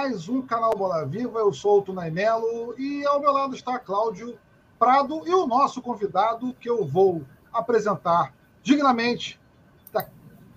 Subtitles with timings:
[0.00, 1.40] Mais um canal Bola Viva.
[1.40, 4.38] Eu sou o Tunay Melo e ao meu lado está Cláudio
[4.78, 9.38] Prado e o nosso convidado que eu vou apresentar dignamente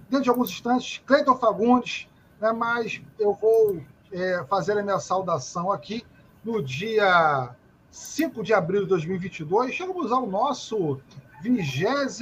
[0.07, 2.07] dentro de alguns instantes, Cleiton Fagundes,
[2.39, 6.05] né, mas eu vou é, fazer a minha saudação aqui
[6.41, 7.53] no dia
[7.91, 9.75] 5 de abril de 2022.
[9.75, 11.01] Chegamos ao nosso
[11.41, 12.21] 22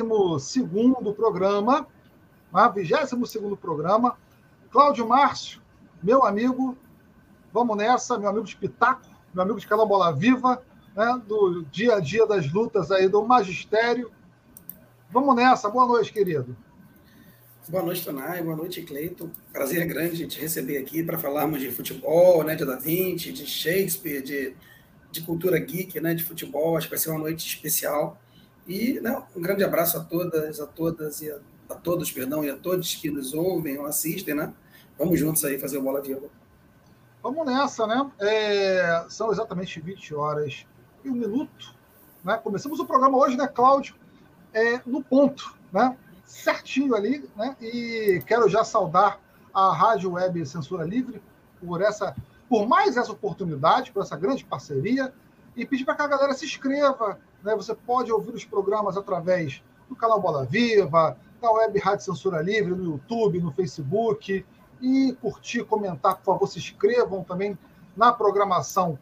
[1.15, 1.85] programa,
[2.51, 4.17] né, 22 programa
[4.71, 5.61] Cláudio Márcio,
[6.01, 6.75] meu amigo,
[7.53, 10.63] vamos nessa, meu amigo de Pitaco, meu amigo de Canal Bola Viva,
[10.95, 14.11] né, do dia a dia das lutas aí do magistério.
[15.09, 16.55] Vamos nessa, boa noite, querido.
[17.67, 19.31] Boa noite, Tonai, boa noite, Cleito.
[19.53, 24.21] Prazer grande te receber aqui para falarmos de futebol, né, de Da Vinci, de Shakespeare,
[24.21, 24.55] de,
[25.11, 26.75] de cultura geek, né, de futebol.
[26.75, 28.19] Acho que vai ser uma noite especial.
[28.67, 32.49] E né, um grande abraço a todas, a todas e a, a todos, perdão, e
[32.49, 34.53] a todos que nos ouvem ou assistem, né?
[34.97, 36.29] Vamos juntos aí fazer o Bola Viva.
[37.23, 38.11] Vamos nessa, né?
[38.19, 40.65] É, são exatamente 20 horas
[41.05, 41.75] e um minuto.
[42.23, 42.35] Né?
[42.37, 43.95] Começamos o programa hoje, né, Cláudio?
[44.51, 45.95] É, no ponto, né?
[46.25, 47.55] Certinho ali, né?
[47.61, 49.19] E quero já saudar
[49.53, 51.21] a Rádio Web Censura Livre
[51.63, 52.15] por essa,
[52.49, 55.13] por mais essa oportunidade, por essa grande parceria
[55.55, 57.19] e pedir para que a galera se inscreva.
[57.43, 57.55] Né?
[57.55, 62.73] Você pode ouvir os programas através do canal Bola Viva, da Web Rádio Censura Livre,
[62.73, 64.43] no YouTube, no Facebook,
[64.81, 67.57] e curtir, comentar, por favor, se inscrevam também
[67.95, 68.97] na programação,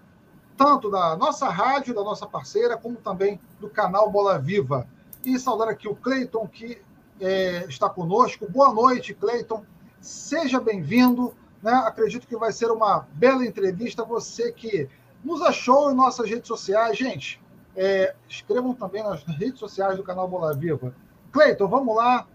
[0.58, 4.88] tanto da nossa rádio, da nossa parceira, como também do canal Bola Viva.
[5.24, 6.82] E saudar aqui o Cleiton, que
[7.20, 8.50] é, está conosco.
[8.50, 9.64] Boa noite, Cleiton.
[10.02, 11.34] Seja bem-vindo.
[11.62, 11.72] Né?
[11.72, 14.04] Acredito que vai ser uma bela entrevista.
[14.04, 14.90] Você que
[15.24, 16.98] nos achou em nossas redes sociais.
[16.98, 17.42] Gente,
[17.76, 20.94] é, escrevam também nas redes sociais do canal Bola Viva.
[21.32, 22.26] Cleiton, vamos lá.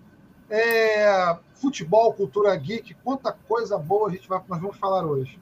[0.57, 5.37] É, futebol, cultura geek, quanta coisa boa a gente vai, nós vamos falar hoje.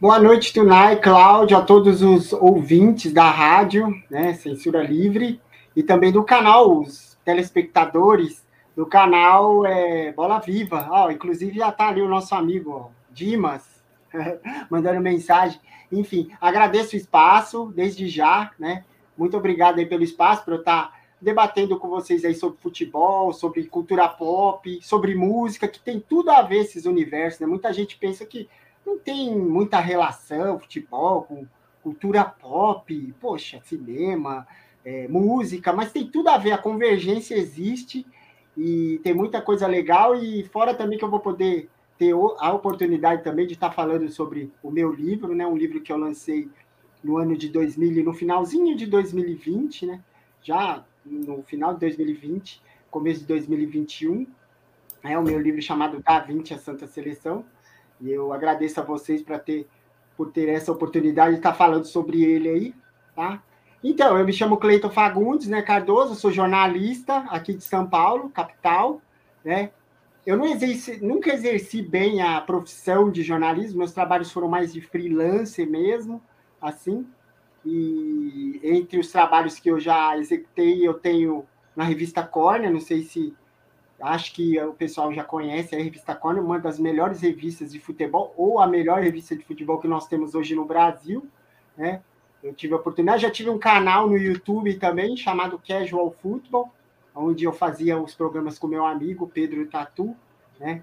[0.00, 5.40] Boa noite, Tunai, Cláudio, a todos os ouvintes da rádio, né, Censura Livre,
[5.74, 8.46] e também do canal, os telespectadores
[8.76, 10.88] do canal é, Bola Viva.
[10.92, 13.82] Oh, inclusive já está ali o nosso amigo ó, Dimas,
[14.70, 15.60] mandando mensagem.
[15.90, 18.84] Enfim, agradeço o espaço desde já, né?
[19.18, 20.93] Muito obrigado aí pelo espaço para eu estar tá
[21.24, 26.42] debatendo com vocês aí sobre futebol, sobre cultura pop, sobre música, que tem tudo a
[26.42, 27.46] ver esses universos, né?
[27.46, 28.46] Muita gente pensa que
[28.86, 31.46] não tem muita relação futebol com
[31.82, 34.46] cultura pop, poxa, cinema,
[34.84, 38.06] é, música, mas tem tudo a ver, a convergência existe
[38.54, 43.24] e tem muita coisa legal e fora também que eu vou poder ter a oportunidade
[43.24, 45.46] também de estar falando sobre o meu livro, né?
[45.46, 46.50] Um livro que eu lancei
[47.02, 50.02] no ano de 2000, no finalzinho de 2020, né?
[50.42, 54.26] Já no final de 2020, começo de 2021.
[55.02, 57.44] É o meu livro chamado Da 20 a Santa Seleção.
[58.00, 59.68] E eu agradeço a vocês para ter
[60.16, 62.74] por ter essa oportunidade de estar falando sobre ele aí,
[63.14, 63.42] tá?
[63.82, 69.02] Então, eu me chamo Cleiton Fagundes, né, Cardoso, sou jornalista aqui de São Paulo, capital,
[69.44, 69.70] né?
[70.24, 74.80] Eu não exerci, nunca exerci bem a profissão de jornalismo, meus trabalhos foram mais de
[74.80, 76.22] freelance mesmo,
[76.62, 77.06] assim,
[77.64, 81.44] e entre os trabalhos que eu já executei, eu tenho
[81.74, 83.34] na revista Corner, não sei se
[84.00, 88.34] acho que o pessoal já conhece a revista Corner, uma das melhores revistas de futebol,
[88.36, 91.26] ou a melhor revista de futebol que nós temos hoje no Brasil,
[91.76, 92.02] né?
[92.42, 96.70] Eu tive a oportunidade, já tive um canal no YouTube também, chamado Casual Football,
[97.14, 100.14] onde eu fazia os programas com meu amigo Pedro Tatu,
[100.60, 100.82] né?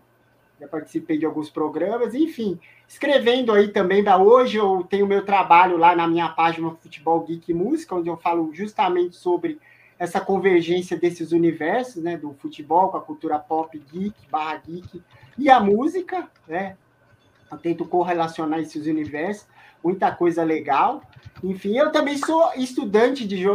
[0.61, 4.07] Já participei de alguns programas, enfim, escrevendo aí também.
[4.07, 8.53] Hoje eu tenho meu trabalho lá na minha página Futebol Geek Música, onde eu falo
[8.53, 9.59] justamente sobre
[9.97, 15.01] essa convergência desses universos, né, do futebol com a cultura pop, geek, barra geek,
[15.35, 16.77] e a música, né,
[17.51, 19.47] eu tento correlacionar esses universos,
[19.83, 21.01] muita coisa legal.
[21.43, 23.45] Enfim, eu também sou estudante de,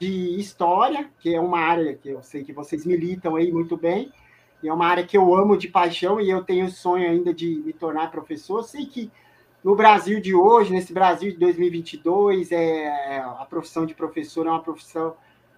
[0.00, 4.10] de história, que é uma área que eu sei que vocês militam aí muito bem,
[4.62, 7.62] e é uma área que eu amo de paixão e eu tenho sonho ainda de
[7.64, 8.62] me tornar professor.
[8.62, 9.10] Sei que
[9.62, 14.62] no Brasil de hoje, nesse Brasil de 2022, é, a profissão de professor é uma
[14.62, 15.14] profissão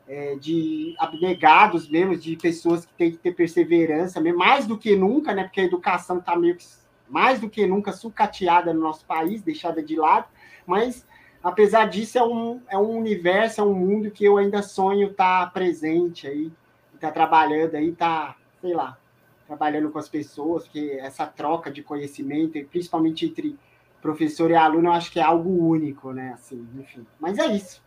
[0.08, 4.96] é, de abnegados mesmo, de pessoas que têm que ter perseverança, mesmo, mais do que
[4.96, 5.44] nunca, né?
[5.44, 6.64] Porque a educação está meio que
[7.08, 10.26] mais do que nunca sucateada no nosso país, deixada de lado,
[10.66, 11.06] mas
[11.42, 15.46] apesar disso é um, é um universo, é um mundo que eu ainda sonho estar
[15.46, 16.52] tá presente aí,
[16.94, 18.98] estar tá trabalhando aí, tá, sei lá,
[19.46, 23.58] trabalhando com as pessoas, porque essa troca de conhecimento, principalmente entre
[24.00, 26.32] professor e aluno, eu acho que é algo único, né?
[26.34, 27.06] Assim, enfim.
[27.18, 27.82] Mas é isso.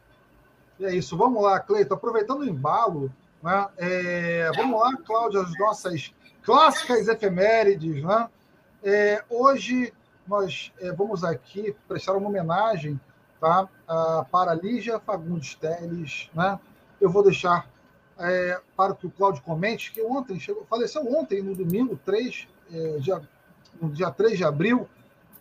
[0.80, 1.16] É isso.
[1.16, 1.94] Vamos lá, Cleiton.
[1.94, 3.68] Aproveitando o embalo, né?
[3.78, 6.14] É, vamos lá, Cláudia, as nossas
[6.44, 8.30] clássicas efemérides, né?
[8.84, 9.94] É, hoje
[10.28, 13.00] nós é, vamos aqui prestar uma homenagem
[13.40, 16.30] tá, a, para Lígia Fagundes Teles.
[16.34, 16.60] Né?
[17.00, 17.68] Eu vou deixar
[18.22, 22.98] é, para que o Cláudio comente, que ontem chegou, faleceu ontem, no domingo, 3, é,
[23.00, 23.22] dia,
[23.82, 24.88] no dia 3 de abril,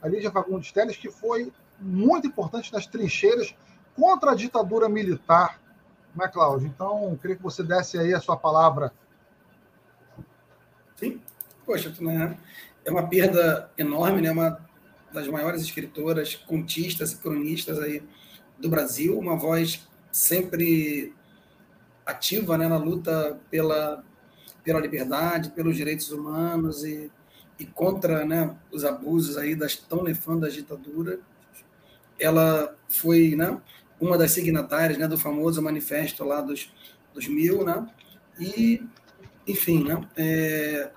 [0.00, 3.54] a Lígia Fagundes Teles, que foi muito importante nas trincheiras
[3.94, 5.60] contra a ditadura militar,
[6.14, 6.66] né, Cláudio?
[6.66, 8.92] Então, queria que você desse aí a sua palavra.
[10.96, 11.20] Sim,
[11.66, 12.36] poxa, né?
[12.84, 14.30] é uma perda enorme, né?
[14.30, 14.58] Uma
[15.12, 18.02] das maiores escritoras, contistas e cronistas aí
[18.58, 21.14] do Brasil, uma voz sempre
[22.10, 24.04] ativa, né, na luta pela
[24.62, 27.10] pela liberdade, pelos direitos humanos e,
[27.58, 31.18] e contra, né, os abusos aí das tão nefandas ditaduras.
[32.18, 33.60] Ela foi, né,
[34.00, 36.72] uma das signatárias, né, do famoso manifesto lá dos,
[37.14, 37.86] dos mil, né,
[38.38, 38.82] e
[39.46, 40.90] enfim, né, é,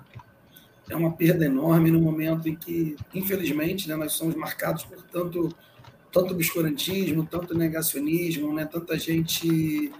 [0.89, 5.49] é uma perda enorme no momento em que, infelizmente, né, nós somos marcados por tanto,
[6.11, 9.91] tanto obscurantismo, tanto negacionismo, né, tanta gente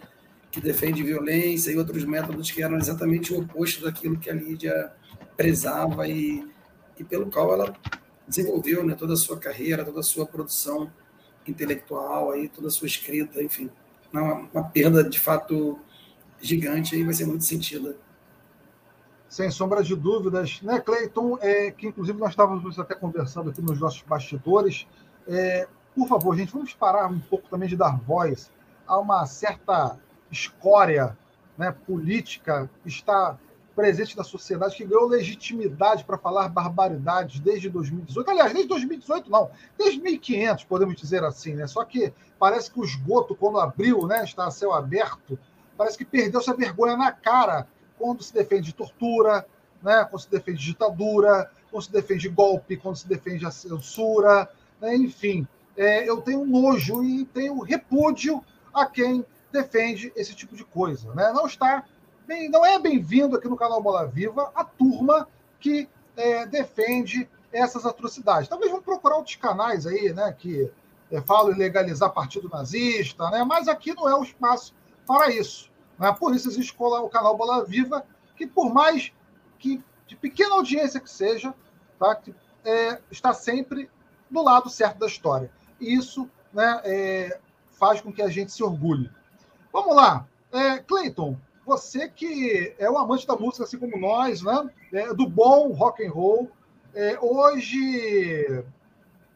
[0.53, 4.93] que defende violência e outros métodos que eram exatamente o oposto daquilo que a Lídia
[5.35, 6.47] prezava e,
[6.95, 7.75] e pelo qual ela
[8.27, 10.91] desenvolveu né, toda a sua carreira, toda a sua produção
[11.47, 13.67] intelectual, aí, toda a sua escrita, enfim.
[14.13, 15.79] Uma, uma perda, de fato,
[16.39, 17.97] gigante e vai ser muito sentida
[19.27, 21.39] sem sombra de dúvidas, né, Cleiton?
[21.41, 24.85] É, que inclusive nós estávamos até conversando aqui nos nossos bastidores.
[25.27, 28.51] É, por favor, gente, vamos parar um pouco também de dar voz
[28.85, 29.97] a uma certa
[30.33, 31.17] escória
[31.57, 33.37] né, política está
[33.75, 38.29] presente na sociedade, que ganhou legitimidade para falar barbaridades desde 2018.
[38.29, 41.65] Aliás, desde 2018 não, desde 1500, podemos dizer assim, né?
[41.65, 45.39] Só que parece que o esgoto, quando abriu, né, está a céu aberto,
[45.75, 49.45] parece que perdeu essa vergonha na cara quando se defende tortura,
[49.81, 54.47] né, quando se defende ditadura, quando se defende golpe, quando se defende a censura,
[54.79, 55.47] né, enfim.
[55.75, 61.13] É, eu tenho nojo e tenho repúdio a quem defende esse tipo de coisa.
[61.13, 61.31] Né?
[61.31, 61.85] Não está
[62.27, 65.27] bem, não é bem-vindo aqui no canal Bola Viva a turma
[65.59, 68.49] que é, defende essas atrocidades.
[68.49, 70.69] Talvez vamos procurar outros canais aí, né, que
[71.11, 74.73] é, falam em legalizar partido nazista, né, mas aqui não é o espaço
[75.05, 75.71] para isso.
[75.99, 76.11] Né?
[76.19, 78.03] Por isso existe o canal Bola Viva,
[78.35, 79.13] que por mais
[79.59, 81.53] que de pequena audiência que seja,
[81.99, 82.15] tá?
[82.15, 82.33] que,
[82.65, 83.89] é, está sempre
[84.29, 85.51] do lado certo da história.
[85.79, 87.39] E isso né, é,
[87.71, 89.09] faz com que a gente se orgulhe.
[89.73, 90.27] Vamos lá.
[90.51, 94.69] É, Clayton, você que é um amante da música, assim como nós, né?
[94.93, 96.51] É, do bom rock and roll,
[96.93, 98.63] é, hoje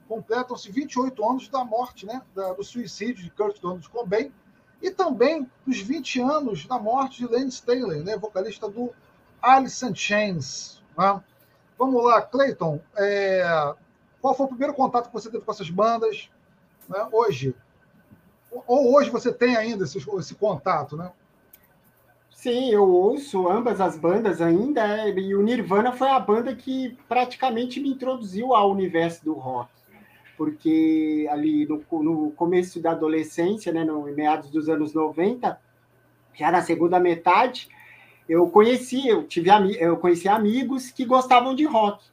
[0.07, 2.21] completam-se 28 anos da morte, né?
[2.35, 4.31] Da, do suicídio de Kurt Donald Cobain,
[4.79, 8.93] e também os 20 anos da morte de Lane Staley, né, vocalista do
[9.41, 10.83] Alice in Chains.
[10.95, 11.19] Né?
[11.79, 13.73] Vamos lá, Clayton, é...
[14.21, 16.29] qual foi o primeiro contato que você teve com essas bandas
[16.87, 17.55] né, hoje?
[18.65, 21.11] Ou hoje você tem ainda esse, esse contato, né?
[22.31, 26.95] Sim, eu ouço ambas as bandas ainda, é, e o Nirvana foi a banda que
[27.07, 29.69] praticamente me introduziu ao universo do rock
[30.37, 35.59] porque ali no, no começo da adolescência, né, no meados dos anos 90,
[36.35, 37.67] já na segunda metade,
[38.29, 39.49] eu conheci, eu tive
[39.79, 42.05] eu conheci amigos que gostavam de rock.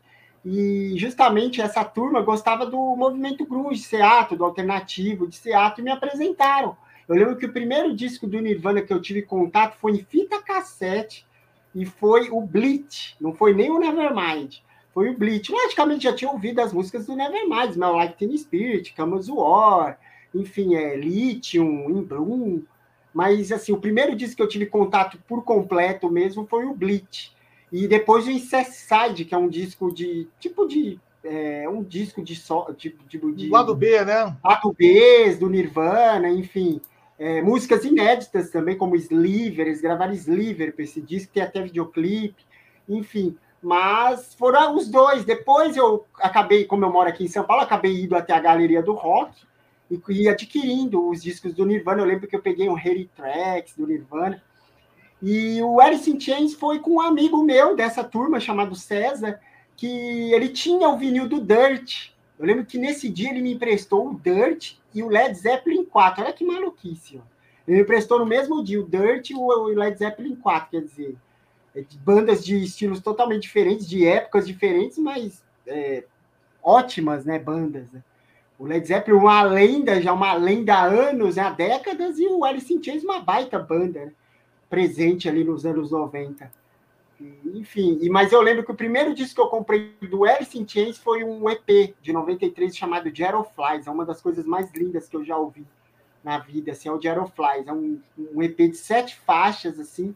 [0.45, 5.91] E justamente essa turma gostava do movimento grunge, Seattle, do alternativo de Seattle, e me
[5.91, 6.77] apresentaram.
[7.09, 10.43] Eu lembro que o primeiro disco do Nirvana que eu tive contato foi em fita
[10.43, 11.27] cassete
[11.75, 14.57] e foi o Bleach, não foi nem o Nevermind
[14.95, 15.51] foi o Bleach.
[15.51, 19.99] Logicamente, já tinha ouvido as músicas do Nevermind, Smell Like Teen Spirit, Camus War,
[20.33, 22.63] enfim, é, Lithium, In Bloom,
[23.13, 27.35] mas assim, o primeiro disco que eu tive contato por completo mesmo foi o Bleach.
[27.75, 32.37] E depois o Incesticide, que é um disco de tipo de é, um disco de
[32.37, 34.37] só tipo de, de, lado B, né?
[34.45, 36.81] Lado B do Nirvana, enfim.
[37.19, 42.45] É, músicas inéditas também, como Sliver, eles gravaram Sliver para esse disco, tem até videoclipe,
[42.89, 43.37] enfim.
[43.61, 45.25] Mas foram os dois.
[45.25, 48.85] Depois eu acabei, como eu moro aqui em São Paulo, acabei indo até a galeria
[48.85, 49.35] do rock
[49.91, 52.03] e, e adquirindo os discos do Nirvana.
[52.03, 54.41] Eu lembro que eu peguei um Harry Tracks do Nirvana.
[55.27, 59.41] E o Alice in Chains foi com um amigo meu dessa turma, chamado César,
[59.75, 62.11] que ele tinha o vinil do Dirt.
[62.39, 66.23] Eu lembro que nesse dia ele me emprestou o Dirt e o Led Zeppelin 4.
[66.23, 67.23] Olha que maluquice, ó.
[67.67, 71.17] Ele me emprestou no mesmo dia o Dirt e o Led Zeppelin 4, quer dizer,
[71.75, 76.05] é bandas de estilos totalmente diferentes, de épocas diferentes, mas é,
[76.63, 77.91] ótimas, né, bandas.
[77.91, 78.03] Né?
[78.59, 82.71] O Led Zeppelin, uma lenda, já uma lenda há anos, há décadas, e o Alice
[82.75, 84.13] in Chains, uma baita banda, né?
[84.69, 86.51] Presente ali nos anos 90.
[87.55, 90.67] Enfim, e, mas eu lembro que o primeiro disco que eu comprei do Alice in
[90.67, 93.09] Chains foi um EP de 93 chamado
[93.55, 93.87] Flies.
[93.87, 95.65] é uma das coisas mais lindas que eu já ouvi
[96.23, 97.67] na vida, assim, é o Flies.
[97.67, 100.15] é um, um EP de sete faixas, assim,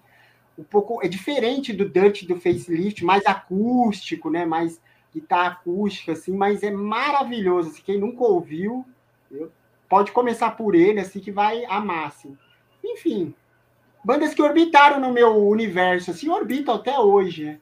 [0.59, 4.81] um pouco, é diferente do Dutch do Facelift, mais acústico, né, mais
[5.15, 8.85] guitarra acústica, assim, mas é maravilhoso, assim, quem nunca ouviu,
[9.89, 12.37] pode começar por ele, assim, que vai amar, assim.
[12.85, 13.35] Enfim,
[14.05, 17.45] bandas que orbitaram no meu universo, assim, orbitam até hoje.
[17.45, 17.61] Né?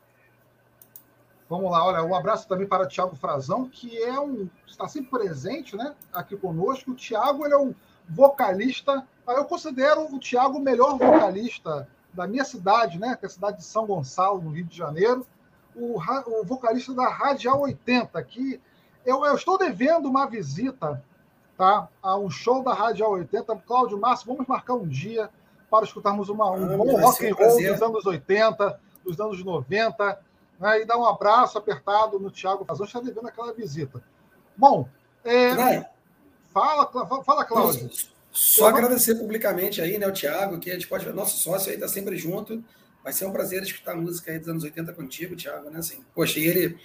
[1.49, 5.11] Vamos lá, olha, um abraço também para o Thiago Frazão, que é um está sempre
[5.11, 6.90] presente, né, aqui conosco.
[6.90, 7.75] O Thiago ele é um
[8.09, 13.31] vocalista, eu considero o Thiago o melhor vocalista da minha cidade, né, que é a
[13.31, 15.26] cidade de São Gonçalo, no Rio de Janeiro.
[15.75, 18.61] O, o vocalista da Radial 80, que
[19.05, 21.02] eu, eu, estou devendo uma visita
[21.57, 23.55] tá, a um show da Radial 80.
[23.66, 25.31] Cláudio Márcio, vamos marcar um dia
[25.76, 30.18] para escutarmos uma, um ah, bom rock and roll dos anos 80, dos anos 90,
[30.59, 34.02] né, e dar um abraço apertado no Thiago Fazão, está devendo aquela visita.
[34.56, 34.88] Bom,
[35.25, 35.85] é,
[36.52, 36.90] fala,
[37.23, 37.90] fala, Cláudio.
[38.33, 41.75] Só agradecer publicamente aí, né, o Thiago, que a gente pode ver, nosso sócio aí
[41.75, 42.62] está sempre junto.
[43.02, 45.78] Vai ser um prazer escutar a música aí dos anos 80 contigo, Thiago, né?
[45.78, 46.76] Assim, poxa, e ele,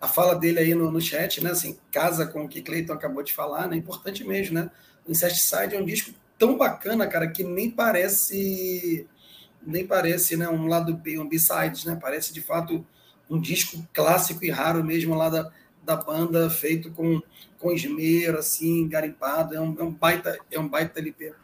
[0.00, 1.52] a fala dele aí no, no chat, né?
[1.52, 3.76] Assim, casa com o que Cleiton acabou de falar, né?
[3.76, 4.70] Importante mesmo, né?
[5.06, 9.06] O Incesticide é um disco tão bacana, cara, que nem parece
[9.62, 11.98] nem parece, né, um lado B, um B-sides, né?
[12.00, 12.86] Parece de fato
[13.28, 15.52] um disco clássico e raro mesmo lá da,
[15.82, 17.20] da banda, feito com,
[17.58, 19.54] com esmero, assim, garimpado.
[19.54, 21.34] É um, é um baita, é um baita LP.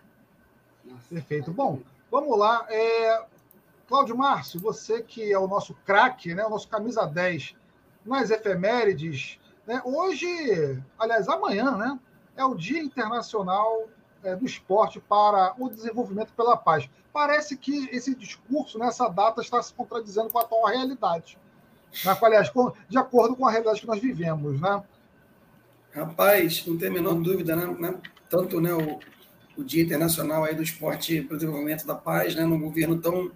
[1.11, 1.53] Perfeito.
[1.53, 2.67] Bom, vamos lá.
[2.71, 3.25] É...
[3.87, 7.55] Cláudio Márcio, você que é o nosso craque, né, o nosso camisa 10
[8.05, 9.83] nas efemérides, né?
[9.85, 10.27] Hoje,
[10.99, 11.99] aliás, amanhã, né,
[12.35, 13.89] é o Dia Internacional
[14.25, 16.89] é, do esporte para o desenvolvimento pela paz.
[17.13, 21.39] Parece que esse discurso, nessa data, está se contradizendo com a atual realidade.
[22.05, 22.19] Né?
[22.21, 22.51] Aliás,
[22.89, 24.61] de acordo com a realidade que nós vivemos.
[24.61, 24.83] Né?
[25.93, 27.67] Rapaz, não tem a menor dúvida, né?
[27.79, 28.01] né?
[28.29, 28.99] Tanto né, o,
[29.57, 33.31] o Dia Internacional aí do Esporte para o Desenvolvimento da Paz, né, num governo tão,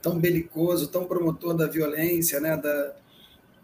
[0.00, 2.94] tão belicoso, tão promotor da violência, né, da,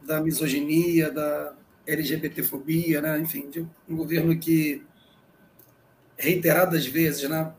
[0.07, 1.55] da misoginia, da
[1.87, 3.51] LGBTfobia, né, enfim,
[3.89, 4.87] um governo que
[6.19, 7.53] reiteradas vezes, né,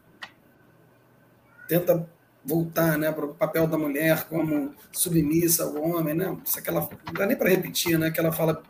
[1.68, 2.08] tenta
[2.44, 6.36] voltar né, para o papel da mulher como submissa ao homem, né?
[6.44, 8.08] Isso é aquela, não dá nem para repetir, né?
[8.08, 8.64] Aquela fala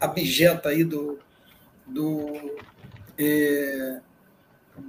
[0.00, 1.18] abjeta aí do,
[1.86, 2.56] do
[3.18, 4.00] é,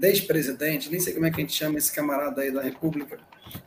[0.01, 3.19] ex-presidente, nem sei como é que a gente chama esse camarada aí da República,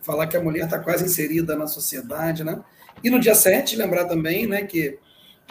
[0.02, 2.62] falar que a mulher está quase inserida na sociedade, né?
[3.02, 4.98] E no dia 7, lembrar também, né, que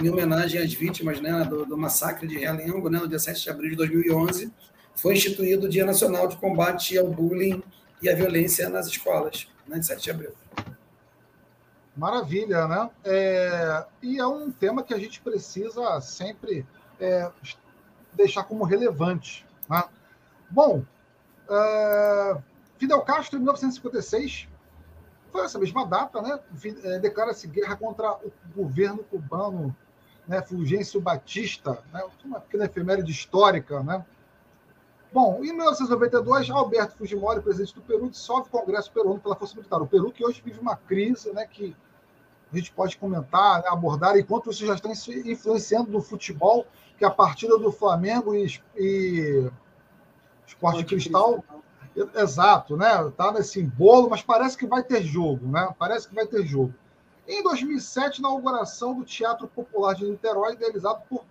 [0.01, 3.49] em homenagem às vítimas né, do, do massacre de Realengo, né, no dia 7 de
[3.49, 4.51] abril de 2011,
[5.01, 7.63] foi instituído o Dia Nacional de Combate ao Bullying
[8.01, 10.33] e à Violência nas Escolas, né, de 7 de abril.
[11.95, 12.89] Maravilha, né?
[13.05, 16.65] É, e é um tema que a gente precisa sempre
[16.99, 17.31] é,
[18.13, 19.45] deixar como relevante.
[19.69, 19.83] Né?
[20.49, 20.83] Bom,
[21.49, 22.37] é,
[22.77, 24.47] Fidel Castro, em 1956,
[25.31, 26.39] foi essa mesma data, né?
[26.83, 29.75] É, declara-se guerra contra o governo cubano,
[30.27, 30.41] né?
[30.41, 32.01] Fulgêncio Batista, né?
[32.25, 34.05] uma pequena efeméride histórica, né?
[35.11, 39.81] Bom, em 1992, Alberto Fujimori, presidente do Peru, dissolve o Congresso peruano pela Força Militar.
[39.81, 41.75] O Peru que hoje vive uma crise, né, que
[42.51, 46.65] a gente pode comentar, né, abordar, enquanto isso já está influenciando no futebol,
[46.97, 49.49] que a partida do Flamengo e, e
[50.45, 51.43] Esporte Cristal,
[51.95, 56.13] Cristal, exato, né, está nesse bolo, mas parece que vai ter jogo, né, parece que
[56.13, 56.73] vai ter jogo.
[57.27, 61.25] Em 2007, inauguração do Teatro Popular de Niterói, idealizado por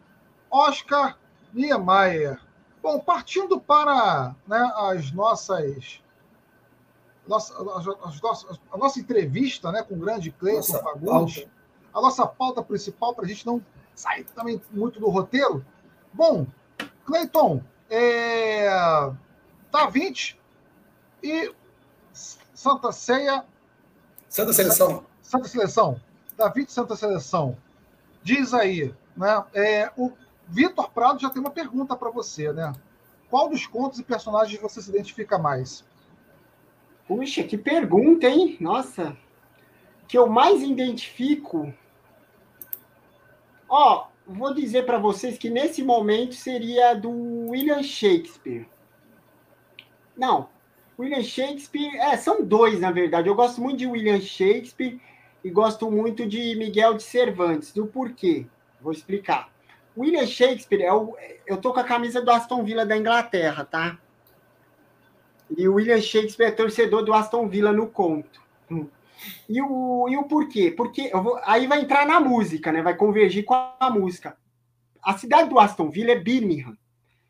[0.50, 1.16] Oscar
[1.52, 2.40] Niemeyer,
[2.82, 6.00] Bom, partindo para né, as nossas
[7.26, 7.62] nossa, a,
[8.22, 11.46] nossa, a nossa entrevista né, com o grande Cleiton Fagundes,
[11.92, 13.62] a nossa pauta principal, para a gente não
[13.94, 15.64] sair também muito do roteiro.
[16.12, 16.46] Bom,
[17.04, 18.66] Cleiton, é,
[19.70, 20.40] tá 20
[21.22, 21.52] e
[22.12, 23.44] Santa Ceia.
[24.28, 25.04] Santa Seleção.
[25.20, 26.00] Santa Seleção.
[26.36, 27.56] Davi de Santa Seleção.
[28.22, 29.44] Diz aí, né?
[29.52, 30.12] É, o
[30.48, 32.72] Vitor Prado já tem uma pergunta para você, né?
[33.28, 35.84] Qual dos contos e personagens você se identifica mais?
[37.06, 38.56] Puxa, que pergunta, hein?
[38.60, 39.16] Nossa.
[40.06, 41.72] Que eu mais identifico.
[43.68, 47.10] Ó, vou dizer para vocês que nesse momento seria do
[47.50, 48.66] William Shakespeare.
[50.16, 50.48] Não,
[50.98, 51.96] William Shakespeare.
[51.96, 53.28] É, são dois, na verdade.
[53.28, 55.00] Eu gosto muito de William Shakespeare
[55.44, 57.72] e gosto muito de Miguel de Cervantes.
[57.72, 58.46] Do porquê?
[58.80, 59.50] Vou explicar.
[59.98, 63.98] William Shakespeare é o, eu tô com a camisa do Aston Villa da Inglaterra, tá?
[65.56, 68.40] E o William Shakespeare é torcedor do Aston Villa no conto.
[69.48, 70.70] E o, e o porquê?
[70.70, 72.82] Porque vou, aí vai entrar na música, né?
[72.82, 74.36] Vai convergir com a música.
[75.02, 76.76] A cidade do Aston Villa é Birmingham.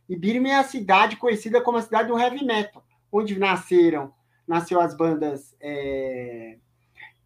[0.08, 4.12] E Birmingham é a cidade conhecida como a cidade do heavy metal, onde nasceram,
[4.46, 6.56] nasceu as bandas é,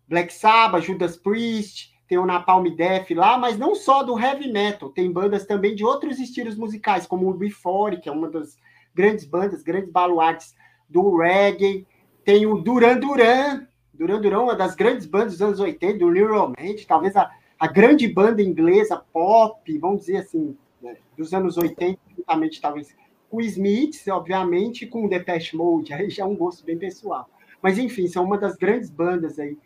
[0.06, 4.90] Black Sabbath, Judas Priest, tem o Napalm Death lá, mas não só do heavy metal,
[4.90, 8.58] tem bandas também de outros estilos musicais, como o Before, que é uma das
[8.94, 10.54] grandes bandas, grandes baluartes
[10.90, 11.86] do reggae,
[12.22, 16.28] tem o Duran Duran, Duran Duran, uma das grandes bandas dos anos 80, do New
[16.28, 21.98] Romantic, talvez a, a grande banda inglesa pop, vamos dizer assim, né, dos anos 80,
[22.14, 22.94] justamente talvez
[23.30, 27.26] com Smiths, obviamente, com o Depeche Mode, aí já é um gosto bem pessoal.
[27.62, 29.56] Mas enfim, são uma das grandes bandas aí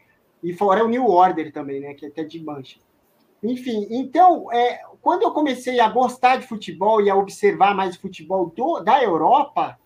[0.47, 1.93] e fora o New Order também, né?
[1.93, 2.79] Que é até de mancha.
[3.43, 8.53] Enfim, então, é, quando eu comecei a gostar de futebol e a observar mais futebol
[8.55, 9.76] do, da Europa,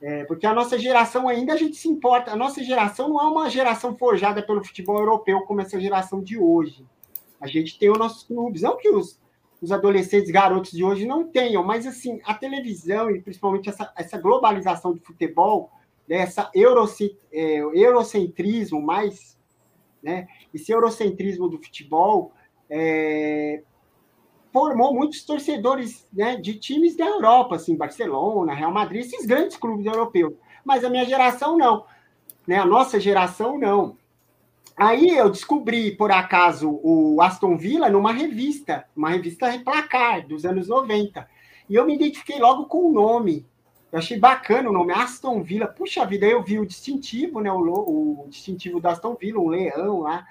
[0.00, 3.24] é, porque a nossa geração ainda a gente se importa, a nossa geração não é
[3.24, 6.84] uma geração forjada pelo futebol europeu como essa geração de hoje.
[7.40, 9.20] A gente tem os nossos clubes, não que os,
[9.60, 14.18] os adolescentes, garotos de hoje não tenham, mas assim, a televisão e principalmente essa, essa
[14.18, 15.70] globalização do futebol,
[16.08, 19.40] né, essa é, eurocentrismo mais
[20.02, 20.26] né?
[20.52, 22.32] Esse eurocentrismo do futebol
[22.68, 23.62] é,
[24.52, 29.86] formou muitos torcedores né, de times da Europa, assim, Barcelona, Real Madrid, esses grandes clubes
[29.86, 30.34] europeus.
[30.64, 31.84] Mas a minha geração não,
[32.46, 32.56] né?
[32.56, 33.96] A nossa geração não.
[34.76, 40.68] Aí eu descobri, por acaso, o Aston Villa numa revista, uma revista Placar, dos anos
[40.68, 41.28] 90.
[41.68, 43.46] E eu me identifiquei logo com o nome.
[43.92, 45.66] Eu achei bacana o nome, Aston Villa.
[45.66, 47.52] Puxa vida, eu vi o distintivo, né?
[47.52, 50.26] O, o distintivo da Aston Villa, um leão lá.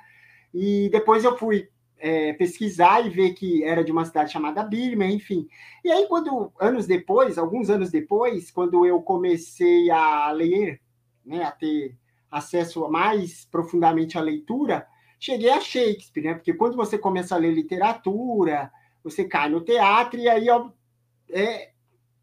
[0.51, 1.69] E depois eu fui
[1.99, 5.47] é, pesquisar e ver que era de uma cidade chamada Birmingham, enfim.
[5.83, 10.81] E aí, quando, anos depois, alguns anos depois, quando eu comecei a ler,
[11.23, 11.95] né, a ter
[12.31, 14.87] acesso mais profundamente à leitura,
[15.19, 16.33] cheguei a Shakespeare, né?
[16.33, 18.71] Porque quando você começa a ler literatura,
[19.03, 20.47] você cai no teatro e aí
[21.29, 21.70] é,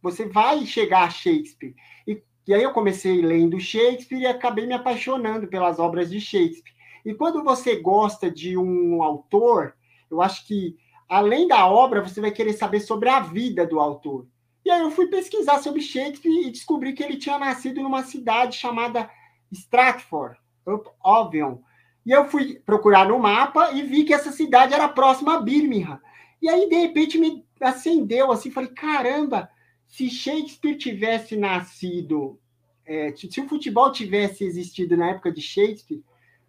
[0.02, 1.74] você vai chegar a Shakespeare.
[2.06, 6.74] E, e aí eu comecei lendo Shakespeare e acabei me apaixonando pelas obras de Shakespeare.
[7.04, 9.74] E quando você gosta de um autor,
[10.10, 10.76] eu acho que
[11.08, 14.26] além da obra, você vai querer saber sobre a vida do autor.
[14.64, 18.56] E aí eu fui pesquisar sobre Shakespeare e descobri que ele tinha nascido numa cidade
[18.56, 19.08] chamada
[19.50, 21.58] Stratford, up Ovion.
[22.04, 25.98] E eu fui procurar no mapa e vi que essa cidade era próxima a Birmingham.
[26.40, 29.50] E aí, de repente, me acendeu assim, falei, caramba,
[29.88, 32.38] se Shakespeare tivesse nascido,
[32.86, 36.02] é, se o futebol tivesse existido na época de Shakespeare,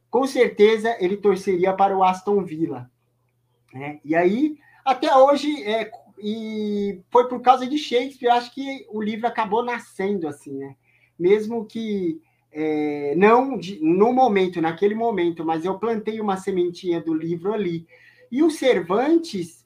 [0.09, 2.91] com certeza ele torceria para o Aston Villa.
[3.73, 3.99] Né?
[4.03, 5.89] E aí, até hoje, é,
[6.21, 10.75] e foi por causa de Shakespeare, acho que o livro acabou nascendo assim, né?
[11.17, 12.21] Mesmo que
[12.51, 17.87] é, não de, no momento, naquele momento, mas eu plantei uma sementinha do livro ali.
[18.31, 19.58] E o Cervantes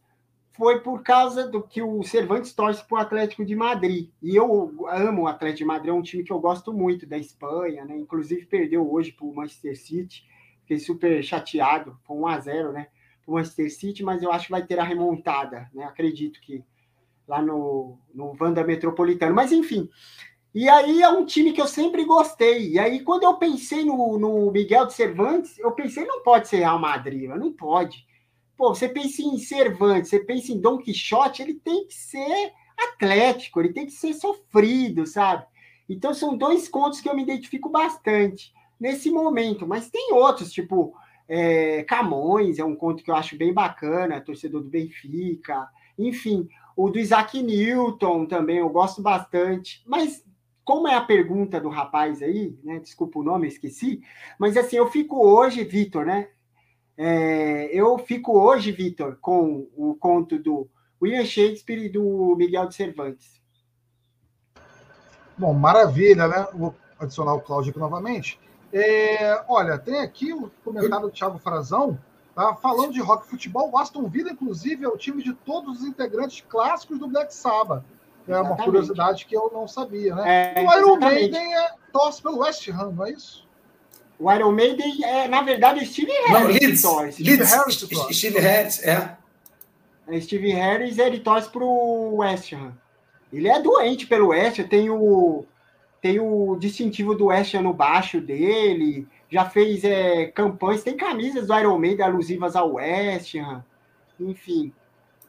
[0.53, 4.09] foi por causa do que o Cervantes torce para o Atlético de Madrid.
[4.21, 7.17] E eu amo o Atlético de Madrid, é um time que eu gosto muito da
[7.17, 7.97] Espanha, né?
[7.97, 10.23] Inclusive perdeu hoje para o Manchester City.
[10.61, 12.87] Fiquei super chateado, foi 1 a 0 né?
[13.25, 15.85] Para o Manchester City, mas eu acho que vai ter a remontada, né?
[15.85, 16.63] Acredito que
[17.27, 19.33] lá no, no Vanda Metropolitano.
[19.33, 19.89] Mas enfim.
[20.53, 22.73] E aí é um time que eu sempre gostei.
[22.73, 26.57] E aí, quando eu pensei no, no Miguel de Cervantes, eu pensei, não pode ser
[26.57, 28.05] Real Madrid, não pode
[28.57, 33.59] Pô, você pensa em Cervantes, você pensa em Dom Quixote, ele tem que ser atlético,
[33.59, 35.45] ele tem que ser sofrido, sabe?
[35.89, 40.93] Então são dois contos que eu me identifico bastante nesse momento, mas tem outros, tipo
[41.27, 46.89] é, Camões, é um conto que eu acho bem bacana, torcedor do Benfica, enfim, o
[46.89, 50.23] do Isaac Newton também eu gosto bastante, mas
[50.63, 52.79] como é a pergunta do rapaz aí, né?
[52.79, 54.01] Desculpa o nome, esqueci.
[54.39, 56.29] Mas assim, eu fico hoje, Vitor, né?
[56.97, 60.69] É, eu fico hoje, Vitor, com o conto do
[61.01, 63.41] William Shakespeare e do Miguel de Cervantes.
[65.38, 66.47] Bom, maravilha, né?
[66.53, 68.39] Vou adicionar o Cláudio aqui novamente.
[68.71, 71.99] É, olha, tem aqui o comentário do Thiago Frazão,
[72.34, 72.56] tá?
[72.56, 73.71] falando de rock futebol.
[73.71, 77.84] O Aston Villa, inclusive, é o time de todos os integrantes clássicos do Black Sabbath.
[78.27, 80.53] É uma curiosidade que eu não sabia, né?
[80.56, 83.45] É, o Iron Maiden é, torce pelo West Ham, não é isso?
[84.23, 86.31] O Iron Maiden é, na verdade, Steve Harris.
[86.31, 87.21] Não, Leeds, torce.
[87.21, 88.13] Leeds, Steve Harris, torce.
[88.13, 89.17] Steve Harris, é.
[90.07, 90.21] é.
[90.21, 92.73] Steve Harris, ele torce pro West Ham.
[93.33, 95.43] Ele é doente pelo West Ham, tem o
[95.99, 101.47] tem o distintivo do West Ham no baixo dele, já fez é, campanhas, tem camisas
[101.47, 103.63] do Iron Maiden alusivas ao West Ham,
[104.19, 104.71] enfim.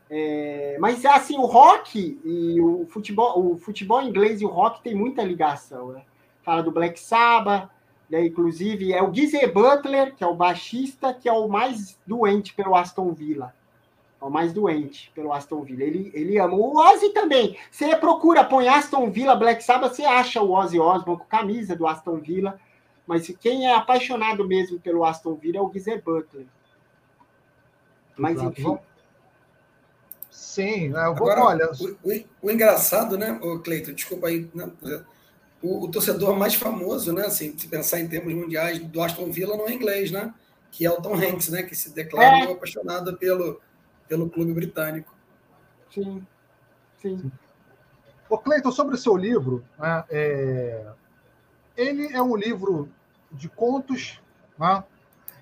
[0.09, 4.95] É, mas assim, o rock e o futebol, o futebol inglês e o rock tem
[4.95, 6.03] muita ligação, né?
[6.43, 7.69] Fala do Black Sabbath,
[8.15, 8.27] né?
[8.27, 12.75] inclusive é o Geezer Butler, que é o baixista, que é o mais doente pelo
[12.75, 13.55] Aston Villa
[14.27, 15.85] o mais doente pelo Aston Villa.
[15.85, 16.55] Ele, ele ama.
[16.55, 17.59] O Ozzy também.
[17.71, 21.87] Você procura, põe Aston Villa, Black Sabbath, você acha o Ozzy Osbourne com camisa do
[21.87, 22.59] Aston Villa.
[23.07, 26.47] Mas quem é apaixonado mesmo pelo Aston Villa é o Geezer Butler.
[28.17, 28.61] Mas Exato.
[28.61, 28.79] enfim.
[30.31, 31.07] Sim, né?
[31.07, 31.71] eu vou, Agora, olha.
[31.73, 34.71] O, o, o, engraçado, né, o Cleiton, desculpa aí, né,
[35.65, 39.57] o, o, torcedor mais famoso, né, assim, se pensar em termos mundiais do Aston Villa
[39.57, 40.35] não é inglês, né?
[40.71, 41.63] Que é o Tom Hanks, né?
[41.63, 42.53] Que se declara é.
[42.53, 43.59] apaixonado pelo,
[44.07, 45.17] pelo clube britânico.
[45.91, 46.27] Sim,
[47.01, 47.33] sim.
[48.29, 50.87] Ô, Cleiton, sobre o seu livro, né, é...
[51.75, 52.91] ele é um livro
[53.33, 54.21] de contos,
[54.59, 54.85] né?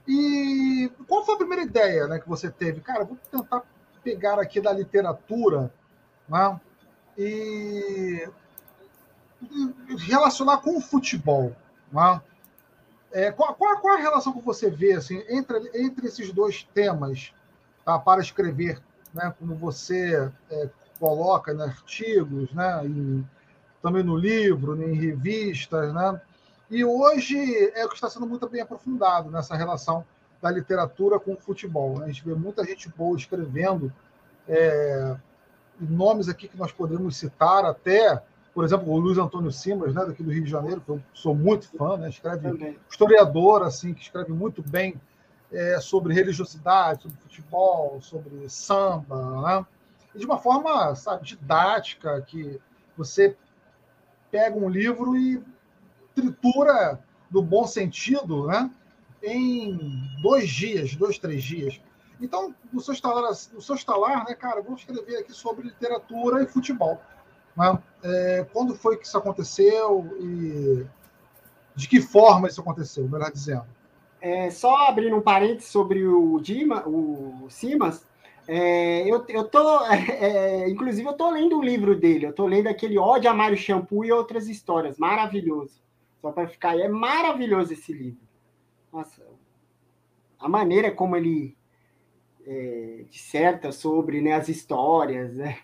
[0.07, 2.81] E qual foi a primeira ideia né, que você teve?
[2.81, 3.63] Cara, vou tentar
[4.05, 5.73] pegar aqui da literatura
[6.29, 6.61] né,
[7.17, 8.29] e
[10.09, 11.55] relacionar com o futebol.
[11.91, 12.21] Né?
[13.13, 17.33] É, qual, qual, qual, a relação que você vê assim, entre, entre esses dois temas?
[17.85, 18.81] tá, para escrever,
[19.13, 23.27] né, como você é, coloca em artigos, né, em,
[23.83, 26.21] também no livro, em revistas, né?
[26.71, 27.37] E hoje
[27.75, 30.07] é o que está sendo muito bem aprofundado nessa relação
[30.41, 31.99] da literatura com o futebol.
[31.99, 32.07] Né?
[32.07, 33.93] A gente vê muita gente boa escrevendo
[34.49, 35.15] é,
[35.79, 38.23] nomes aqui que nós podemos citar até,
[38.55, 41.35] por exemplo, o Luiz Antônio Simas, né, daqui do Rio de Janeiro, que eu sou
[41.35, 45.01] muito fã, né, escreve historiador assim, que escreve muito bem
[45.51, 49.67] é, sobre religiosidade, sobre futebol, sobre samba, né?
[50.15, 52.61] E de uma forma sabe, didática, que
[52.97, 53.37] você
[54.31, 55.43] pega um livro e
[56.15, 56.99] tritura
[57.31, 58.71] no bom sentido, né?
[59.23, 59.79] Em
[60.23, 61.81] dois dias, dois, três dias.
[62.21, 66.47] Então, no seu estalar, no seu estalar né, cara, vou escrever aqui sobre literatura e
[66.47, 67.01] futebol.
[67.57, 67.79] Né?
[68.03, 70.87] É, quando foi que isso aconteceu e
[71.75, 73.67] de que forma isso aconteceu, melhor dizendo?
[74.21, 78.07] É, só abrindo um parênteses sobre o Dima, o Simas,
[78.47, 82.69] é, eu, eu tô, é, inclusive eu tô lendo um livro dele, eu tô lendo
[82.69, 85.83] aquele Ode a Mário Shampoo e outras histórias, maravilhoso.
[86.21, 88.21] Só para ficar aí, é maravilhoso esse livro.
[88.93, 89.23] Nossa,
[90.39, 91.57] a maneira como ele
[92.47, 95.59] é, disserta sobre né, as histórias, é,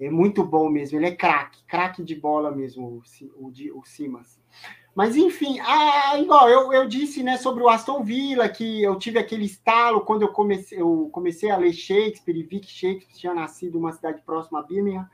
[0.00, 0.98] é, muito bom mesmo.
[0.98, 3.02] Ele é craque, craque de bola mesmo,
[3.38, 4.38] o, o, o Simas.
[4.94, 9.18] Mas, enfim, ah, igual eu, eu disse né, sobre o Aston Villa, que eu tive
[9.18, 13.34] aquele estalo quando eu comecei, eu comecei a ler Shakespeare e vi que Shakespeare tinha
[13.34, 15.06] nascido em uma cidade próxima a Birmingham.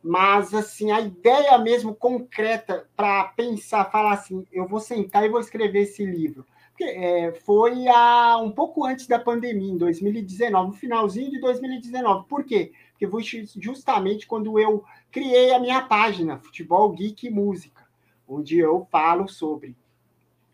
[0.00, 5.40] Mas, assim, a ideia mesmo concreta para pensar, falar assim, eu vou sentar e vou
[5.40, 6.46] escrever esse livro.
[6.84, 12.26] É, foi a, um pouco antes da pandemia, em 2019, no finalzinho de 2019.
[12.28, 12.72] Por quê?
[12.92, 17.88] Porque foi justamente quando eu criei a minha página, Futebol Geek Música
[18.28, 19.74] onde eu falo sobre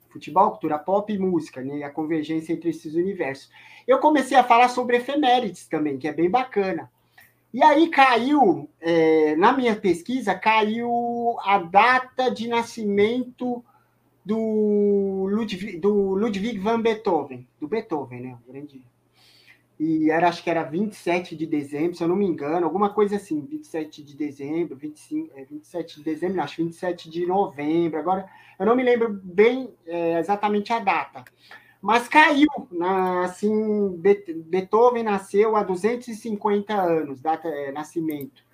[0.09, 1.83] futebol, cultura pop e música, né?
[1.83, 3.51] A convergência entre esses universos.
[3.87, 6.91] Eu comecei a falar sobre efemérides também, que é bem bacana.
[7.53, 13.65] E aí caiu, é, na minha pesquisa, caiu a data de nascimento
[14.25, 18.39] do Ludwig, do Ludwig van Beethoven, do Beethoven, né?
[18.47, 18.83] O grande
[19.79, 23.17] e era, acho que era 27 de dezembro, se eu não me engano, alguma coisa
[23.17, 28.65] assim, 27 de dezembro, 25, é, 27 de dezembro, acho 27 de novembro, agora eu
[28.65, 31.25] não me lembro bem é, exatamente a data,
[31.83, 34.01] mas caiu, na, assim,
[34.47, 38.45] Beethoven nasceu há 250 anos, data é, nascimento,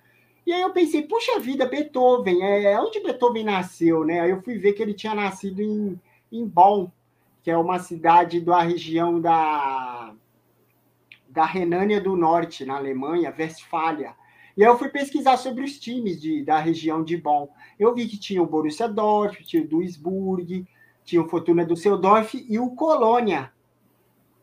[0.45, 4.57] e aí eu pensei, puxa vida, Beethoven, é, onde Beethoven nasceu, né, aí eu fui
[4.57, 5.99] ver que ele tinha nascido em,
[6.31, 6.87] em Bonn,
[7.43, 10.13] que é uma cidade da região da
[11.31, 14.13] da Renânia do Norte, na Alemanha, Westfália.
[14.55, 17.47] E aí eu fui pesquisar sobre os times de, da região de Bonn.
[17.79, 20.67] Eu vi que tinha o Borussia Dortmund, tinha o Duisburg,
[21.05, 23.51] tinha o Fortuna Düsseldorf e o Colônia.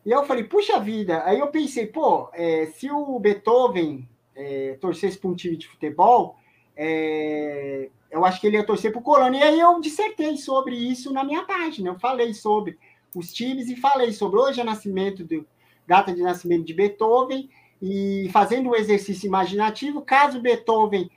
[0.05, 1.23] E eu falei, puxa vida.
[1.25, 6.37] Aí eu pensei, pô, é, se o Beethoven é, torcesse para um time de futebol,
[6.77, 9.41] é, eu acho que ele ia torcer para o Colônia.
[9.41, 11.91] E aí eu dissertei sobre isso na minha página.
[11.91, 12.79] Eu falei sobre
[13.15, 15.45] os times e falei sobre hoje é nascimento do
[15.87, 17.49] data de nascimento de Beethoven
[17.81, 21.11] e fazendo um exercício imaginativo, caso Beethoven,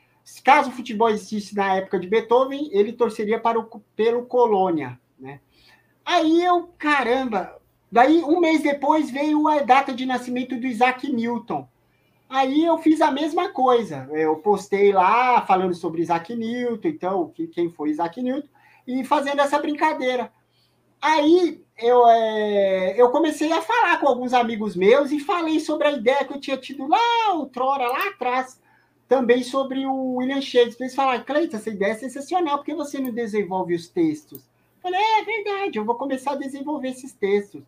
[0.43, 5.41] caso o futebol existisse na época de Beethoven, ele torceria para o, pelo Colônia, né?
[6.05, 7.59] Aí eu, caramba,
[7.91, 11.67] daí um mês depois veio a data de nascimento do Isaac Newton.
[12.31, 14.07] Aí eu fiz a mesma coisa.
[14.09, 18.47] Eu postei lá falando sobre Isaac Newton, então, quem foi Isaac Newton,
[18.87, 20.31] e fazendo essa brincadeira.
[21.01, 25.91] Aí eu, é, eu comecei a falar com alguns amigos meus e falei sobre a
[25.91, 28.61] ideia que eu tinha tido lá outrora, lá atrás,
[29.09, 30.85] também sobre o William Shakespeare.
[30.85, 34.39] Eles falaram, Cleiton, essa ideia é sensacional, por que você não desenvolve os textos?
[34.39, 37.61] Eu falei, é, é verdade, eu vou começar a desenvolver esses textos.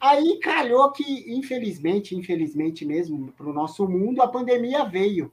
[0.00, 5.32] Aí calhou que, infelizmente, infelizmente mesmo, para o nosso mundo, a pandemia veio.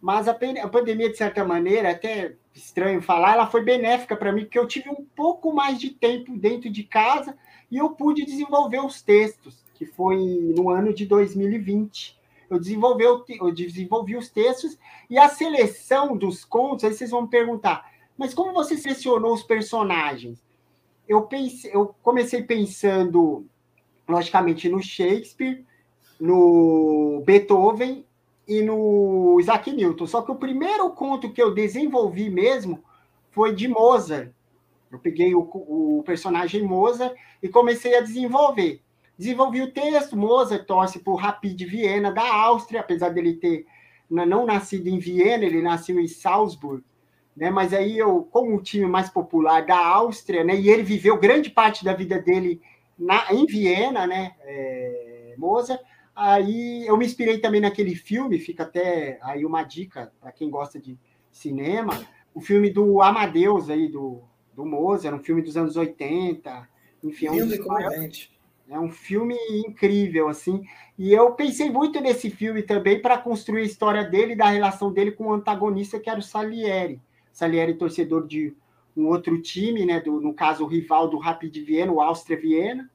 [0.00, 4.44] Mas a, a pandemia, de certa maneira, até estranho falar, ela foi benéfica para mim,
[4.44, 7.36] porque eu tive um pouco mais de tempo dentro de casa
[7.70, 10.16] e eu pude desenvolver os textos, que foi
[10.56, 12.18] no ano de 2020.
[12.50, 14.78] Eu desenvolvi, eu desenvolvi os textos
[15.08, 19.42] e a seleção dos contos, aí vocês vão me perguntar, mas como você selecionou os
[19.42, 20.42] personagens?
[21.08, 23.46] Eu, pensei, eu comecei pensando,
[24.08, 25.64] logicamente, no Shakespeare,
[26.20, 28.04] no Beethoven
[28.46, 30.06] e no Isaac Newton.
[30.06, 32.82] Só que o primeiro conto que eu desenvolvi mesmo
[33.30, 34.30] foi de Mozart.
[34.90, 38.82] Eu peguei o, o personagem Mozart e comecei a desenvolver.
[39.18, 43.66] Desenvolvi o texto, Mozart torce por Rapid Viena da Áustria, apesar dele ter
[44.10, 46.84] não nascido em Viena, ele nasceu em Salzburg,
[47.34, 47.50] né?
[47.50, 50.54] Mas aí eu, como o time mais popular da Áustria, né?
[50.54, 52.60] E ele viveu grande parte da vida dele
[53.02, 54.34] na, em Viena, né?
[54.40, 55.80] É, Mozart.
[56.14, 60.78] Aí eu me inspirei também naquele filme, fica até aí uma dica para quem gosta
[60.78, 60.98] de
[61.30, 61.98] cinema,
[62.34, 64.22] o filme do Amadeus aí, do,
[64.54, 66.68] do Mozart, um filme dos anos 80,
[67.02, 67.48] enfim, é um,
[68.68, 69.36] é um filme
[69.66, 70.62] incrível, assim,
[70.98, 74.92] e eu pensei muito nesse filme também para construir a história dele e da relação
[74.92, 77.00] dele com o antagonista, que era o Salieri.
[77.32, 78.54] Salieri, torcedor de
[78.94, 82.90] um outro time, né, do, no caso, o rival do Rapid Viena, o Áustria Viena,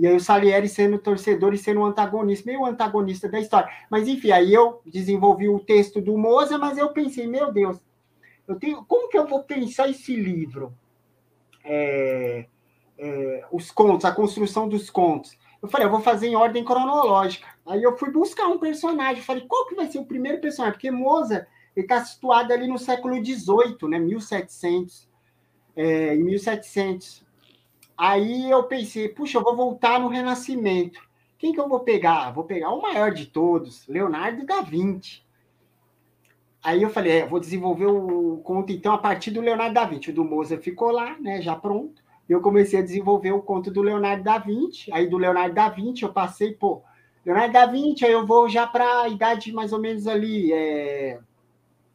[0.00, 3.68] e aí o Salieri sendo torcedor e sendo o antagonista, meio antagonista da história.
[3.90, 7.76] Mas enfim, aí eu desenvolvi o texto do Moza, mas eu pensei, meu Deus,
[8.48, 10.72] eu tenho, como que eu vou pensar esse livro?
[11.62, 12.46] É,
[12.96, 15.38] é, os contos, a construção dos contos.
[15.62, 17.46] Eu falei, eu vou fazer em ordem cronológica.
[17.66, 19.22] Aí eu fui buscar um personagem.
[19.22, 20.72] Falei, qual que vai ser o primeiro personagem?
[20.72, 23.98] Porque Moza está situado ali no século XVIII, né?
[23.98, 25.06] 1700.
[25.76, 27.22] É, em 1700.
[28.00, 30.98] Aí eu pensei, puxa, eu vou voltar no Renascimento.
[31.36, 32.30] Quem que eu vou pegar?
[32.30, 35.22] Vou pegar o maior de todos, Leonardo da Vinci.
[36.64, 40.08] Aí eu falei, é, vou desenvolver o conto então a partir do Leonardo da Vinci.
[40.08, 42.02] O do Mozart ficou lá, né, já pronto.
[42.26, 44.90] Eu comecei a desenvolver o conto do Leonardo da Vinci.
[44.94, 46.82] Aí do Leonardo da Vinci eu passei, pô,
[47.22, 51.20] Leonardo da Vinci, aí eu vou já para a idade mais ou menos ali, é,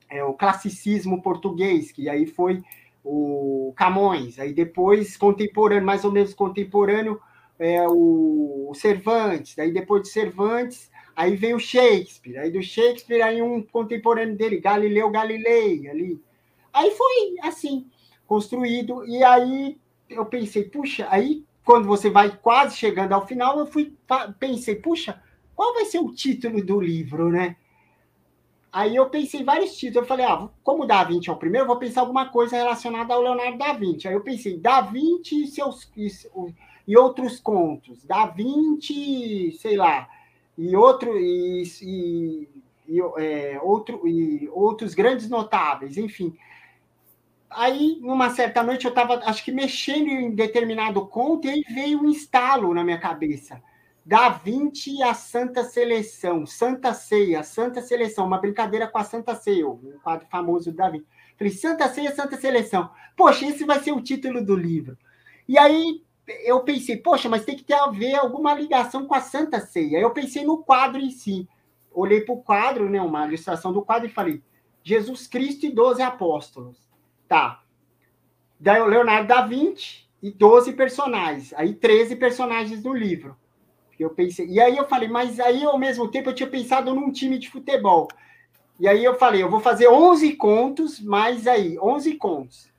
[0.07, 2.63] é o classicismo português, que aí foi
[3.05, 7.21] o Camões, aí depois contemporâneo, mais ou menos contemporâneo,
[7.59, 13.61] é, o, Cervantes, aí depois de Cervantes, aí veio Shakespeare, aí do Shakespeare aí um
[13.61, 16.21] contemporâneo dele, Galileu Galilei, ali.
[16.73, 17.87] Aí foi assim,
[18.27, 19.77] construído, e aí
[20.09, 23.93] eu pensei, puxa, aí quando você vai quase chegando ao final, eu fui
[24.39, 25.21] pensei, puxa,
[25.55, 27.55] qual vai ser o título do livro, né?
[28.75, 30.03] Aí eu pensei vários títulos.
[30.03, 33.21] Eu falei, ah, como Da Vinci é o primeiro, vou pensar alguma coisa relacionada ao
[33.21, 34.05] Leonardo da Vinci.
[34.05, 36.09] Aí eu pensei, Da Vinci e, seus, e,
[36.85, 38.03] e outros contos.
[38.03, 40.09] Da Vinci, sei lá,
[40.57, 42.49] e outro e, e,
[42.89, 46.37] e é, outro, e outros grandes notáveis, enfim.
[47.49, 52.01] Aí, numa certa noite, eu estava, acho que, mexendo em determinado conto, e aí veio
[52.01, 53.63] um estalo na minha cabeça.
[54.05, 59.33] Da Vinci e a Santa Seleção, Santa Ceia, Santa Seleção, uma brincadeira com a Santa
[59.33, 61.07] Ceia, um quadro famoso do Da Vinci.
[61.35, 62.91] Falei, Santa Ceia, Santa Seleção.
[63.17, 64.95] Poxa, esse vai ser o título do livro.
[65.47, 66.03] E aí
[66.43, 69.97] eu pensei, poxa, mas tem que ter a ver alguma ligação com a Santa Ceia.
[69.97, 71.49] Eu pensei no quadro em si.
[71.91, 74.43] Olhei para o quadro, né, uma ilustração do quadro, e falei,
[74.83, 76.77] Jesus Cristo e 12 apóstolos.
[77.27, 77.63] Tá.
[78.59, 81.53] Daí o Leonardo da Vinci e 12 personagens.
[81.55, 83.35] Aí 13 personagens no livro.
[83.99, 87.11] Eu pensei, e aí eu falei, mas aí ao mesmo tempo eu tinha pensado num
[87.11, 88.07] time de futebol.
[88.79, 92.69] E aí eu falei, eu vou fazer 11 contos, mais aí, 11 contos.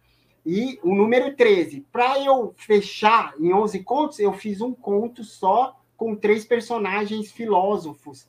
[0.44, 1.86] E o número 13.
[1.90, 8.28] Para eu fechar em 11 contos, eu fiz um conto só com três personagens filósofos,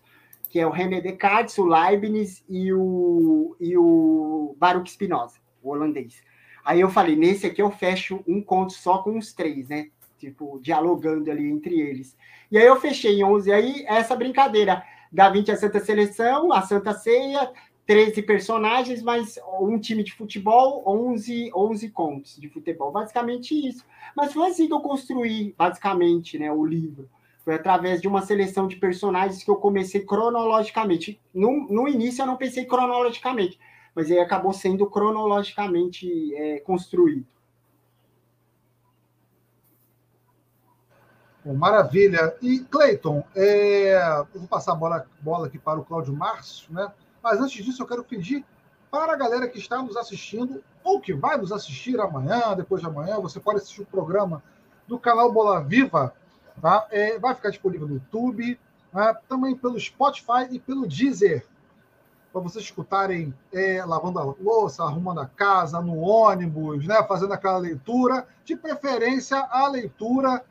[0.49, 6.23] que é o René Descartes, o Leibniz e o, e o Baruch Spinoza, o holandês.
[6.63, 9.89] Aí eu falei, nesse aqui eu fecho um conto só com os três, né?
[10.17, 12.17] Tipo, dialogando ali entre eles.
[12.51, 13.51] E aí eu fechei em 11.
[13.51, 17.51] Aí essa brincadeira da 20 a Santa Seleção, a Santa Ceia,
[17.85, 22.91] 13 personagens, mas um time de futebol, 11, 11 contos de futebol.
[22.91, 23.85] Basicamente isso.
[24.15, 27.09] Mas foi assim que eu construí, basicamente, né, o livro.
[27.45, 31.21] Foi através de uma seleção de personagens que eu comecei cronologicamente.
[31.33, 33.57] No, no início eu não pensei cronologicamente,
[33.95, 37.25] mas aí acabou sendo cronologicamente é, construído.
[41.53, 42.35] Maravilha.
[42.41, 43.95] E, Cleiton, é...
[44.33, 46.91] eu vou passar a bola, bola aqui para o Cláudio Márcio, né?
[47.21, 48.45] Mas antes disso, eu quero pedir
[48.89, 52.87] para a galera que está nos assistindo, ou que vai nos assistir amanhã, depois de
[52.87, 54.41] amanhã, você pode assistir o programa
[54.87, 56.13] do canal Bola Viva,
[56.61, 56.87] tá?
[56.89, 58.57] É, vai ficar disponível no YouTube,
[58.93, 59.15] né?
[59.27, 61.45] também pelo Spotify e pelo Deezer,
[62.31, 67.03] para vocês escutarem é, lavando a louça, arrumando a casa, no ônibus, né?
[67.03, 70.43] fazendo aquela leitura, de preferência a leitura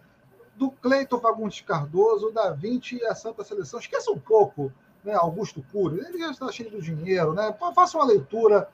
[0.56, 3.78] do Cleiton Fagundes Cardoso, da Vinci e a Santa Seleção.
[3.78, 4.72] Esqueça um pouco
[5.04, 7.54] né, Augusto Cury, ele já está cheio do dinheiro, né?
[7.74, 8.68] faça uma leitura,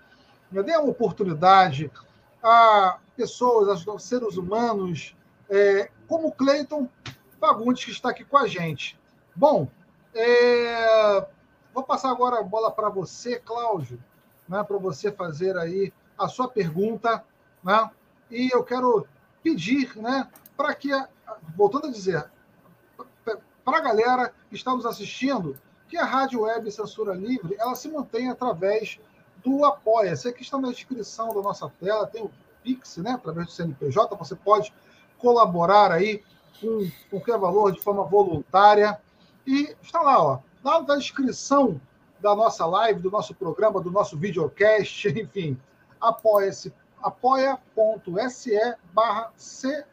[0.51, 1.91] né, dê uma oportunidade
[2.43, 5.15] a pessoas, a seres humanos,
[5.51, 6.89] é, como o Cleiton
[7.39, 8.99] Fagundes, que está aqui com a gente.
[9.37, 9.69] Bom,
[10.15, 11.27] é,
[11.75, 14.03] vou passar agora a bola para você, Cláudio,
[14.49, 17.25] né, para você fazer aí a sua pergunta,
[17.63, 17.91] né?
[18.31, 19.07] E eu quero
[19.43, 20.91] pedir, né, para que
[21.57, 22.31] voltando a dizer,
[23.65, 27.89] para a galera que está nos assistindo, que a Rádio Web Censura Livre ela se
[27.89, 28.99] mantém através
[29.45, 30.17] do Apoia.
[30.17, 32.31] Você que está na descrição da nossa tela, tem o
[32.63, 34.73] Pix, né, através do CNPJ, você pode
[35.19, 36.23] colaborar aí
[36.61, 39.01] com qualquer valor de forma voluntária.
[39.47, 41.81] E está lá, ó, lá na descrição
[42.21, 45.59] da nossa live, do nosso programa, do nosso videocast, enfim,
[46.01, 49.85] apoia-se apoia.se barra CL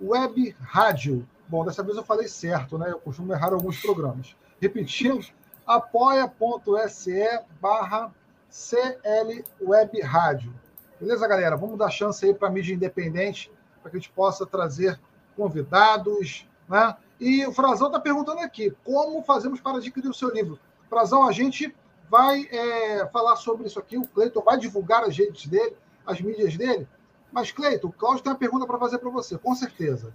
[0.00, 1.28] Web Rádio.
[1.48, 2.90] Bom, dessa vez eu falei certo, né?
[2.90, 4.34] Eu costumo errar alguns programas.
[4.60, 5.26] Repetindo,
[5.66, 8.12] apoia.se barra
[8.48, 10.54] CL Web Rádio.
[11.00, 11.56] Beleza, galera?
[11.56, 13.50] Vamos dar chance aí para a mídia independente,
[13.82, 14.98] para que a gente possa trazer
[15.36, 16.96] convidados, né?
[17.18, 20.58] E o Frazão está perguntando aqui, como fazemos para adquirir o seu livro?
[20.88, 21.74] Frazão, a gente
[22.10, 26.56] vai é, falar sobre isso aqui, o Cleiton vai divulgar as redes dele, as mídias
[26.56, 26.88] dele,
[27.32, 30.14] mas, Cleito, o Cláudio tem uma pergunta para fazer para você, com certeza.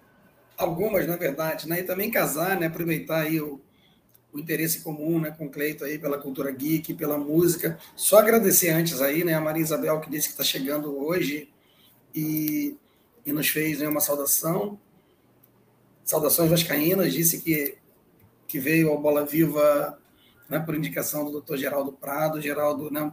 [0.58, 1.80] Algumas, na verdade, né?
[1.80, 2.68] E também casar, né?
[2.68, 3.60] Aproveitar aí o,
[4.32, 5.32] o interesse comum, né?
[5.32, 7.78] Com o Cleito aí pela cultura geek, pela música.
[7.96, 9.34] Só agradecer antes aí, né?
[9.34, 11.50] A Maria Isabel que disse que está chegando hoje
[12.14, 12.78] e,
[13.26, 14.80] e nos fez né, uma saudação.
[16.04, 17.78] Saudações vascaínas, disse que,
[18.48, 20.00] que veio ao Bola Viva
[20.48, 22.42] né, por indicação do doutor Geraldo Prado.
[22.42, 23.12] Geraldo, né?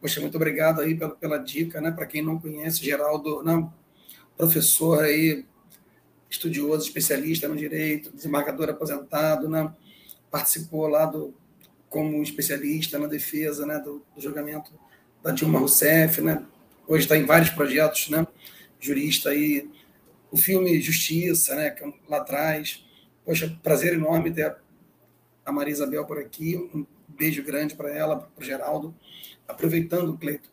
[0.00, 1.90] Poxa, muito obrigado aí pela, pela dica, né?
[1.90, 3.68] Para quem não conhece, Geraldo, né?
[4.38, 5.44] professor aí,
[6.30, 9.74] estudioso, especialista no direito, desembargador aposentado, né?
[10.30, 11.34] Participou lá do
[11.88, 14.70] como especialista na defesa, né, do, do julgamento
[15.22, 16.44] da Dilma Rousseff, né?
[16.86, 18.26] Hoje está em vários projetos, né?
[18.78, 19.68] Jurista aí,
[20.30, 21.68] o filme Justiça, né?
[21.68, 22.84] É lá atrás.
[23.24, 24.54] Poxa, prazer enorme ter
[25.44, 26.56] a Maria Isabel por aqui.
[26.56, 28.94] Um beijo grande para ela, para o Geraldo
[29.46, 30.50] aproveitando, Cleito,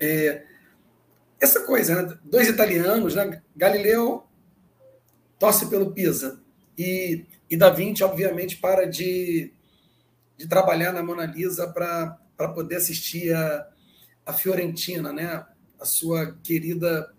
[0.00, 0.44] é,
[1.40, 2.18] essa coisa, né?
[2.24, 3.42] dois italianos, né?
[3.54, 4.24] Galileu
[5.38, 6.40] torce pelo Pisa
[6.76, 9.52] e, e Da Vinci, obviamente, para de,
[10.36, 13.68] de trabalhar na Mona Lisa para poder assistir a,
[14.26, 15.44] a Fiorentina, né?
[15.78, 17.12] a sua querida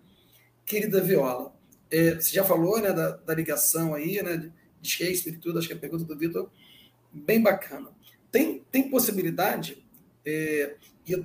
[0.66, 1.52] querida Viola.
[1.90, 5.66] É, você já falou né, da, da ligação aí, né, de Shakespeare e tudo, acho
[5.66, 6.48] que é a pergunta do Vitor,
[7.12, 7.88] bem bacana.
[8.30, 9.82] Tem, tem possibilidade
[10.24, 10.74] é,
[11.06, 11.24] e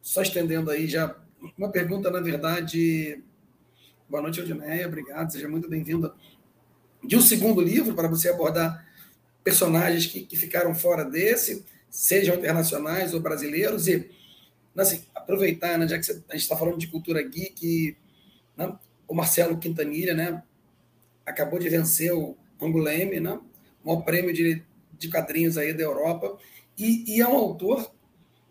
[0.00, 1.14] só estendendo aí já
[1.56, 3.22] uma pergunta, na verdade.
[4.08, 6.14] Boa noite, Aldineia, obrigado, seja muito bem-vinda.
[7.04, 8.86] De um segundo livro, para você abordar
[9.44, 14.10] personagens que, que ficaram fora desse, sejam internacionais ou brasileiros, e
[14.76, 17.96] assim, aproveitar, né, já que a gente está falando de cultura geek,
[18.56, 18.76] né,
[19.06, 20.42] o Marcelo Quintanilha né,
[21.24, 23.38] acabou de vencer o Anguleme, né,
[23.84, 24.62] o maior prêmio de,
[24.98, 26.38] de quadrinhos aí da Europa,
[26.78, 27.90] e, e é um autor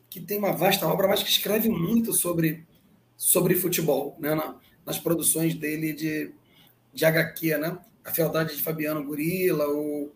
[0.09, 2.65] que tem uma vasta obra, mas que escreve muito sobre,
[3.17, 4.33] sobre futebol, né?
[4.33, 6.31] Na, nas produções dele de,
[6.93, 7.77] de HQ, né?
[8.03, 10.11] A Fealdade de Fabiano Gorila, o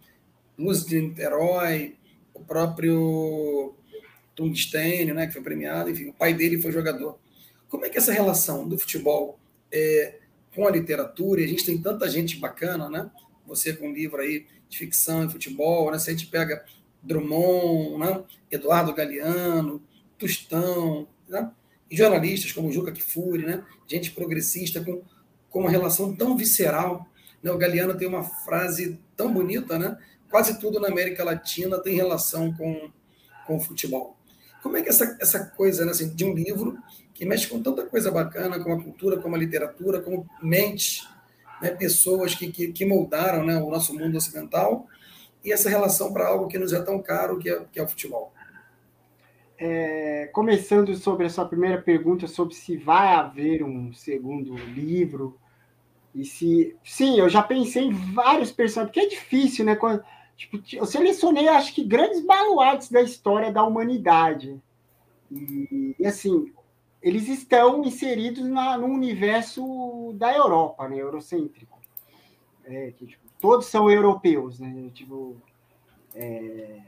[0.58, 1.96] Luz de Niterói,
[2.34, 3.74] o próprio
[4.36, 7.20] Tungstênio, né, que foi premiado, enfim, o pai dele foi jogador.
[7.68, 9.38] Como é que essa relação do futebol
[9.72, 10.20] é,
[10.56, 11.42] com a literatura?
[11.42, 13.10] E a gente tem tanta gente bacana, né?
[13.46, 16.00] Você com um livro aí de ficção e futebol, né?
[16.00, 16.64] Se a gente pega
[17.02, 18.24] Drummond, né?
[18.52, 19.82] Eduardo Galeano,
[20.18, 21.52] Tostão, né?
[21.90, 23.64] e jornalistas como Juca Kfouri, né?
[23.88, 25.02] gente progressista com,
[25.50, 27.08] com uma relação tão visceral.
[27.42, 27.52] Né?
[27.52, 29.98] O Galeano tem uma frase tão bonita, né?
[30.30, 32.92] quase tudo na América Latina tem relação com,
[33.48, 34.18] com o futebol.
[34.62, 36.78] Como é que essa, essa coisa né, assim, de um livro
[37.14, 41.08] que mexe com tanta coisa bacana, com a cultura, com a literatura, com mente,
[41.62, 44.88] né, pessoas que, que, que moldaram né, o nosso mundo ocidental,
[45.44, 47.88] e essa relação para algo que nos é tão caro, que é, que é o
[47.88, 48.34] futebol?
[49.58, 55.38] É, começando sobre a sua primeira pergunta sobre se vai haver um segundo livro
[56.16, 59.76] e se sim, eu já pensei em vários personagens, porque é difícil, né?
[59.76, 60.04] Quando,
[60.36, 64.60] tipo, eu selecionei, acho que grandes baluartes da história da humanidade
[65.30, 66.52] e, e assim
[67.02, 70.98] eles estão inseridos na, no universo da Europa, né?
[70.98, 71.80] Eurocêntrico.
[72.66, 74.92] É, que, tipo, todos são europeus, né?
[74.94, 75.38] Tipo,
[76.14, 76.80] é,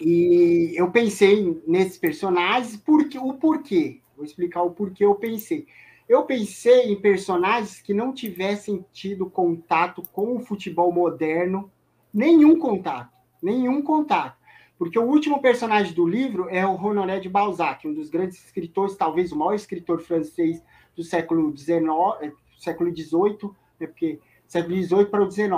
[0.00, 4.00] e eu pensei nesses personagens, porque, o porquê.
[4.16, 5.66] Vou explicar o porquê eu pensei.
[6.08, 11.70] Eu pensei em personagens que não tivessem tido contato com o futebol moderno,
[12.12, 14.36] nenhum contato, nenhum contato.
[14.82, 18.96] Porque o último personagem do livro é o Honoré de Balzac, um dos grandes escritores,
[18.96, 20.60] talvez o maior escritor francês
[20.96, 21.86] do século XIX,
[22.20, 25.52] eh, século XVIII, né, porque século XVIII para o XIX.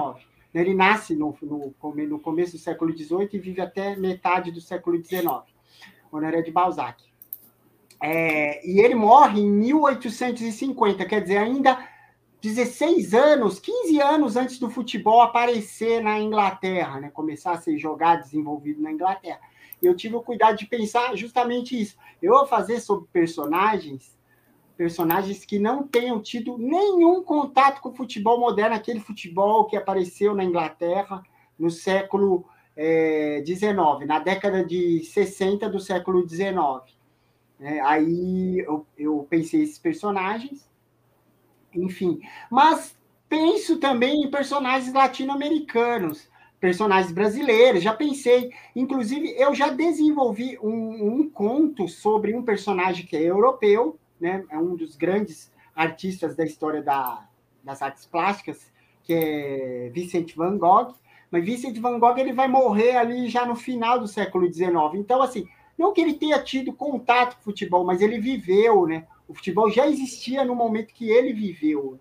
[0.52, 1.74] Ele nasce no, no,
[2.06, 5.24] no começo do século XVIII e vive até metade do século XIX.
[6.12, 7.02] Honoré de Balzac.
[8.02, 11.78] É, e ele morre em 1850, quer dizer, ainda
[12.44, 17.10] 16 anos, 15 anos antes do futebol aparecer na Inglaterra, né?
[17.10, 19.40] começar a ser jogado, desenvolvido na Inglaterra.
[19.82, 21.96] Eu tive o cuidado de pensar justamente isso.
[22.20, 24.14] Eu vou fazer sobre personagens
[24.76, 30.34] personagens que não tenham tido nenhum contato com o futebol moderno, aquele futebol que apareceu
[30.34, 31.22] na Inglaterra
[31.56, 32.44] no século
[33.46, 36.58] XIX, é, na década de 60 do século XIX.
[37.60, 40.68] É, aí eu, eu pensei esses personagens,
[41.74, 42.20] enfim.
[42.50, 42.96] Mas
[43.28, 46.28] penso também em personagens latino-americanos,
[46.60, 47.82] personagens brasileiros.
[47.82, 53.98] Já pensei, inclusive, eu já desenvolvi um, um conto sobre um personagem que é europeu,
[54.20, 54.44] né?
[54.50, 57.28] É um dos grandes artistas da história da,
[57.62, 58.72] das artes plásticas,
[59.02, 60.94] que é Vincent van Gogh.
[61.30, 64.72] Mas Vincent van Gogh ele vai morrer ali já no final do século XIX.
[64.94, 65.46] Então, assim,
[65.76, 69.06] não que ele tenha tido contato com o futebol, mas ele viveu, né?
[69.28, 71.98] O futebol já existia no momento que ele viveu.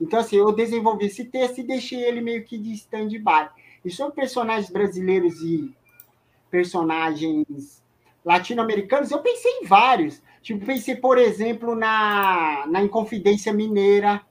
[0.00, 3.48] Então, assim, eu desenvolvi esse texto e deixei ele meio que de stand-by.
[3.84, 5.74] E sobre personagens brasileiros e
[6.50, 7.82] personagens
[8.24, 10.22] latino-americanos, eu pensei em vários.
[10.42, 14.22] Tipo, pensei, por exemplo, na, na Inconfidência Mineira.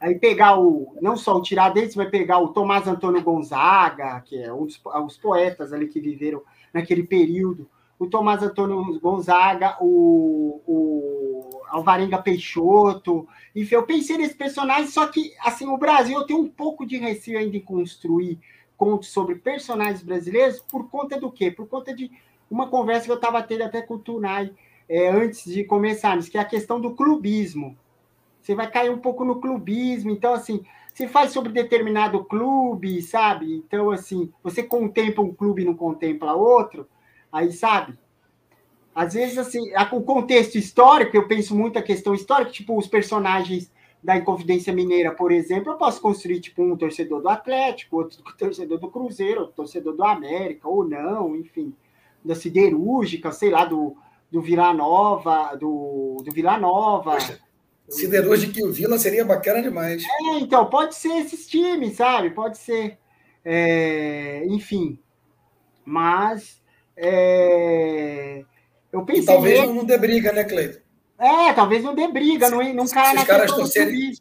[0.00, 0.96] Aí pegar o.
[1.00, 5.16] Não só o Tiradentes, vai pegar o Tomás Antônio Gonzaga, que é um dos os
[5.16, 6.42] poetas ali que viveram
[6.72, 7.68] naquele período.
[7.98, 13.26] O Tomás Antônio Gonzaga, o, o Alvarenga Peixoto.
[13.54, 16.96] Enfim, eu pensei nesse personagem, só que, assim, o Brasil, eu tenho um pouco de
[16.96, 18.38] receio ainda em construir
[18.76, 21.50] contos sobre personagens brasileiros por conta do quê?
[21.50, 22.10] Por conta de
[22.50, 24.52] uma conversa que eu estava tendo até com o Tunai
[24.88, 27.76] é, antes de começarmos, que é a questão do clubismo.
[28.40, 33.54] Você vai cair um pouco no clubismo, então, assim, você faz sobre determinado clube, sabe?
[33.54, 36.88] Então, assim, você contempla um clube e não contempla outro,
[37.32, 37.98] aí, sabe?
[38.94, 43.70] Às vezes, assim, o contexto histórico, eu penso muito a questão histórica, tipo, os personagens
[44.02, 48.78] da Inconfidência Mineira, por exemplo, eu posso construir, tipo, um torcedor do Atlético, outro torcedor
[48.78, 51.74] do Cruzeiro, outro torcedor do América, ou não, enfim,
[52.24, 53.96] da Siderúrgica, sei lá, do,
[54.30, 57.12] do Vila Nova, do, do Vila Nova.
[57.12, 57.40] Poxa,
[57.88, 60.02] Siderúrgica e o Vila seria bacana demais.
[60.04, 62.30] É, então, pode ser esses times, sabe?
[62.30, 62.98] Pode ser.
[63.44, 64.98] É, enfim.
[65.84, 66.60] Mas
[67.00, 68.44] é,
[68.92, 69.22] eu pensei.
[69.22, 70.80] E talvez não dê briga, né, Cleiton?
[71.18, 74.12] É, talvez não dê briga, se, não, não caia na caras torcerem,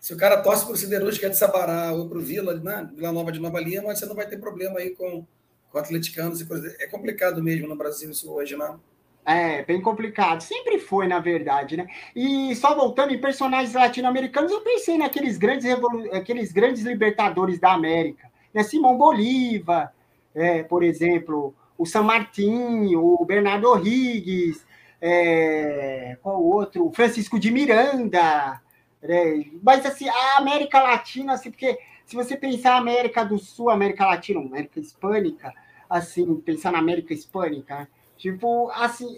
[0.00, 3.12] Se o cara torce para o Siderúrgica de Sabará ou para o Vila, né, Vila
[3.12, 5.24] Nova de Nova Lima, você não vai ter problema aí com,
[5.70, 6.74] com atleticanos e coisas.
[6.80, 8.56] É complicado mesmo no Brasil isso hoje?
[8.56, 8.76] Né?
[9.24, 10.42] É, bem complicado.
[10.42, 11.86] Sempre foi, na verdade, né?
[12.14, 15.66] E só voltando em personagens latino-americanos, eu pensei naqueles grandes,
[16.12, 18.30] aqueles grandes libertadores da América.
[18.52, 18.64] Né?
[18.64, 19.92] Simão Bolívar,
[20.34, 24.64] é, por exemplo, o San Martín, o Bernardo O'Higgins,
[25.00, 26.86] é, qual outro?
[26.86, 28.60] O Francisco de Miranda.
[29.02, 29.46] Né?
[29.62, 34.40] Mas, assim, a América Latina, assim, porque se você pensar América do Sul, América Latina,
[34.40, 35.52] América Hispânica,
[35.90, 39.08] assim, pensar na América Hispânica, tipo, assim,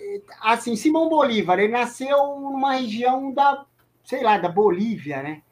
[0.41, 3.67] assim, Simão Bolívar, ele nasceu numa região da,
[4.05, 5.43] sei lá, da Bolívia, né?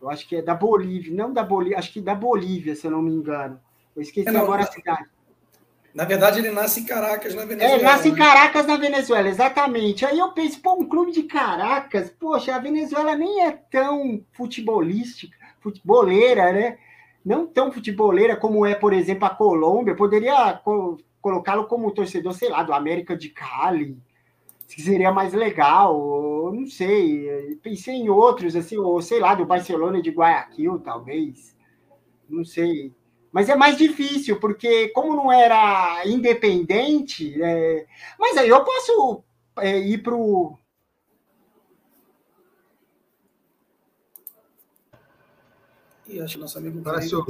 [0.00, 2.90] Eu acho que é da Bolívia, não da Bolívia, acho que da Bolívia, se eu
[2.90, 3.60] não me engano.
[3.94, 5.06] Eu esqueci é, não, agora a cidade.
[5.94, 7.72] Na verdade, ele nasce em Caracas, na Venezuela.
[7.72, 8.18] É, ele nasce em né?
[8.18, 10.04] Caracas, na Venezuela, exatamente.
[10.04, 15.36] Aí eu penso, pô, um clube de Caracas, poxa, a Venezuela nem é tão futebolística,
[15.60, 16.78] futeboleira, né?
[17.24, 19.94] Não tão futeboleira como é, por exemplo, a Colômbia.
[19.94, 23.96] Poderia co colocá-lo como torcedor, sei lá, do América de Cali,
[24.68, 27.56] que seria mais legal, não sei.
[27.62, 31.56] Pensei em outros, assim, ou sei lá, do Barcelona de Guayaquil, talvez.
[32.28, 32.92] Não sei.
[33.34, 37.84] Mas é mais difícil, porque como não era independente, é...
[38.16, 39.24] mas aí eu posso
[39.58, 40.56] é, ir para o.
[46.06, 47.26] E acho que nosso amigo Parece o...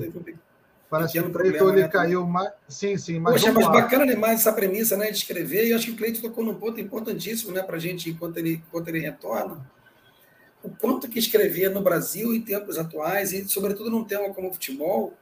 [0.90, 1.88] Parece que o Cleiton ele né?
[1.88, 2.52] caiu mais.
[2.68, 3.40] Sim, sim, mas.
[3.40, 6.20] Poxa, mas bacana demais essa premissa né, de escrever, e eu acho que o Cleiton
[6.20, 9.66] tocou num ponto importantíssimo né, para a gente enquanto ele, enquanto ele retorna.
[10.62, 14.52] O quanto que escrever no Brasil em tempos atuais, e sobretudo num tema como o
[14.52, 15.14] futebol,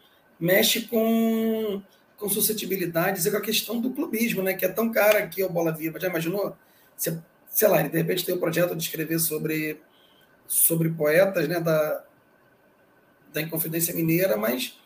[0.42, 1.80] mexe com,
[2.16, 4.54] com suscetibilidades e com a questão do clubismo, né?
[4.54, 6.00] Que é tão cara aqui o Bola Viva.
[6.00, 6.56] Já imaginou?
[6.96, 7.16] Você,
[7.48, 9.80] sei lá, ele de repente tem um projeto de escrever sobre,
[10.48, 11.60] sobre poetas, né?
[11.60, 12.04] Da,
[13.32, 14.76] da Inconfidência Mineira, mas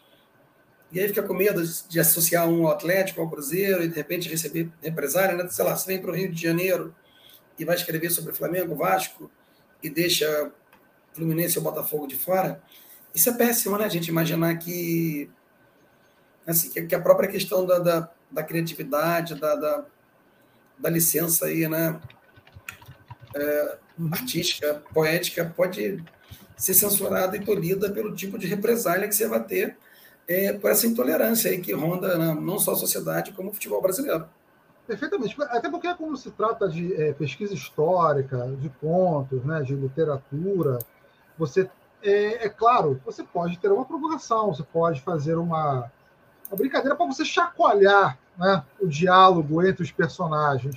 [0.93, 4.29] e aí fica com medo de associar um ao Atlético, ao Cruzeiro, e de repente
[4.29, 5.49] receber represária, né?
[5.49, 6.95] Sei lá, você vem para o Rio de Janeiro
[7.59, 9.31] e vai escrever sobre Flamengo, Vasco,
[9.83, 10.53] e deixa
[11.15, 12.63] Fluminense ou Botafogo de fora.
[13.15, 13.87] Isso é péssimo, né?
[13.87, 15.31] A gente imaginar que
[16.47, 19.85] assim, que, a própria questão da, da, da criatividade, da, da,
[20.79, 22.01] da, licença aí, né,
[23.35, 24.11] é, uhum.
[24.13, 26.03] artística, poética, pode
[26.57, 29.77] ser censurada e tolhida pelo tipo de represália que você vai ter
[30.29, 33.81] é, por essa intolerância aí que ronda né, não só a sociedade, como o futebol
[33.81, 34.27] brasileiro.
[34.87, 35.37] Perfeitamente.
[35.43, 40.79] Até porque, quando se trata de é, pesquisa histórica, de contos, né, de literatura,
[41.37, 41.69] você,
[42.03, 45.91] é, é, claro, você pode ter uma provocação, você pode fazer uma,
[46.51, 50.77] a brincadeira para você chacoalhar né, o diálogo entre os personagens,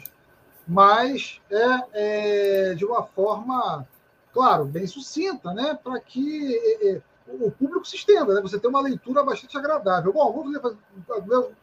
[0.67, 3.87] mas é, é de uma forma,
[4.33, 8.69] claro, bem sucinta, né, para que é, é, o público se estenda, né, você tem
[8.69, 10.13] uma leitura bastante agradável.
[10.13, 10.77] Bom, vamos ler,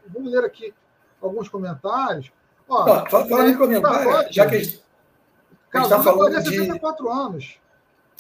[0.08, 0.74] vamos ler aqui
[1.20, 2.30] alguns comentários.
[2.68, 4.82] Ó, falando em comentário, já que a gente
[5.72, 6.50] está falando de...
[6.50, 7.58] 64 anos.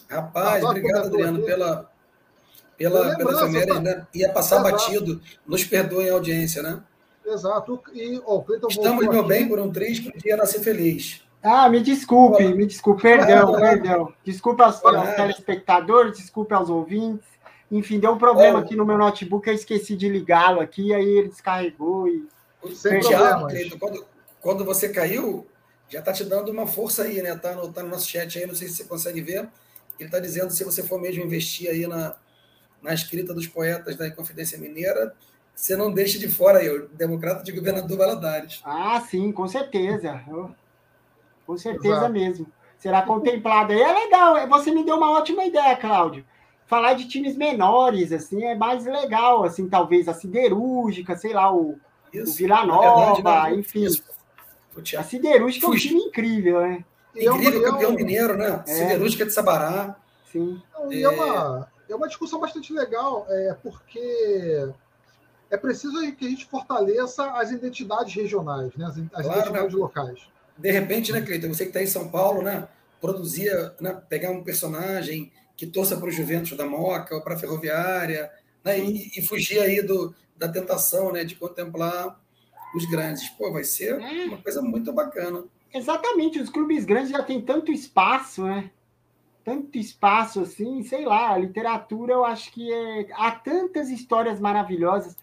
[0.08, 1.90] Rapaz, obrigado, Adriano, pela,
[2.76, 4.06] pela, pela efeméride, né?
[4.14, 4.70] Ia passar Exato.
[4.70, 5.20] batido.
[5.46, 6.82] Nos perdoem a audiência, né?
[7.24, 7.82] Exato.
[7.92, 9.28] E, oh, Estamos, meu aqui.
[9.28, 11.22] bem, por um triste dia nascer feliz.
[11.42, 12.54] Ah, me desculpe, Olá.
[12.54, 13.60] me desculpe, perdão, Olá.
[13.70, 14.12] perdão.
[14.24, 17.26] Desculpe aos, aos telespectadores, desculpe aos ouvintes.
[17.70, 21.28] Enfim, deu um problema aqui no meu notebook, eu esqueci de ligá-lo aqui, aí ele
[21.28, 22.24] descarregou e.
[22.74, 23.48] Sem problema,
[23.78, 24.06] quando,
[24.40, 25.46] quando você caiu,
[25.88, 27.36] já está te dando uma força aí, né?
[27.36, 29.48] Tá no, tá no nosso chat aí, não sei se você consegue ver.
[29.98, 32.16] Ele está dizendo se você for mesmo investir aí na,
[32.82, 35.14] na escrita dos poetas da Inconfidência Mineira,
[35.56, 38.60] você não deixe de fora aí, o democrata de governador Valadares.
[38.62, 40.22] Ah, sim, com certeza.
[41.46, 42.12] Com certeza Exato.
[42.12, 42.46] mesmo.
[42.78, 43.80] Será contemplado aí.
[43.80, 46.24] É legal, você me deu uma ótima ideia, Cláudio.
[46.66, 51.78] Falar de times menores, assim, é mais legal, assim, talvez a Siderúrgica, sei lá, o,
[52.14, 53.60] o Vila Nova, verdade, né?
[53.60, 53.84] enfim.
[53.84, 54.04] Isso.
[54.98, 56.84] A Siderúrgica é um time incrível, né?
[57.14, 58.62] Incrível, campeão mineiro, né?
[58.66, 58.72] É.
[58.72, 59.96] Siderúrgica de Sabará.
[60.30, 60.60] Sim.
[60.90, 64.68] É, é uma é uma discussão bastante legal, é, porque
[65.50, 69.80] é preciso que a gente fortaleça as identidades regionais, né, as, as claro, identidades né?
[69.80, 70.28] locais.
[70.56, 72.68] De repente, né, Cleiton, você que está em São Paulo, né,
[73.00, 77.38] produzia, né, pegar um personagem que torça para o Juventus da Moca ou para a
[77.38, 78.30] Ferroviária,
[78.64, 82.18] né, e, e, fugir aí do, da tentação né, de contemplar
[82.74, 83.28] os grandes.
[83.30, 84.24] Pô, vai ser é.
[84.26, 85.44] uma coisa muito bacana.
[85.72, 88.70] Exatamente, os clubes grandes já têm tanto espaço, né?
[89.46, 95.16] Tanto espaço assim, sei lá, a literatura eu acho que é, há tantas histórias maravilhosas,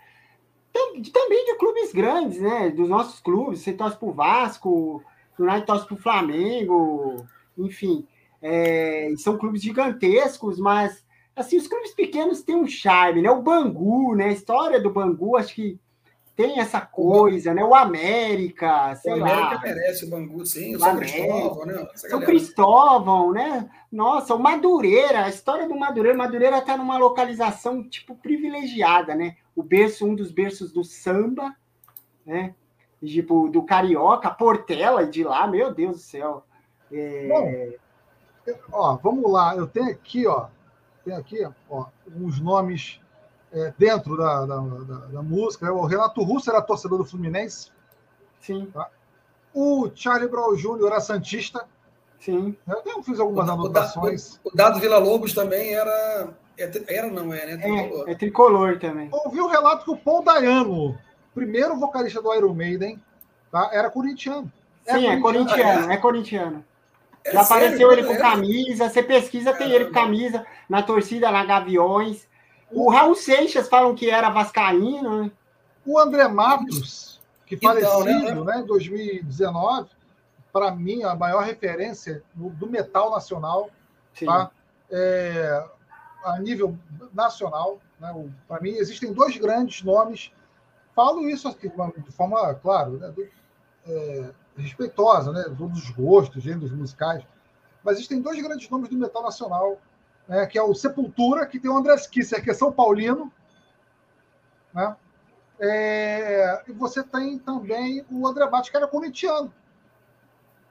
[1.11, 2.69] também de clubes grandes, né?
[2.69, 5.03] Dos nossos clubes, você torce pro Vasco,
[5.37, 7.25] United torce pro Flamengo,
[7.57, 8.07] enfim,
[8.41, 11.05] é, são clubes gigantescos, mas
[11.35, 13.29] assim, os clubes pequenos têm um charme, né?
[13.29, 14.27] O Bangu, né?
[14.27, 15.77] A história do Bangu, acho que
[16.35, 17.63] tem essa coisa, né?
[17.63, 19.27] O América, sei lá.
[19.27, 20.75] O América merece o Bangu, sim.
[20.75, 21.87] O, São Cristóvão, né?
[21.95, 23.69] São Cristóvão, né?
[23.91, 26.17] Nossa, o Madureira, a história do Madureira.
[26.17, 29.37] Madureira está numa localização, tipo, privilegiada, né?
[29.55, 31.55] O berço, um dos berços do samba,
[32.25, 32.55] né?
[33.05, 36.43] Tipo, do Carioca, Portela, de lá, meu Deus do céu.
[36.91, 37.27] É...
[37.27, 39.55] Bom, ó, vamos lá.
[39.55, 40.47] Eu tenho aqui, ó.
[41.05, 43.02] Tem aqui, ó, uns nomes
[43.53, 45.71] é, dentro da, da, da, da, música.
[45.71, 47.71] O Renato Russo era torcedor do Fluminense.
[48.39, 48.69] Sim.
[48.73, 48.89] Tá?
[49.53, 50.87] O Charlie Brown Jr.
[50.87, 51.65] era Santista.
[52.19, 52.55] Sim.
[52.67, 54.39] Eu fiz algumas o, anotações.
[54.43, 56.29] O, o Dado Vila Lobos também era.
[56.57, 57.57] É era, não é, né?
[57.57, 58.07] Tricolor.
[58.07, 59.09] É, é tricolor também.
[59.11, 60.97] Ouvi o relato que o Paul Dayano,
[61.33, 63.01] primeiro vocalista do Iron Maiden,
[63.51, 63.69] tá?
[63.73, 64.51] era corintiano.
[64.85, 66.65] É Sim, é corintiano, é corintiano.
[67.23, 67.63] É Já sério?
[67.63, 72.27] apareceu ele com camisa, você pesquisa, tem ele com camisa, na torcida, na Gaviões.
[72.73, 75.31] O Raul Seixas falam que era vascaíno, né?
[75.85, 78.55] O André Matos, que então, falecido né?
[78.55, 79.89] né, em 2019,
[80.51, 83.69] para mim, a maior referência do metal nacional,
[84.25, 84.51] tá?
[84.91, 85.65] É,
[86.23, 86.77] a nível
[87.13, 87.79] nacional.
[87.99, 88.29] Né?
[88.47, 90.31] Para mim, existem dois grandes nomes.
[90.95, 93.09] Falo isso aqui de forma, claro, né?
[93.09, 93.27] do,
[93.87, 95.43] é, respeitosa, né?
[95.57, 97.25] todos os gostos, gêneros musicais.
[97.83, 99.77] Mas existem dois grandes nomes do metal nacional,
[100.27, 100.45] né?
[100.45, 103.31] que é o Sepultura, que tem o André Kisser, que é São Paulino.
[104.73, 104.95] Né?
[105.59, 109.53] É, e você tem também o André Matos, que era corintiano.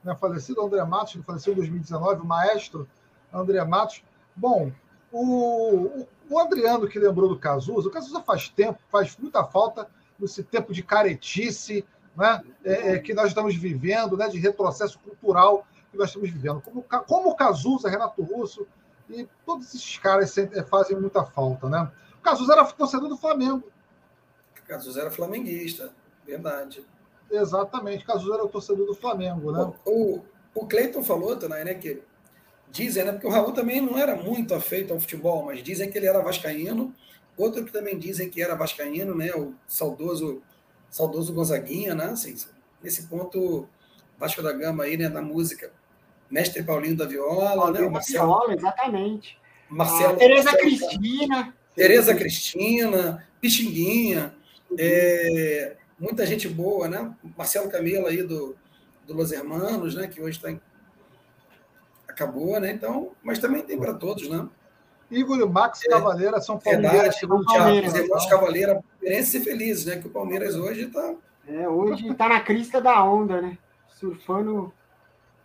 [0.03, 0.15] Né?
[0.17, 2.89] Falecido André Matos, que faleceu em 2019, o maestro
[3.33, 4.03] André Matos.
[4.35, 4.73] Bom,
[5.11, 9.89] o, o Adriano que lembrou do Cazuza, o Cazuza faz tempo, faz muita falta
[10.19, 11.85] nesse tempo de caretice
[12.17, 16.61] né, é, é, que nós estamos vivendo, né, de retrocesso cultural que nós estamos vivendo.
[16.61, 18.67] Como, como o Cazuza, Renato Russo
[19.13, 21.69] e todos esses caras é, fazem muita falta.
[21.69, 21.91] Né?
[22.19, 23.71] O Cazuza era torcedor do Flamengo.
[24.59, 25.93] O Cazuza era flamenguista,
[26.27, 26.85] verdade.
[27.31, 29.53] Exatamente, Cazuza era o torcedor do Flamengo.
[29.53, 29.73] Né?
[29.85, 32.03] O, o, o Cleiton falou, Tanay, né, que
[32.73, 33.13] Dizem, né?
[33.13, 36.23] Porque o Raul também não era muito afeito ao futebol, mas dizem que ele era
[36.23, 36.95] vascaíno.
[37.37, 39.31] Outro que também dizem que era vascaíno, né?
[39.35, 40.43] O saudoso,
[40.89, 42.07] saudoso Gonzaguinha, né?
[42.07, 42.35] Assim,
[42.83, 43.69] nesse ponto,
[44.19, 45.07] Vasco da Gama aí, né?
[45.11, 45.71] Na música.
[46.33, 47.91] Mestre Paulinho da Viola, Paulinho né?
[47.91, 49.39] Marcelo, Viola, exatamente.
[49.68, 50.14] Marcelo.
[50.14, 51.55] Ah, Tereza Cristina.
[51.76, 54.35] Tereza Cristina, Pixinguinha,
[54.78, 57.14] é, muita gente boa, né?
[57.37, 58.57] Marcelo Camelo aí do,
[59.07, 60.07] do Los Hermanos, né?
[60.07, 60.59] Que hoje está em
[62.09, 62.70] acabou, né?
[62.72, 64.47] Então, mas também tem para todos, né?
[65.11, 66.93] Igor e Max é, Cavaleira são Palmeiras.
[66.93, 69.97] Verdade, Palmeiras, os irmãos Cavaleira e felizes, né?
[69.97, 71.14] Que o Palmeiras hoje está.
[71.47, 73.59] É, hoje está na crista da onda, né?
[73.99, 74.72] Surfando.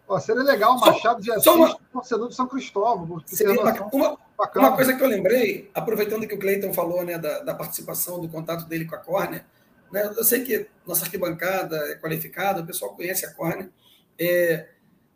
[0.07, 1.77] Ó, seria legal o Machado de Assis, uma...
[1.91, 3.21] torcedor de São Cristóvão.
[3.25, 4.17] Seria uma,
[4.55, 8.29] uma, coisa que eu lembrei, aproveitando que o Cleiton falou né, da, da participação, do
[8.29, 9.45] contato dele com a Córnea,
[9.91, 13.69] né, eu sei que nossa arquibancada é qualificada, o pessoal conhece a Córnea.
[14.17, 14.69] É,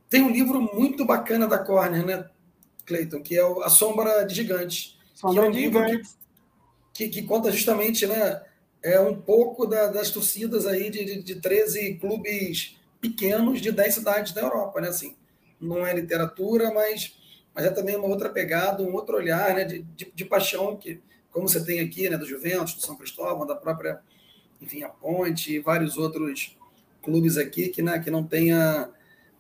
[0.10, 2.30] tem um livro muito bacana da Corner, né,
[2.86, 4.98] Cleiton, que é A Sombra de Gigantes.
[5.14, 6.18] Sombra que é um Gigantes.
[6.94, 8.42] Que, que, que, conta justamente né,
[8.84, 13.94] é um pouco da, das torcidas aí de, de, de 13 clubes pequenos de 10
[13.94, 14.90] cidades da Europa, né?
[14.90, 15.16] Assim,
[15.60, 17.18] não é literatura, mas,
[17.54, 21.02] mas é também uma outra pegada, um outro olhar né, de, de, de paixão, que,
[21.32, 24.00] como você tem aqui, né, do Juventus, do São Cristóvão, da própria,
[24.62, 26.58] enfim, a Ponte e vários outros
[27.02, 28.90] clubes aqui que, né, que não tenha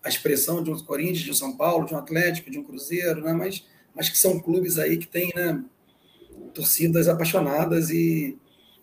[0.03, 3.24] a expressão de um Corinthians, de um São Paulo, de um Atlético, de um Cruzeiro,
[3.24, 3.34] né?
[3.34, 5.64] mas, mas que são clubes aí que têm né,
[6.53, 8.38] torcidas apaixonadas e,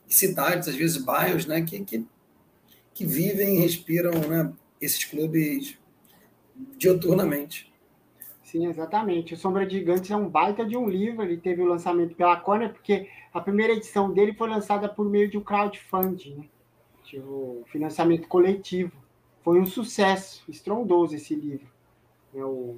[0.09, 2.07] e, cidades, às vezes bairros, né, que, que,
[2.95, 5.79] que vivem e respiram né, esses clubes
[6.77, 7.73] dioturnamente.
[8.43, 9.35] Sim, exatamente.
[9.35, 11.23] O Sombra de Gigantes é um baita de um livro.
[11.23, 15.29] Ele teve o lançamento pela Corner, porque a primeira edição dele foi lançada por meio
[15.29, 16.45] de um crowdfunding, né?
[17.05, 18.93] Tipo, financiamento coletivo
[19.43, 21.67] foi um sucesso estrondoso esse livro.
[22.35, 22.77] É o,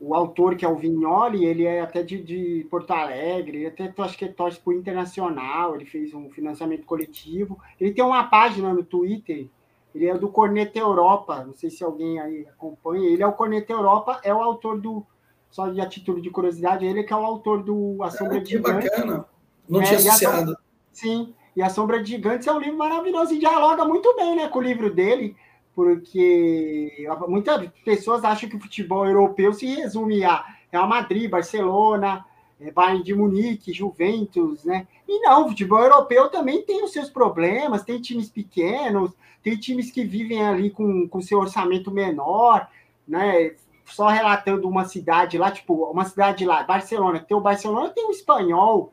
[0.00, 3.92] o autor, que é o Vignoli, ele é até de, de Porto Alegre, ele até
[3.98, 4.34] acho que é
[4.64, 7.60] o Internacional, ele fez um financiamento coletivo.
[7.78, 9.48] Ele tem uma página no Twitter,
[9.96, 13.72] ele é do Corneta Europa, não sei se alguém aí acompanha, ele é o Corneta
[13.72, 15.04] Europa, é o autor do,
[15.50, 18.50] só de a título de curiosidade, ele que é o autor do A Sombra de
[18.50, 18.90] Gigantes.
[18.90, 19.24] Que bacana,
[19.66, 20.56] não é, tinha associado.
[20.92, 24.48] sim, e A Sombra de Gigantes é um livro maravilhoso e dialoga muito bem né,
[24.48, 25.34] com o livro dele,
[25.74, 32.26] porque muitas pessoas acham que o futebol europeu se resume a Real Madrid, Barcelona, é,
[32.72, 34.86] Bayern de Munique, Juventus, né?
[35.06, 39.90] E não, o futebol europeu também tem os seus problemas, tem times pequenos, tem times
[39.90, 42.68] que vivem ali com, com seu orçamento menor,
[43.06, 43.54] né?
[43.84, 48.10] Só relatando uma cidade lá, tipo, uma cidade lá, Barcelona, tem o Barcelona, tem o
[48.10, 48.92] Espanhol,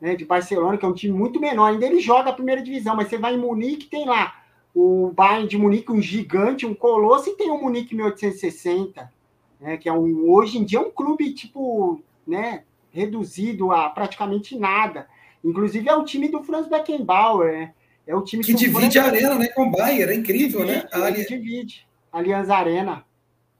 [0.00, 2.96] né, de Barcelona, que é um time muito menor, ainda ele joga a primeira divisão,
[2.96, 4.34] mas você vai em Munique, tem lá
[4.74, 9.12] o Bayern de Munique, um gigante, um colosso, e tem o Munique 1860,
[9.60, 14.56] né, que é um, hoje em dia é um clube tipo, né, reduzido a praticamente
[14.56, 15.08] nada.
[15.44, 17.74] Inclusive é o time do Franz Beckenbauer, né?
[18.06, 18.96] É o time que, que divide Franz...
[18.96, 20.74] a arena, né, com o Bayern, é incrível, né?
[20.74, 21.06] divide, né?
[21.06, 21.26] Ali...
[21.26, 21.86] divide.
[22.12, 23.04] Allianz Arena.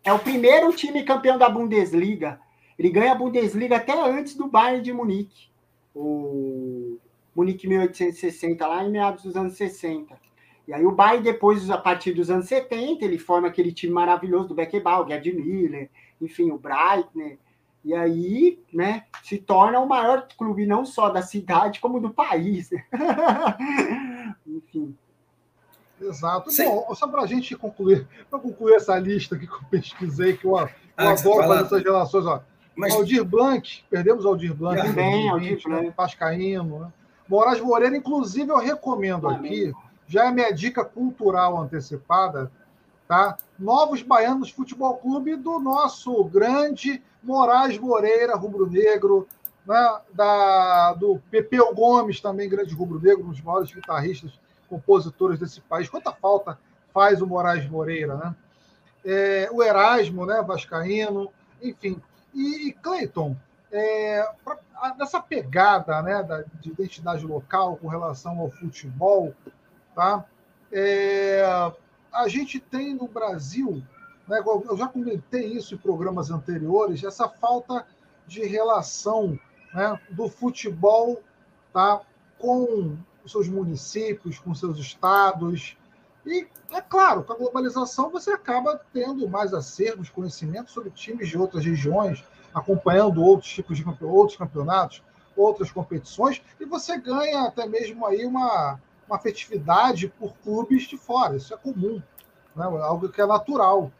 [0.04, 2.38] É o primeiro time campeão da Bundesliga.
[2.78, 5.48] Ele ganha a Bundesliga até antes do Bayern de Munique.
[5.94, 6.98] o
[7.34, 10.20] Munique 1860, lá em meados dos anos 60.
[10.68, 14.48] E aí o Bayern, depois, a partir dos anos 70, ele forma aquele time maravilhoso
[14.48, 15.88] do Beckenbauer, Gerd Miller,
[16.20, 17.38] enfim, o Breitner,
[17.84, 22.70] e aí, né, se torna o maior clube não só da cidade, como do país.
[22.70, 22.84] Né?
[24.46, 24.96] Enfim.
[26.00, 26.50] Exato.
[26.50, 26.64] Sim.
[26.64, 30.58] Bom, só para a gente concluir, para concluir essa lista que eu pesquisei, que eu,
[30.58, 32.42] eu ah, adoro fazer essas relações, ó.
[32.74, 32.94] Mas...
[32.94, 34.80] Aldir Blanc, perdemos Aldir Blanc.
[34.80, 35.86] Também, Aldir Blanc.
[35.86, 35.92] Né?
[35.94, 36.92] Pascaíno, né?
[37.28, 39.72] Moraes Moreira, inclusive, eu recomendo aqui,
[40.06, 42.50] já é minha dica cultural antecipada,
[43.12, 43.36] tá?
[43.58, 49.28] Novos Baianos Futebol Clube do nosso grande Moraes Moreira, rubro-negro,
[49.66, 50.00] né?
[50.14, 55.90] da, do Pepeu Gomes, também grande rubro-negro, um dos maiores guitarristas, compositores desse país.
[55.90, 56.58] Quanta falta
[56.94, 58.34] faz o Moraes Moreira, né?
[59.04, 62.00] É, o Erasmo, né, vascaíno, enfim.
[62.32, 63.36] E, e Cleiton,
[63.70, 64.26] é,
[64.98, 69.34] nessa pegada né, da, de identidade local com relação ao futebol,
[69.94, 70.24] tá?
[70.72, 71.44] É,
[72.12, 73.82] a gente tem no Brasil,
[74.28, 77.86] né, eu já comentei isso em programas anteriores, essa falta
[78.26, 79.38] de relação
[79.72, 81.20] né, do futebol
[81.72, 82.00] tá,
[82.38, 82.96] com
[83.26, 85.76] seus municípios, com seus estados.
[86.26, 91.38] E, é claro, com a globalização você acaba tendo mais acervos, conhecimento sobre times de
[91.38, 92.22] outras regiões,
[92.54, 95.02] acompanhando outros tipos de outros campeonatos,
[95.36, 98.78] outras competições, e você ganha até mesmo aí uma,
[99.12, 101.36] uma afetividade por clubes de fora.
[101.36, 102.02] Isso é comum,
[102.56, 102.64] né?
[102.64, 103.92] É algo que é natural.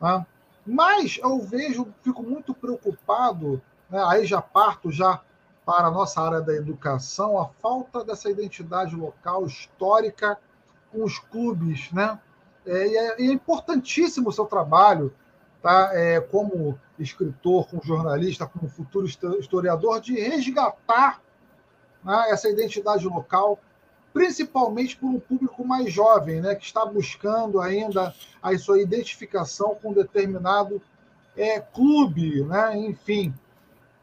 [0.00, 0.26] Né?
[0.66, 4.02] Mas eu vejo, fico muito preocupado, né?
[4.08, 5.20] aí já parto já
[5.64, 10.38] para a nossa área da educação, a falta dessa identidade local, histórica,
[10.92, 11.90] com os clubes.
[11.92, 12.18] Né?
[12.66, 15.14] É, é, é importantíssimo o seu trabalho,
[15.62, 15.90] tá?
[15.92, 21.20] É, como escritor, como jornalista, como futuro historiador, de resgatar
[22.02, 23.58] né, essa identidade local,
[24.16, 29.92] principalmente por um público mais jovem, né, que está buscando ainda a sua identificação com
[29.92, 30.80] determinado
[31.36, 33.34] é, clube, né, enfim.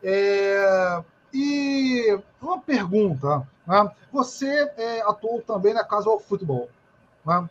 [0.04, 1.04] É,
[1.34, 6.70] e uma pergunta: né, você é, atuou também na Casa ao Futebol,
[7.26, 7.50] né,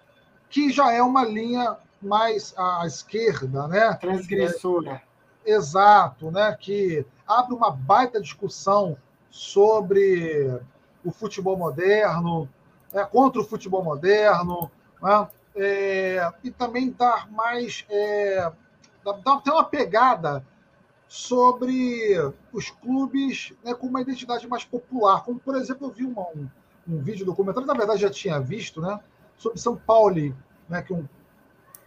[0.48, 3.92] que já é uma linha mais à esquerda, né?
[3.94, 5.02] Transgressora.
[5.44, 6.56] É, exato, né?
[6.60, 8.96] Que abre uma baita discussão
[9.30, 10.60] sobre
[11.04, 12.48] o futebol moderno,
[12.92, 14.70] é, contra o futebol moderno,
[15.02, 15.28] né?
[15.56, 17.84] é, e também dar mais.
[17.88, 18.52] É,
[19.04, 20.44] dar, ter uma pegada
[21.08, 22.16] sobre
[22.52, 25.22] os clubes né, com uma identidade mais popular.
[25.24, 26.48] Como, por exemplo, eu vi uma, um,
[26.88, 28.98] um vídeo documentário, na verdade já tinha visto, né,
[29.36, 30.34] sobre São Paulo,
[30.68, 31.06] né, que, um,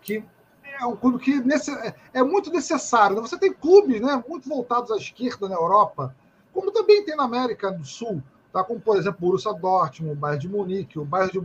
[0.01, 0.23] que
[0.63, 3.15] é um clube que nesse, é, é muito necessário.
[3.15, 3.21] Né?
[3.23, 6.15] Você tem clubes né, muito voltados à esquerda na Europa,
[6.53, 8.21] como também tem na América do Sul,
[8.55, 8.63] tá?
[8.63, 11.39] como, por exemplo, o Borussia Dortmund, o Bayern de Munique, o, Bayern de,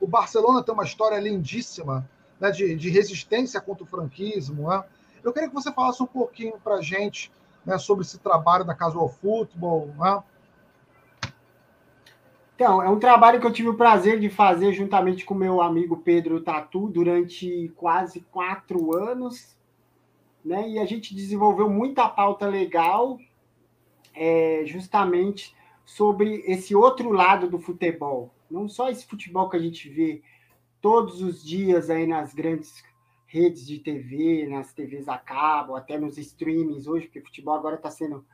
[0.00, 2.08] o Barcelona tem uma história lindíssima
[2.40, 4.70] né, de, de resistência contra o franquismo.
[4.70, 4.82] Né?
[5.22, 7.30] Eu queria que você falasse um pouquinho para a gente
[7.66, 10.22] né, sobre esse trabalho da Casual Football, né?
[12.54, 15.96] Então, é um trabalho que eu tive o prazer de fazer juntamente com meu amigo
[15.96, 19.56] Pedro Tatu durante quase quatro anos,
[20.44, 20.68] né?
[20.68, 23.18] E a gente desenvolveu muita pauta legal,
[24.14, 25.52] é, justamente
[25.84, 28.34] sobre esse outro lado do futebol.
[28.50, 30.22] Não só esse futebol que a gente vê
[30.80, 32.82] todos os dias aí nas grandes
[33.26, 37.76] redes de TV, nas TVs a cabo, até nos streamings hoje, porque o futebol agora
[37.76, 38.24] está sendo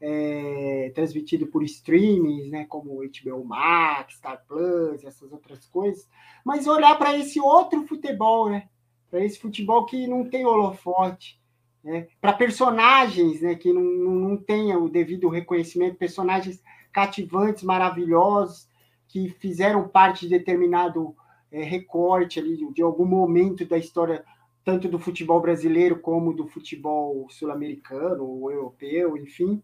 [0.00, 6.08] é, transmitido por streamings, né, como HBO Max, Star Plus, essas outras coisas,
[6.44, 8.68] mas olhar para esse outro futebol, né,
[9.10, 11.40] para esse futebol que não tem holofote,
[11.84, 16.62] né, para personagens, né, que não, não tenha o devido reconhecimento, personagens
[16.92, 18.68] cativantes, maravilhosos,
[19.08, 21.14] que fizeram parte de determinado
[21.50, 24.24] é, recorte ali de algum momento da história
[24.64, 29.62] tanto do futebol brasileiro como do futebol sul-americano ou europeu, enfim.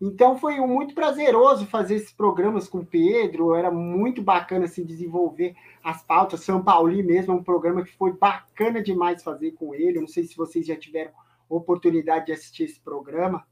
[0.00, 5.54] Então foi muito prazeroso fazer esses programas com o Pedro, era muito bacana assim, desenvolver
[5.82, 6.40] as pautas.
[6.40, 10.00] São Paulo mesmo é um programa que foi bacana demais fazer com ele.
[10.00, 11.12] Não sei se vocês já tiveram
[11.48, 13.46] oportunidade de assistir esse programa.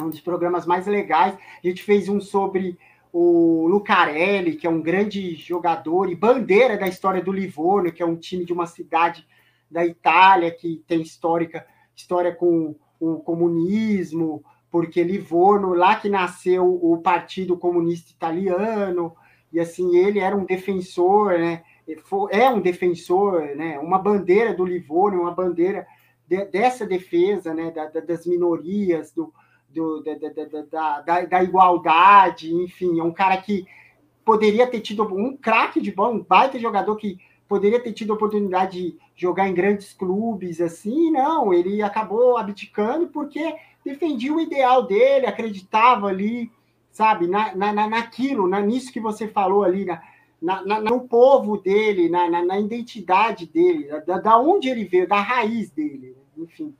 [0.00, 1.34] É um dos programas mais legais.
[1.34, 2.78] A gente fez um sobre
[3.12, 8.06] o Lucarelli, que é um grande jogador e bandeira da história do Livorno, que é
[8.06, 9.26] um time de uma cidade
[9.70, 16.98] da Itália que tem histórica, história com o comunismo, porque Livorno, lá que nasceu o
[16.98, 19.14] Partido Comunista Italiano,
[19.52, 21.64] e assim, ele era um defensor, né?
[22.30, 23.78] É um defensor, né?
[23.80, 25.86] Uma bandeira do Livorno, uma bandeira
[26.26, 27.72] de, dessa defesa, né?
[27.72, 29.32] Da, das minorias, do,
[29.72, 33.66] do, da, da, da, da, igualdade, enfim, é um cara que
[34.24, 37.18] poderia ter tido um craque de bola, um baita jogador que
[37.48, 43.08] poderia ter tido a oportunidade de jogar em grandes clubes, assim, não, ele acabou abdicando
[43.08, 43.54] porque
[43.84, 46.50] defendia o ideal dele, acreditava ali,
[46.92, 50.00] sabe, na, na, naquilo, na, nisso que você falou ali, na,
[50.40, 55.08] na, na, no povo dele, na, na, na identidade dele, da, da, onde ele veio,
[55.08, 56.74] da raiz dele, enfim.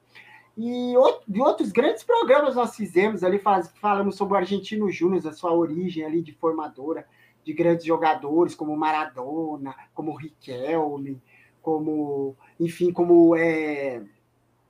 [0.62, 0.92] E
[1.26, 5.54] de outros grandes programas nós fizemos ali, faz, falamos sobre o Argentino Júnior, a sua
[5.54, 7.06] origem ali de formadora
[7.42, 11.18] de grandes jogadores, como Maradona, como Riquelme,
[11.62, 14.02] como, enfim, como é,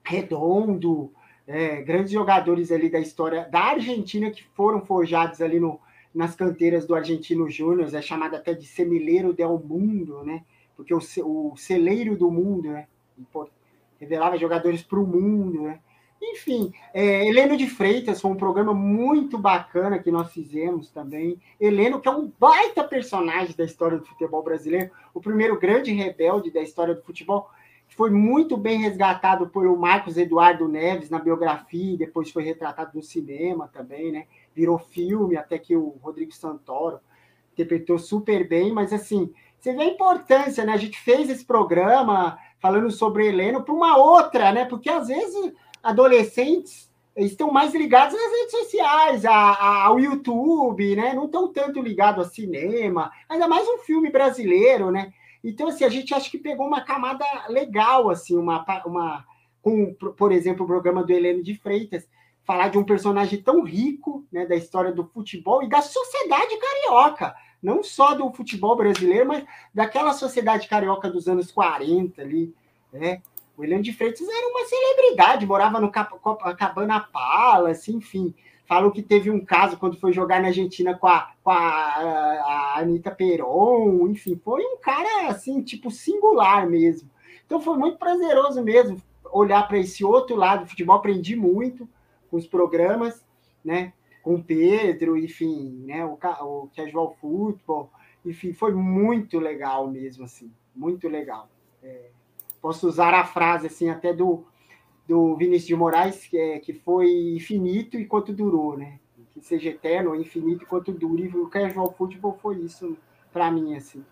[0.04, 1.12] Redondo,
[1.44, 5.80] é, grandes jogadores ali da história da Argentina que foram forjados ali no,
[6.14, 10.44] nas canteiras do Argentino Júnior, é chamado até de Semileiro del Mundo, né?
[10.76, 12.86] Porque o, o celeiro do mundo, né?
[14.00, 15.80] Revelava jogadores para o mundo, né?
[16.22, 21.40] Enfim, é, Heleno de Freitas foi um programa muito bacana que nós fizemos também.
[21.58, 26.50] Heleno, que é um baita personagem da história do futebol brasileiro, o primeiro grande rebelde
[26.50, 27.48] da história do futebol,
[27.96, 33.02] foi muito bem resgatado por o Marcos Eduardo Neves na biografia, depois foi retratado no
[33.02, 34.26] cinema também, né?
[34.54, 37.00] virou filme, até que o Rodrigo Santoro
[37.52, 40.72] interpretou super bem, mas assim, você vê a importância, né?
[40.72, 44.64] A gente fez esse programa falando sobre Heleno para uma outra, né?
[44.64, 45.52] Porque às vezes
[45.82, 51.14] adolescentes estão mais ligados às redes sociais, a, a, ao YouTube, né?
[51.14, 55.12] Não estão tanto ligados a cinema, ainda mais um filme brasileiro, né?
[55.42, 59.24] Então, assim, a gente acha que pegou uma camada legal, assim, uma, uma
[59.62, 62.06] com, por exemplo, o programa do Heleno de Freitas,
[62.44, 67.34] falar de um personagem tão rico né, da história do futebol e da sociedade carioca,
[67.62, 72.54] não só do futebol brasileiro, mas daquela sociedade carioca dos anos 40 ali,
[72.92, 73.22] né?
[73.56, 78.34] O William de Freitas era uma celebridade, morava no Copacabana Palace, enfim.
[78.64, 82.78] Falou que teve um caso quando foi jogar na Argentina com a, com a, a
[82.78, 87.10] Anitta Peron, enfim, foi um cara assim, tipo, singular mesmo.
[87.44, 88.96] Então foi muito prazeroso mesmo
[89.32, 91.88] olhar para esse outro lado do futebol, aprendi muito
[92.30, 93.24] com os programas,
[93.64, 93.92] né?
[94.22, 96.04] Com o Pedro, enfim, né?
[96.04, 97.90] O, o Casual Football,
[98.24, 101.48] enfim, foi muito legal mesmo, assim, muito legal.
[101.82, 102.10] É,
[102.60, 104.44] posso usar a frase assim até do,
[105.08, 108.98] do Vinícius de Moraes, que, é, que foi infinito enquanto durou, né?
[109.32, 111.24] Que seja eterno, infinito enquanto dure.
[111.24, 112.96] E o Casual Football foi isso
[113.32, 114.04] para mim, assim.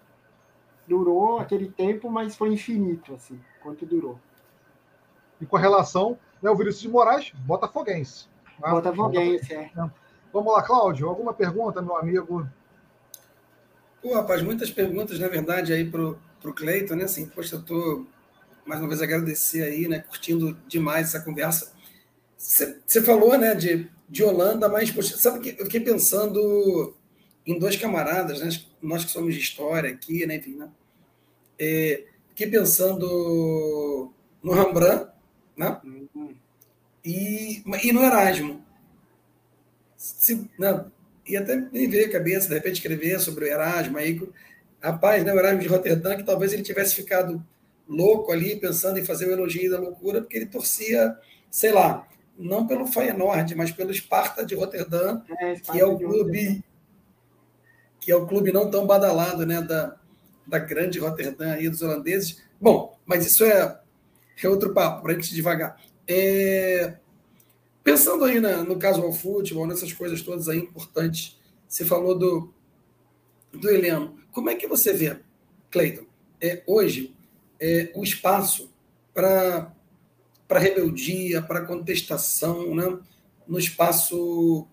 [0.86, 4.18] Durou aquele tempo, mas foi infinito, assim, quanto durou.
[5.40, 8.28] E com relação né, o Vinícius de Moraes, botafoguense.
[8.60, 8.70] Né?
[8.70, 9.70] Botafoguense, é.
[10.32, 12.46] Vamos lá, Cláudio, alguma pergunta, meu amigo?
[14.02, 17.04] Pô, rapaz, muitas perguntas, na verdade, aí pro, pro Cleiton, né?
[17.04, 18.06] Assim, poxa, eu tô
[18.64, 20.00] mais uma vez agradecer aí, né?
[20.00, 21.72] Curtindo demais essa conversa.
[22.36, 26.94] Você falou, né, de, de Holanda, mas, poxa, sabe que eu fiquei pensando
[27.46, 28.50] em dois camaradas, né?
[28.80, 30.36] Nós que somos de história aqui, né?
[30.36, 30.68] Enfim, né?
[31.58, 35.10] É, fiquei pensando no Rembrandt,
[35.56, 35.80] né?
[37.08, 38.62] E, e no Erasmo.
[39.96, 40.92] Se, não,
[41.26, 44.20] e até me veio a cabeça, de repente, escrever sobre o Erasmo aí.
[44.78, 47.42] Rapaz, né, o Erasmo de Roterdã, que talvez ele tivesse ficado
[47.88, 51.16] louco ali, pensando em fazer o elogio da loucura, porque ele torcia,
[51.50, 52.06] sei lá,
[52.38, 56.62] não pelo Feyenoord, mas pelo Sparta de Roterdã, é, que é o clube
[58.00, 59.96] que é o clube não tão badalado, né, da,
[60.46, 62.42] da grande Roterdã aí dos holandeses.
[62.60, 63.80] Bom, mas isso é
[64.40, 65.76] é outro papo, para a gente devagar.
[66.08, 66.96] É...
[67.84, 72.52] Pensando aí na, no caso ao futebol, nessas coisas todas aí importantes, você falou do,
[73.52, 74.18] do Heleno.
[74.32, 75.18] Como é que você vê,
[75.70, 76.04] Cleiton,
[76.40, 77.14] é, hoje,
[77.60, 78.70] é, o espaço
[79.14, 79.74] para
[80.46, 82.98] para rebeldia, para contestação, né?
[83.46, 84.66] no espaço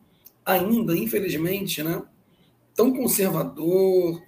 [0.46, 2.02] ainda, infelizmente, né?
[2.74, 4.24] tão conservador,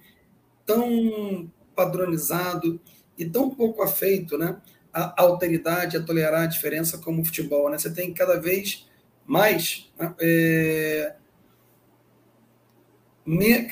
[0.66, 2.78] tão padronizado
[3.16, 4.60] e tão pouco afeito né?
[4.98, 7.70] A alteridade, a tolerar a diferença como o futebol.
[7.70, 7.78] Né?
[7.78, 8.86] Você tem cada vez
[9.26, 9.90] mais.
[9.98, 11.14] Né, é,
[13.24, 13.68] me,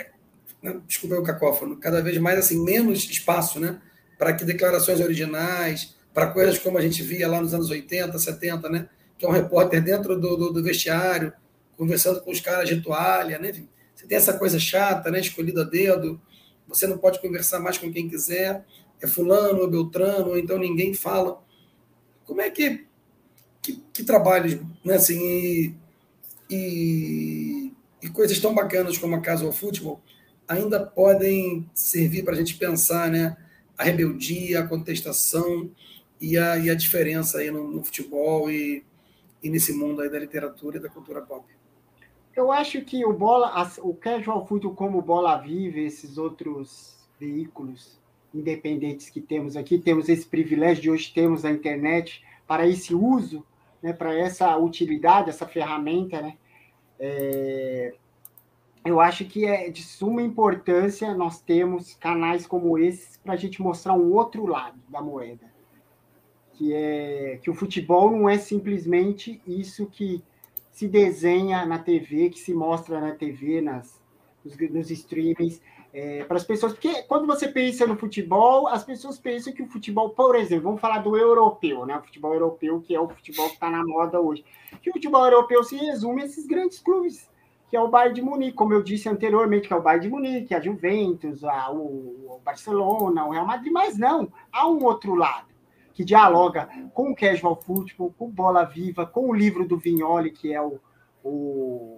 [0.62, 3.80] né, desculpa o cacófono, cada vez mais assim, menos espaço né,
[4.18, 8.68] para que declarações originais, para coisas como a gente via lá nos anos 80, 70,
[8.68, 11.32] né, que é um repórter dentro do, do, do vestiário,
[11.76, 13.38] conversando com os caras de toalha.
[13.38, 13.52] Né,
[13.94, 16.20] você tem essa coisa chata, né, escolhida a dedo,
[16.68, 18.62] você não pode conversar mais com quem quiser
[19.00, 21.42] é fulano ou beltrano, ou então ninguém fala.
[22.24, 22.86] Como é que,
[23.62, 25.74] que, que trabalhos, né, assim, e,
[26.50, 27.72] e,
[28.02, 30.00] e, coisas tão bacanas como a Casa ao Futebol
[30.48, 33.36] ainda podem servir para a gente pensar, né,
[33.76, 35.70] a rebeldia, a contestação
[36.20, 38.84] e a, e a diferença aí no, no futebol e,
[39.42, 41.44] e nesse mundo aí da literatura e da cultura pop.
[42.34, 47.98] Eu acho que o bola, o casual football como bola vive, esses outros veículos
[48.34, 53.44] independentes que temos aqui, temos esse privilégio de hoje temos a internet para esse uso,
[53.82, 56.36] né, para essa utilidade, essa ferramenta, né?
[56.98, 57.94] É,
[58.84, 63.60] eu acho que é de suma importância nós temos canais como esses para a gente
[63.60, 65.44] mostrar um outro lado da moeda,
[66.52, 70.22] que é que o futebol não é simplesmente isso que
[70.70, 74.00] se desenha na TV, que se mostra na TV, nas,
[74.44, 75.60] nos, nos streamings,
[75.96, 79.66] é, para as pessoas, porque quando você pensa no futebol, as pessoas pensam que o
[79.66, 81.96] futebol, por exemplo, vamos falar do europeu, né?
[81.96, 84.44] O futebol europeu, que é o futebol que está na moda hoje.
[84.82, 87.30] Que o futebol europeu se resume a esses grandes clubes,
[87.70, 90.12] que é o Bayern de Munique, como eu disse anteriormente, que é o Bayern de
[90.12, 95.14] Munique, a Juventus, a, o, o Barcelona, o Real Madrid, mas não, há um outro
[95.14, 95.46] lado
[95.94, 100.52] que dialoga com o casual football, com bola viva, com o livro do Vignoli, que
[100.52, 100.78] é o,
[101.24, 101.95] o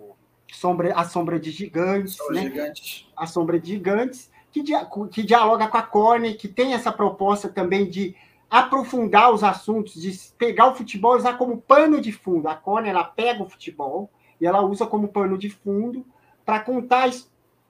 [0.53, 2.73] sombra, a sombra de gigantes, né?
[3.17, 4.63] a sombra de gigantes, que,
[5.11, 8.15] que dialoga com a Corne, que tem essa proposta também de
[8.51, 12.49] aprofundar os assuntos, de pegar o futebol e usar como pano de fundo.
[12.49, 16.05] A Corne ela pega o futebol e ela usa como pano de fundo
[16.45, 17.11] para contar,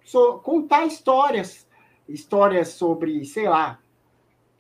[0.05, 1.67] so, contar histórias,
[2.09, 3.81] histórias sobre, sei lá,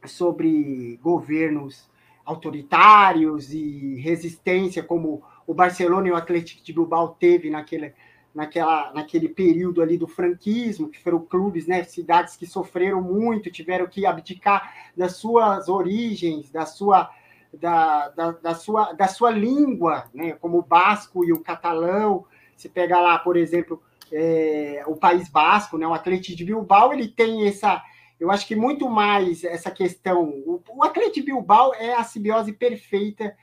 [0.04, 1.88] sobre governos
[2.24, 7.94] autoritários e resistência, como o Barcelona e o Atlético de Bilbao teve naquele,
[8.38, 13.88] naquela, naquele período ali do franquismo, que foram clubes, né, cidades que sofreram muito, tiveram
[13.88, 17.10] que abdicar das suas origens, da sua,
[17.52, 22.26] da, da, da sua, da sua língua, né, como o basco e o catalão.
[22.56, 23.82] Se pega lá, por exemplo,
[24.12, 27.82] é, o País Basco, né, o Atlético de Bilbao, ele tem essa,
[28.20, 30.28] eu acho que muito mais essa questão.
[30.46, 33.34] O, o Atlético de Bilbao é a simbiose perfeita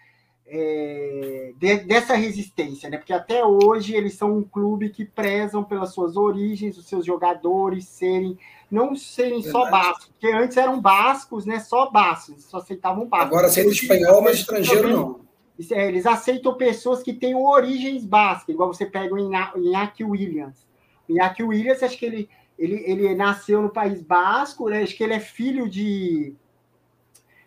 [0.47, 2.97] é, de, dessa resistência, né?
[2.97, 7.85] Porque até hoje eles são um clube que prezam pelas suas origens, os seus jogadores
[7.85, 8.37] serem
[8.69, 9.51] não serem Verdade.
[9.51, 11.59] só bascos, porque antes eram bascos, né?
[11.59, 13.27] Só bascos, só aceitavam bascos.
[13.27, 15.25] Agora aceita espanhol, mas estrangeiro não.
[15.71, 20.67] É, eles aceitam pessoas que têm origens bascas, igual você pega o Iñaki Williams.
[21.07, 22.29] O Iñaki Williams, acho que ele,
[22.59, 24.83] ele, ele nasceu no País Basco, né?
[24.83, 26.35] acho que ele é filho de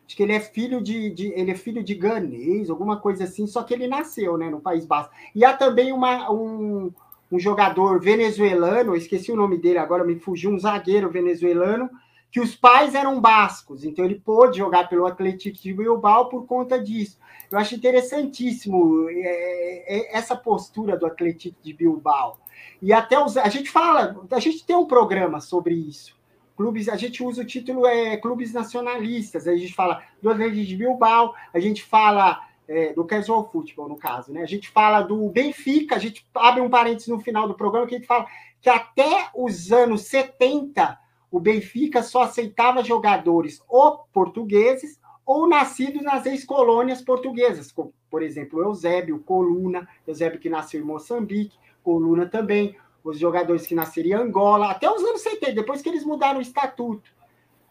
[0.08, 3.46] Acho que ele é filho de, de, ele é filho de ganês, alguma coisa assim,
[3.46, 5.12] só que ele nasceu, né, no País Basco.
[5.34, 6.90] E há também uma, um,
[7.30, 11.90] um jogador venezuelano, esqueci o nome dele agora, me fugiu, um zagueiro venezuelano,
[12.30, 16.82] que os pais eram bascos, então ele pôde jogar pelo Atlético de Bilbao por conta
[16.82, 17.18] disso.
[17.50, 22.40] Eu acho interessantíssimo é, é, essa postura do Atlético de Bilbao.
[22.80, 26.17] E até os, a gente fala, a gente tem um programa sobre isso
[26.58, 30.76] clubes, a gente usa o título é, clubes nacionalistas, a gente fala do Atlético de
[30.76, 34.42] Bilbao, a gente fala é, do casual futebol, no caso, né?
[34.42, 37.94] A gente fala do Benfica, a gente abre um parênteses no final do programa que
[37.94, 38.26] a gente fala
[38.60, 40.98] que até os anos 70
[41.30, 48.60] o Benfica só aceitava jogadores ou portugueses ou nascidos nas ex-colônias portuguesas, como, por exemplo,
[48.64, 52.74] Eusébio, Coluna, Eusébio que nasceu em Moçambique, Coluna também,
[53.10, 56.42] os jogadores que nasceram em Angola, até os anos 70, depois que eles mudaram o
[56.42, 57.10] estatuto.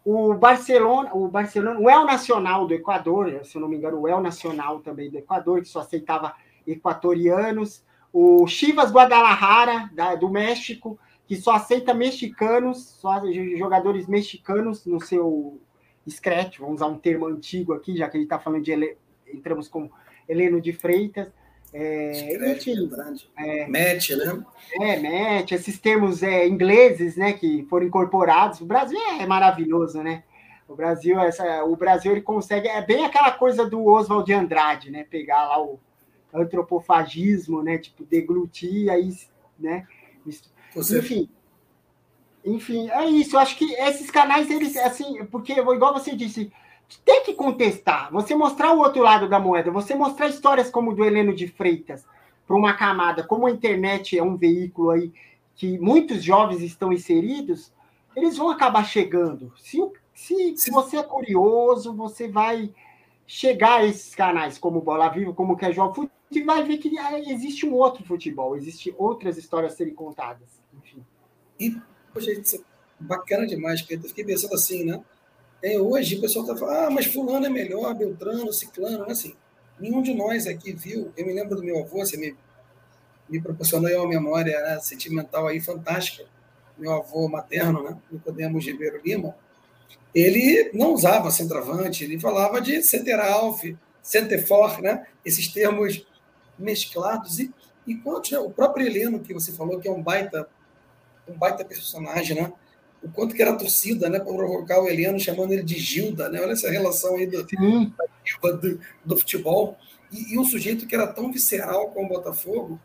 [0.03, 4.07] O Barcelona, o Barcelona, o El Nacional do Equador, se eu não me engano, o
[4.07, 6.33] El Nacional também do Equador, que só aceitava
[6.65, 7.83] equatorianos.
[8.11, 13.21] O Chivas Guadalajara, da, do México, que só aceita mexicanos, só
[13.57, 15.59] jogadores mexicanos no seu
[16.09, 19.67] scratch, vamos usar um termo antigo aqui, já que a gente está falando de entramos
[19.67, 19.89] com
[20.27, 21.31] Heleno de Freitas.
[21.73, 22.89] É, enfim,
[23.37, 24.45] é, match, né?
[24.79, 28.61] É, match, esses termos é, ingleses, né, que foram incorporados.
[28.61, 30.23] O Brasil é maravilhoso, né?
[30.67, 34.91] O Brasil, essa, o Brasil ele consegue, é bem aquela coisa do Oswald de Andrade,
[34.91, 35.05] né?
[35.09, 35.79] Pegar lá o
[36.33, 37.77] antropofagismo, né?
[37.77, 39.13] Tipo, deglutir, aí,
[39.57, 39.85] né?
[40.73, 40.99] Você...
[40.99, 41.29] Enfim,
[42.43, 43.35] enfim, é isso.
[43.35, 46.51] Eu acho que esses canais, eles, assim, porque, igual você disse,
[47.03, 50.95] tem que contestar, você mostrar o outro lado da moeda, você mostrar histórias como o
[50.95, 52.05] do Heleno de Freitas
[52.45, 55.11] para uma camada, como a internet é um veículo aí
[55.55, 57.73] que muitos jovens estão inseridos,
[58.15, 59.51] eles vão acabar chegando.
[59.57, 59.77] Se,
[60.13, 62.73] se, se você é curioso, você vai
[63.25, 67.19] chegar a esses canais como Bola Viva, como Casual Foot, e vai ver que ah,
[67.19, 70.47] existe um outro futebol, existe outras histórias a serem contadas.
[70.73, 71.05] Enfim.
[71.59, 71.75] E,
[72.13, 72.59] poxa, isso é
[72.99, 74.05] bacana demais, Pedro.
[74.05, 75.03] Eu fiquei pensando assim, né?
[75.61, 79.35] É, hoje o pessoal está falando, ah, mas fulano é melhor, Beltrano, Ciclano, assim.
[79.79, 81.11] Nenhum de nós aqui viu.
[81.17, 82.35] Eu me lembro do meu avô, você me,
[83.29, 86.25] me proporcionou uma memória né, sentimental aí fantástica.
[86.77, 89.35] Meu avô materno, né, Nicodemos Ribeiro Lima,
[90.13, 93.63] ele não usava centroavante, ele falava de center half,
[94.01, 96.05] center for, né, esses termos
[96.57, 97.53] mesclados e,
[97.85, 100.47] e quanto né, o próprio Heleno que você falou que é um baita
[101.27, 102.53] um baita personagem, né?
[103.01, 106.29] O quanto que era a torcida, né, para provocar o Heleno chamando ele de Gilda,
[106.29, 106.41] né?
[106.41, 109.77] Olha essa relação aí do, do, do, futebol
[110.11, 112.79] e, e um sujeito que era tão visceral com o Botafogo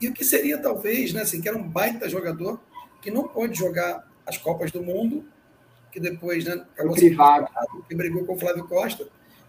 [0.00, 2.60] e o que seria talvez, né, assim, que era um baita jogador
[3.00, 5.24] que não pode jogar as Copas do Mundo,
[5.92, 7.48] que depois, né, acabou privado,
[7.88, 9.06] que brigou com o Flávio Costa,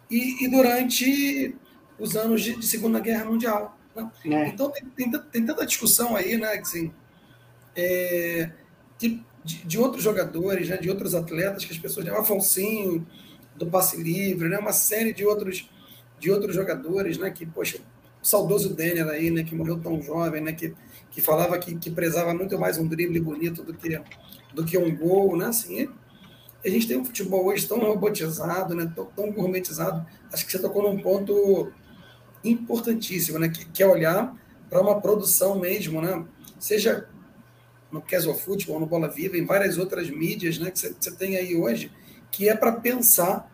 [0.10, 1.56] e, e durante
[1.98, 3.78] os anos de, de Segunda Guerra Mundial.
[3.96, 4.12] Né?
[4.26, 4.48] É.
[4.50, 6.92] Então tem, tem, tem, tanta discussão aí, né, assim,
[7.76, 8.52] é,
[9.46, 13.06] de, de, outros jogadores, né, de outros atletas que as pessoas, né, o Afonsinho,
[13.56, 15.70] do passe livre, né, uma série de outros
[16.20, 17.78] de outros jogadores, né, que poxa,
[18.22, 20.74] o saudoso Daniel aí, né, que morreu tão jovem, né, que,
[21.12, 24.02] que falava que, que prezava muito mais um drible bonito do que
[24.54, 25.90] do que um gol, né, assim,
[26.66, 30.04] a gente tem um futebol hoje tão robotizado, né, tão, tão gourmetizado.
[30.34, 31.72] Acho que você tocou num ponto
[32.44, 34.36] importantíssimo, né, que, que é olhar
[34.70, 36.26] para uma produção mesmo, né,
[36.58, 37.08] seja
[37.92, 41.56] no Casual Football, no Bola Viva, em várias outras mídias, né, que você, tem aí
[41.56, 41.92] hoje,
[42.32, 43.50] que é para pensar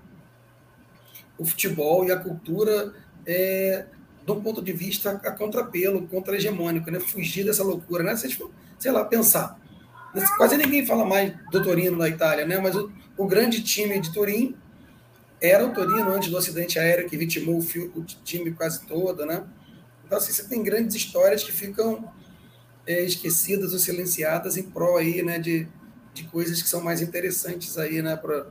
[1.38, 2.94] o futebol e a cultura
[3.26, 3.86] é,
[4.26, 8.36] de um ponto de vista a contrapelo, contra-hegemônico, né, fugir dessa loucura, né, sei,
[8.80, 9.60] sei lá, pensar.
[10.38, 14.12] Quase ninguém fala mais do Torino na Itália, né, mas o, o grande time de
[14.12, 14.56] Turim
[15.42, 19.26] era o Torino antes do acidente aéreo que vitimou o, fio, o time quase todo,
[19.26, 19.44] né?
[20.06, 22.12] Então, assim, você tem grandes histórias que ficam
[22.86, 25.68] é, esquecidas ou silenciadas em prol aí, né, de,
[26.14, 28.48] de coisas que são mais interessantes aí, né, para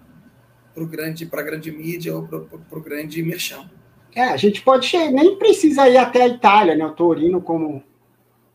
[0.76, 3.68] o grande, para a grande mídia ou para o grande merchan.
[4.14, 6.84] É, a gente pode nem precisa ir até a Itália, né?
[6.84, 7.82] O Torino como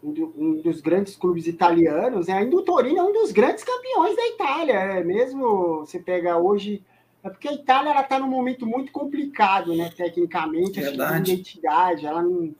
[0.04, 2.34] um, dos grandes clubes italianos, né?
[2.34, 6.84] ainda o Torino é um dos grandes campeões da Itália, é mesmo você pega hoje,
[7.24, 9.90] é porque a Itália está num momento muito complicado, né?
[9.96, 12.54] Tecnicamente, a identidade, ela não,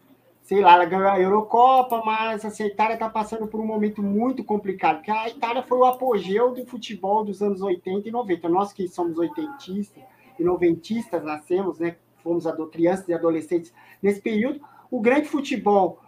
[0.46, 4.04] sei lá, ela ganhou a Eurocopa, mas assim, a Itália está passando por um momento
[4.04, 8.48] muito complicado, porque a Itália foi o apogeu do futebol dos anos 80 e 90.
[8.48, 10.04] Nós que somos oitentistas
[10.40, 11.96] e noventistas nascemos, né?
[12.24, 14.62] Fomos crianças e adolescentes nesse período.
[14.92, 16.00] O grande futebol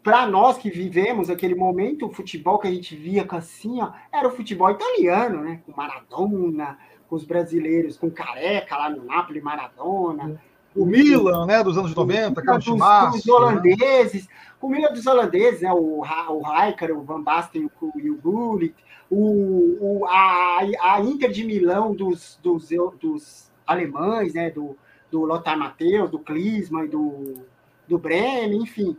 [0.00, 4.28] para nós que vivemos aquele momento, o futebol que a gente via assim, ó, era
[4.28, 5.60] o futebol italiano, né?
[5.66, 6.78] Com Maradona,
[7.08, 10.40] com os brasileiros, com Careca lá no Napoli, Maradona.
[10.74, 14.34] O Milan, né, dos anos 90, Carlos Márcio, os holandeses, né?
[14.60, 18.74] o Milan dos holandeses, né, o, o Rijkaard, o Van Basten e o Gullit,
[19.10, 22.68] o, o, a, a Inter de Milão dos, dos,
[23.00, 24.76] dos alemães, né, do,
[25.10, 27.42] do Lothar Matheus, do Klinsmann, do,
[27.88, 28.96] do Bremen, enfim.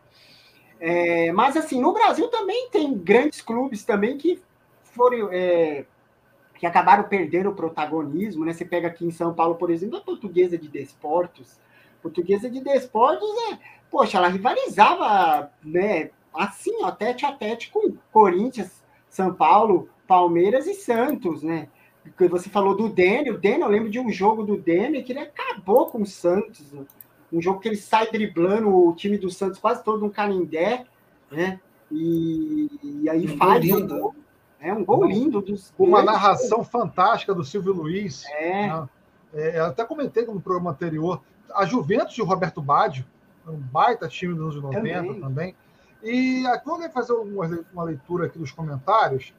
[0.79, 4.41] É, mas assim, no Brasil também tem grandes clubes também que
[4.83, 5.85] foram é,
[6.61, 8.53] que acabaram perdendo o protagonismo, né?
[8.53, 11.59] Você pega aqui em São Paulo, por exemplo, a Portuguesa de Desportos.
[12.03, 13.57] Portuguesa de Desportos é,
[13.89, 16.11] poxa, ela rivalizava, né?
[16.31, 21.67] Assim, ó, tete a tete com Corinthians, São Paulo, Palmeiras e Santos, né?
[22.29, 25.19] Você falou do Dênio, o Dênio, eu lembro de um jogo do Dênio que ele
[25.19, 26.71] acabou com o Santos.
[26.71, 26.85] Né?
[27.33, 30.85] um jogo que ele sai driblando o time do Santos quase todo no Canindé,
[31.31, 31.59] né?
[31.91, 33.95] E, e aí um faz lindo.
[33.95, 34.15] Um gol,
[34.61, 38.23] é um gol lindo dos uma narração fantástica do Silvio Luiz.
[38.27, 38.67] É.
[38.67, 38.89] Né?
[39.33, 39.59] é.
[39.59, 41.21] eu até comentei no programa anterior,
[41.53, 43.03] a Juventus de Roberto Baggio,
[43.47, 45.21] um baita time dos anos 90 também.
[45.21, 45.55] também.
[46.03, 49.33] E aqui vou fazer uma leitura aqui dos comentários.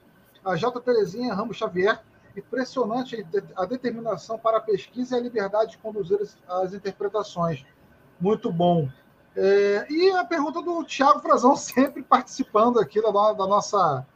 [0.44, 0.80] A J.
[0.80, 2.00] Terezinha Ramos Xavier,
[2.36, 3.24] impressionante
[3.56, 6.18] a determinação para a pesquisa e a liberdade de conduzir
[6.48, 7.64] as interpretações
[8.20, 8.88] muito bom.
[9.36, 14.06] É, e a pergunta do Thiago Frazão, sempre participando aqui da, da nossa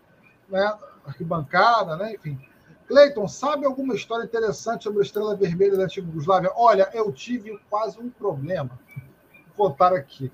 [0.48, 2.14] né, arquibancada, né?
[2.14, 2.38] enfim.
[2.86, 6.52] Cleiton, sabe alguma história interessante sobre a Estrela Vermelha da antiga Yugoslávia?
[6.54, 8.78] Olha, eu tive quase um problema.
[9.56, 10.30] Vou contar aqui,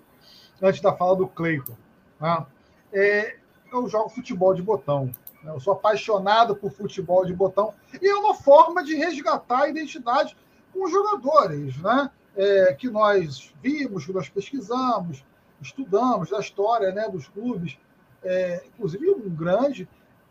[0.61, 1.77] antes da fala do Cleiton.
[2.21, 2.47] Né?
[2.93, 3.37] É,
[3.73, 5.07] eu jogo futebol de botão.
[5.43, 5.51] Né?
[5.51, 7.73] Eu sou apaixonado por futebol de botão.
[8.01, 10.37] E é uma forma de resgatar a identidade
[10.73, 11.79] com os jogadores.
[11.79, 12.11] Né?
[12.37, 15.25] é, que nós vimos, que nós pesquisamos,
[15.61, 17.79] estudamos da história né, dos clubes,
[18.23, 19.89] é, inclusive um grande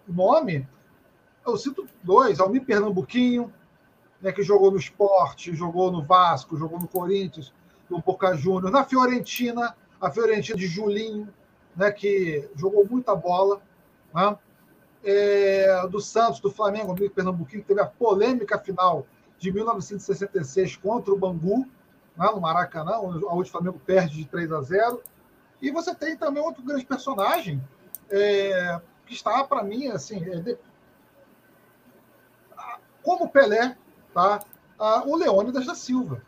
[0.07, 0.67] nome,
[1.45, 3.51] eu cito dois, Almir Pernambuquinho,
[4.21, 7.53] né, que jogou no Esporte, jogou no Vasco, jogou no Corinthians,
[7.89, 11.27] no Boca Juniors, na Fiorentina, a Fiorentina de Julinho,
[11.75, 13.61] né, que jogou muita bola,
[14.13, 14.37] né?
[15.03, 19.05] é, do Santos, do Flamengo, Almir Pernambuquinho, que teve a polêmica final
[19.37, 21.67] de 1966 contra o Bangu,
[22.15, 25.01] né, no Maracanã, onde o Flamengo perde de 3 a 0.
[25.61, 27.61] E você tem também outro grande personagem
[28.09, 28.79] é,
[29.11, 30.57] que está, para mim, assim, é de...
[33.03, 33.75] como Pelé,
[34.13, 34.39] tá?
[34.79, 36.21] Ah, o Leônidas da Silva.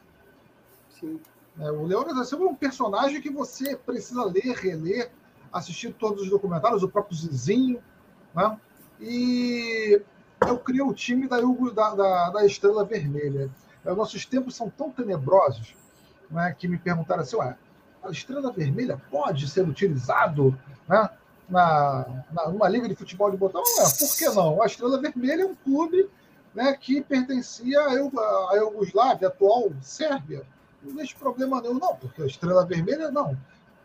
[0.90, 1.22] Sim.
[1.60, 5.12] É, o Leônidas da Silva é um personagem que você precisa ler, reler,
[5.52, 7.82] assistir todos os documentários, o próprio Zizinho,
[8.36, 8.60] né?
[9.00, 10.02] E
[10.46, 13.50] eu criei o time da, da, da, da Estrela Vermelha.
[13.86, 15.74] Os nossos tempos são tão tenebrosos
[16.30, 17.58] né, que me perguntaram assim: Ué,
[18.04, 20.58] a Estrela Vermelha pode ser utilizado
[20.88, 21.10] né,
[21.50, 23.62] na, na, numa liga de futebol de botão?
[23.78, 24.62] Não, por que não?
[24.62, 26.10] A Estrela Vermelha é um clube
[26.54, 30.46] né, que pertencia à Iugoslávia, atual Sérvia.
[30.82, 33.38] Não existe problema nenhum, não, porque a Estrela Vermelha, não.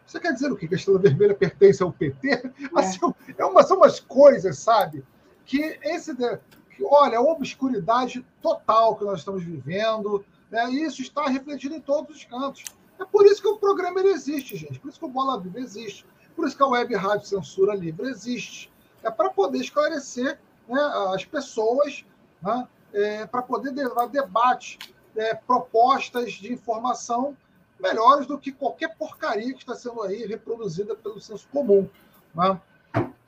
[0.06, 0.66] Você quer dizer o quê?
[0.66, 2.30] Que a Estrela Vermelha pertence ao PT?
[2.30, 2.43] É.
[2.74, 2.98] Assim,
[3.36, 5.05] é uma, são umas coisas, sabe?
[5.44, 6.14] Que esse.
[6.16, 10.70] Que, olha, é uma obscuridade total que nós estamos vivendo, né?
[10.70, 12.64] e isso está refletido em todos os cantos.
[12.98, 14.78] É por isso que o programa existe, gente.
[14.80, 16.05] Por isso que o Bola Viva existe.
[16.39, 18.70] Por isso que a Web Rádio Censura Livre existe.
[19.02, 20.39] É para poder esclarecer
[20.69, 20.81] né,
[21.12, 22.05] as pessoas,
[22.40, 24.78] né, é, para poder levar debate,
[25.16, 27.36] é, propostas de informação
[27.81, 31.90] melhores do que qualquer porcaria que está sendo aí reproduzida pelo senso comum.
[32.32, 32.60] Né?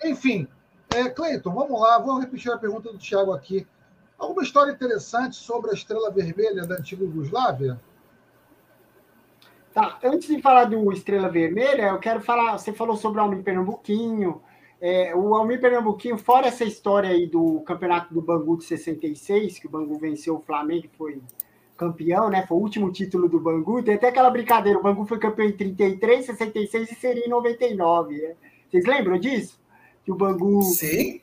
[0.05, 0.47] Enfim,
[0.95, 3.67] é, Cleiton, vamos lá, vou repetir a pergunta do Tiago aqui.
[4.17, 7.81] Alguma história interessante sobre a Estrela Vermelha da antiga Yugoslávia?
[9.73, 12.59] Tá, antes de falar do Estrela Vermelha, eu quero falar.
[12.59, 14.43] Você falou sobre o Almir Pernambuquinho.
[14.81, 19.67] É, o Almir Pernambuquinho, fora essa história aí do campeonato do Bangu de 66, que
[19.67, 21.21] o Bangu venceu o Flamengo, foi
[21.77, 22.45] campeão, né?
[22.47, 23.83] Foi o último título do Bangu.
[23.83, 28.17] Tem até aquela brincadeira: o Bangu foi campeão em 33, 66 e seria em 99.
[28.17, 28.35] Né?
[28.69, 29.61] Vocês lembram disso?
[30.05, 30.63] Que o Bangu.
[30.63, 31.21] Sim.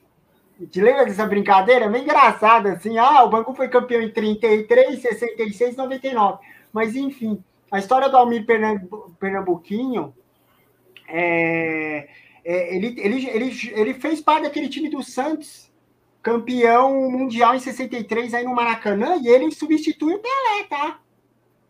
[0.72, 1.86] Te lembra dessa brincadeira?
[1.86, 2.98] É meio engraçada, assim.
[2.98, 6.40] Ah, o Bangu foi campeão em 33, 66 e 99.
[6.74, 8.46] Mas, enfim, a história do Almir
[9.20, 10.14] Pernambuquinho.
[11.08, 12.10] É,
[12.44, 15.68] é, ele, ele, ele, ele fez parte daquele time do Santos
[16.28, 21.00] campeão mundial em 63 aí no Maracanã, e ele substitui o Pelé, tá?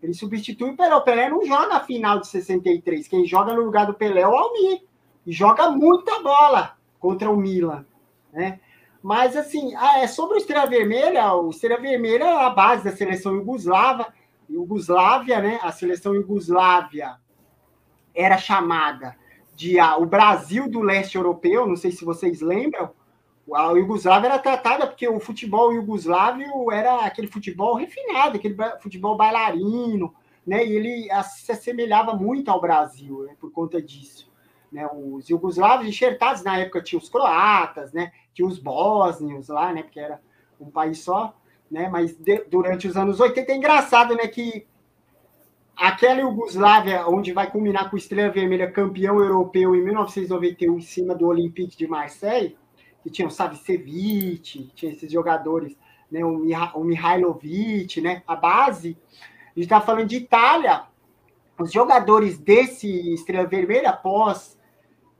[0.02, 0.96] Ele substitui o Pelé.
[0.96, 3.08] O Pelé não joga a final de 63.
[3.08, 4.82] Quem joga no lugar do Pelé é o Almir.
[5.28, 7.86] E joga muita bola contra o Milan,
[8.34, 8.60] né?
[9.04, 12.96] Mas, assim, ah, é sobre o Estrela Vermelha, o Estrela Vermelha é a base da
[12.96, 14.12] seleção iugoslava,
[14.50, 15.60] Iugoslávia, né?
[15.62, 17.18] A seleção Iugoslávia
[18.14, 19.16] era chamada
[19.56, 22.92] de ah, o Brasil do leste europeu, não sei se vocês lembram,
[23.54, 30.14] a Iugoslávia era tratada porque o futebol iugoslávio era aquele futebol refinado, aquele futebol bailarino,
[30.46, 30.66] né?
[30.66, 33.36] E ele se assemelhava muito ao Brasil, né?
[33.40, 34.30] por conta disso.
[34.72, 34.88] Né?
[34.94, 38.12] Os iugoslavos enxertados na época tinha os croatas, né?
[38.34, 39.84] Tinha os bósnios lá, né?
[39.84, 40.22] Porque era
[40.60, 41.34] um país só,
[41.70, 41.90] né?
[41.90, 44.28] Mas de, durante os anos 80 é engraçado, né?
[44.28, 44.66] Que
[45.76, 51.14] aquela Iugoslávia, onde vai culminar com o Estrela Vermelha campeão europeu em 1991 em cima
[51.14, 52.58] do Olympique de Marseille
[53.08, 55.78] que tinha o Savicevic, tinha esses jogadores,
[56.12, 58.98] né, o, Miha, o Mihailovic, né, a base.
[59.22, 60.84] A gente está falando de Itália,
[61.58, 64.57] os jogadores desse Estrela Vermelha após,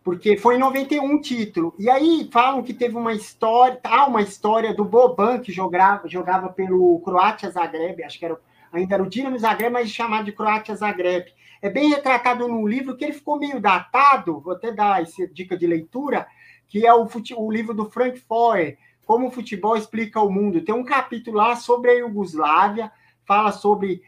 [0.08, 1.76] porque foi em 91 título.
[1.78, 6.48] E aí falam que teve uma história, tá uma história do Boban que jogava, jogava
[6.48, 8.40] pelo Croácia Zagreb, acho que era
[8.72, 11.26] ainda era o Dinamo Zagreb, mas chamado de Croácia Zagreb.
[11.62, 15.58] É bem retratado num livro que ele ficou meio datado, vou até dar essa dica
[15.58, 16.26] de leitura,
[16.70, 17.34] que é o, fute...
[17.34, 20.62] o livro do Frank Foer, Como o Futebol Explica o Mundo.
[20.62, 22.90] Tem um capítulo lá sobre a Iugoslávia,
[23.26, 24.02] fala sobre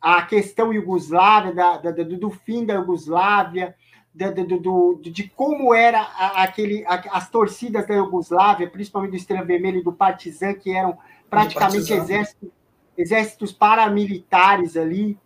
[0.00, 3.76] a questão Iugoslávia, da, da, do, fim da Iugoslávia,
[4.16, 6.00] da, do, do, de como era
[6.34, 10.96] aquele, as torcidas da Iugoslávia, principalmente do Estrela Vermelha e do Partizan, que eram
[11.28, 12.48] praticamente exércitos,
[12.96, 15.18] exércitos paramilitares ali.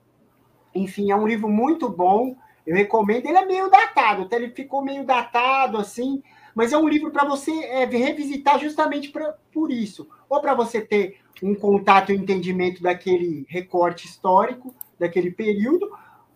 [0.75, 2.35] Enfim, é um livro muito bom.
[2.67, 3.27] Eu recomendo.
[3.27, 6.21] Ele é meio datado, até ele ficou meio datado assim,
[6.53, 10.09] mas é um livro para você é, revisitar justamente pra, por isso.
[10.29, 15.89] Ou para você ter um contato e um entendimento daquele recorte histórico, daquele período,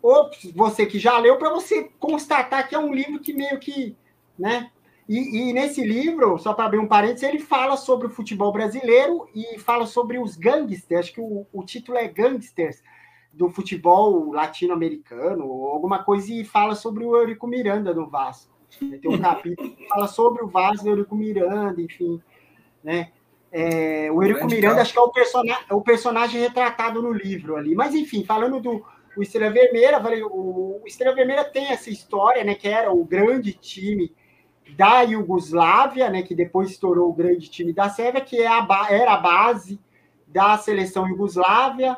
[0.04, 3.96] ou você que já leu, para você constatar que é um livro que meio que.
[4.38, 4.70] Né?
[5.08, 9.26] E, e nesse livro, só para abrir um parênteses, ele fala sobre o futebol brasileiro
[9.34, 12.82] e fala sobre os gangsters, acho que o, o título é Gangsters,
[13.32, 18.52] do futebol latino-americano, ou alguma coisa, e fala sobre o Eurico Miranda no Vasco.
[18.78, 22.20] Tem um capítulo que fala sobre o Vasco e o Eurico Miranda, enfim,
[22.82, 23.10] né?
[23.50, 25.12] É, o Eurico Miranda, acho que é o,
[25.70, 27.74] é o personagem retratado no livro ali.
[27.74, 28.84] Mas, enfim, falando do
[29.16, 30.00] o Estrela Vermelha,
[30.30, 32.54] o, Estrela Vermelha tem essa história, né?
[32.54, 34.14] Que era o grande time
[34.76, 36.22] da Iugoslávia, né?
[36.22, 39.80] Que depois estourou o grande time da Sérvia, que é a, era a base
[40.26, 41.96] da seleção Iugoslávia,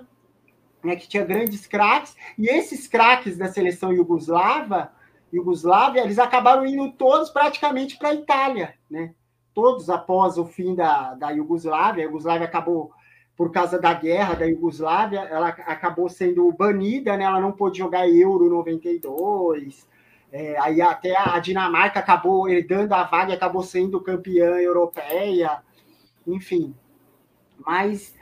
[0.83, 0.97] né?
[0.97, 2.17] Que tinha grandes craques.
[2.39, 4.93] E esses craques da seleção Iugoslava
[5.33, 9.15] Iugoslávia, eles acabaram indo todos praticamente para a Itália, né?
[9.53, 12.93] Todos após o fim da, da Iugoslávia, a Iugoslávia acabou
[13.37, 17.25] por causa da guerra da Iugoslávia, ela acabou sendo banida, né?
[17.25, 19.87] Ela não pôde jogar Euro 92.
[20.33, 25.63] É, aí até a Dinamarca acabou herdando a vaga acabou sendo campeã europeia.
[26.27, 26.75] Enfim.
[27.59, 28.15] Mas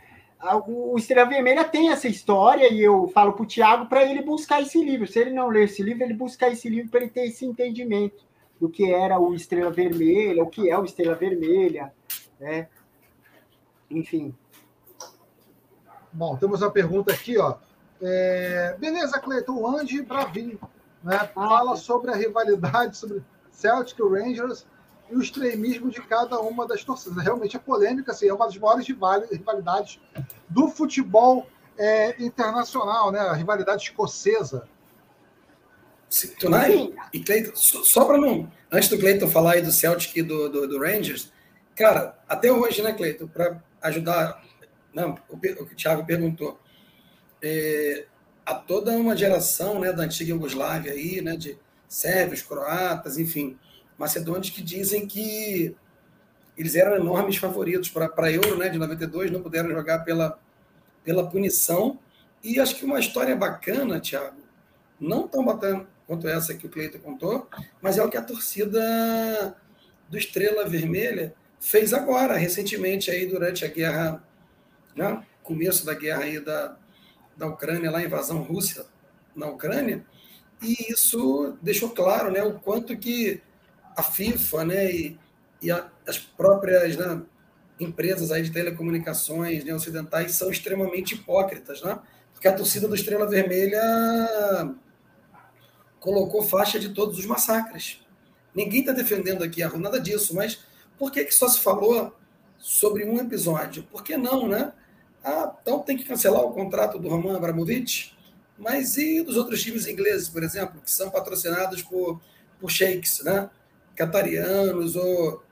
[0.67, 4.61] o Estrela Vermelha tem essa história e eu falo para o Tiago para ele buscar
[4.61, 5.07] esse livro.
[5.07, 8.25] Se ele não ler esse livro, ele buscar esse livro para ele ter esse entendimento
[8.61, 11.93] do que era o Estrela Vermelha, o que é o Estrela Vermelha,
[12.39, 12.69] né?
[13.91, 14.35] Enfim.
[16.15, 17.57] Bom, temos uma pergunta aqui, ó.
[18.01, 18.77] É...
[18.79, 20.61] Beleza, Cleiton, o Andy Bravinho,
[21.03, 21.19] né?
[21.21, 23.21] Ah, Fala sobre a rivalidade sobre
[23.51, 24.65] Celtic Rangers
[25.11, 27.23] e o extremismo de cada uma das torcidas.
[27.23, 30.01] Realmente é polêmica, assim, é uma das maiores rivalidades
[30.49, 33.19] do futebol é, internacional, né?
[33.19, 34.69] A rivalidade escocesa.
[36.39, 38.49] Tunai e Cleiton, só para não.
[38.71, 41.33] Antes do Cleiton falar aí do Celtic e do, do, do Rangers,
[41.75, 44.41] cara, até hoje, né, Cleiton, para ajudar
[44.95, 46.59] não, o, o Thiago perguntou.
[47.43, 48.07] É,
[48.47, 51.59] há toda uma geração né, da antiga Iugoslávia aí, né, de
[51.89, 53.59] sérvios, croatas, enfim,
[53.99, 55.75] macedônios que dizem que
[56.57, 60.39] eles eram enormes favoritos para a Euro né, de 92, não puderam jogar pela,
[61.05, 61.99] pela punição.
[62.43, 64.43] E acho que uma história bacana, Thiago,
[65.01, 67.49] não tão bacana quanto essa que o Cleiton contou,
[67.81, 69.57] mas é o que a torcida
[70.09, 74.23] do Estrela Vermelha fez agora, recentemente, aí durante a guerra
[74.97, 76.77] né, começo da guerra aí da,
[77.37, 78.87] da Ucrânia, lá a invasão russa
[79.35, 80.05] na Ucrânia,
[80.63, 83.43] e isso deixou claro né, o quanto que
[83.97, 85.19] a FIFA né, e,
[85.61, 87.23] e a, as próprias né,
[87.79, 91.99] empresas aí de telecomunicações né, ocidentais são extremamente hipócritas, né?
[92.33, 93.81] porque a torcida do Estrela Vermelha
[95.99, 98.05] colocou faixa de todos os massacres.
[98.55, 100.63] Ninguém está defendendo aqui nada disso, mas
[100.99, 102.15] por que, que só se falou
[102.59, 103.83] sobre um episódio?
[103.85, 104.73] Por que não, né?
[105.25, 108.15] Ah, então tem que cancelar o contrato do Roman Abramovich?
[108.59, 112.21] Mas e dos outros times ingleses, por exemplo, que são patrocinados por,
[112.61, 113.49] por sheiks, né?
[113.97, 115.43] Catarianos ou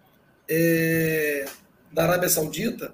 [0.49, 1.47] é,
[1.91, 2.93] da Arábia Saudita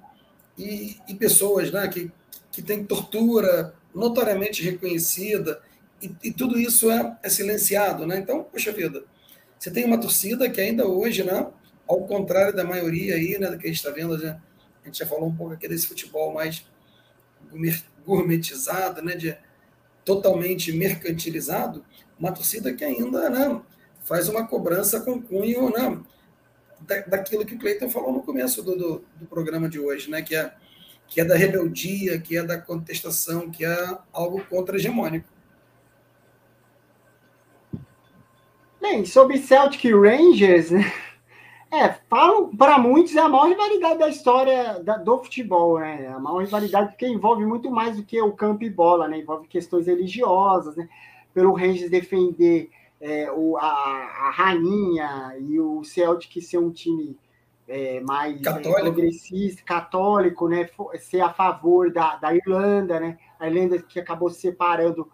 [0.57, 2.11] e, e, pessoas né, que,
[2.51, 5.61] que têm tortura notoriamente reconhecida
[6.01, 8.19] e, e tudo isso é, é, silenciado, né?
[8.19, 9.05] Então, poxa vida,
[9.59, 11.47] você tem uma torcida que ainda hoje, né,
[11.87, 14.41] ao contrário da maioria aí, né, que a gente está vendo, né,
[14.83, 16.67] a gente já falou um pouco aqui desse futebol mais
[18.05, 19.37] gourmetizado, né, de,
[20.05, 21.85] totalmente mercantilizado,
[22.19, 23.61] uma torcida que ainda né,
[24.05, 26.01] faz uma cobrança com cunho né,
[26.81, 30.23] da, daquilo que o Cleiton falou no começo do, do, do, programa de hoje, né,
[30.23, 30.53] que, é,
[31.07, 35.29] que é da rebeldia, que é da contestação, que é algo contra-hegemônico.
[38.81, 40.91] Bem, sobre Celtic Rangers, né?
[41.71, 46.09] É, falam, para muitos é a maior rivalidade da história da, do futebol, né?
[46.09, 49.19] A maior rivalidade porque envolve muito mais do que o campo e bola, né?
[49.19, 50.89] Envolve questões religiosas, né?
[51.35, 52.71] Pelo Rangers defender
[53.01, 57.19] é, o, a, a, rainha e o Celtic ser um time
[57.69, 60.71] é, mais é, progressista, católico, né?
[60.99, 63.19] Ser a favor da, da Irlanda, né?
[63.39, 65.07] A Irlanda que acabou se separando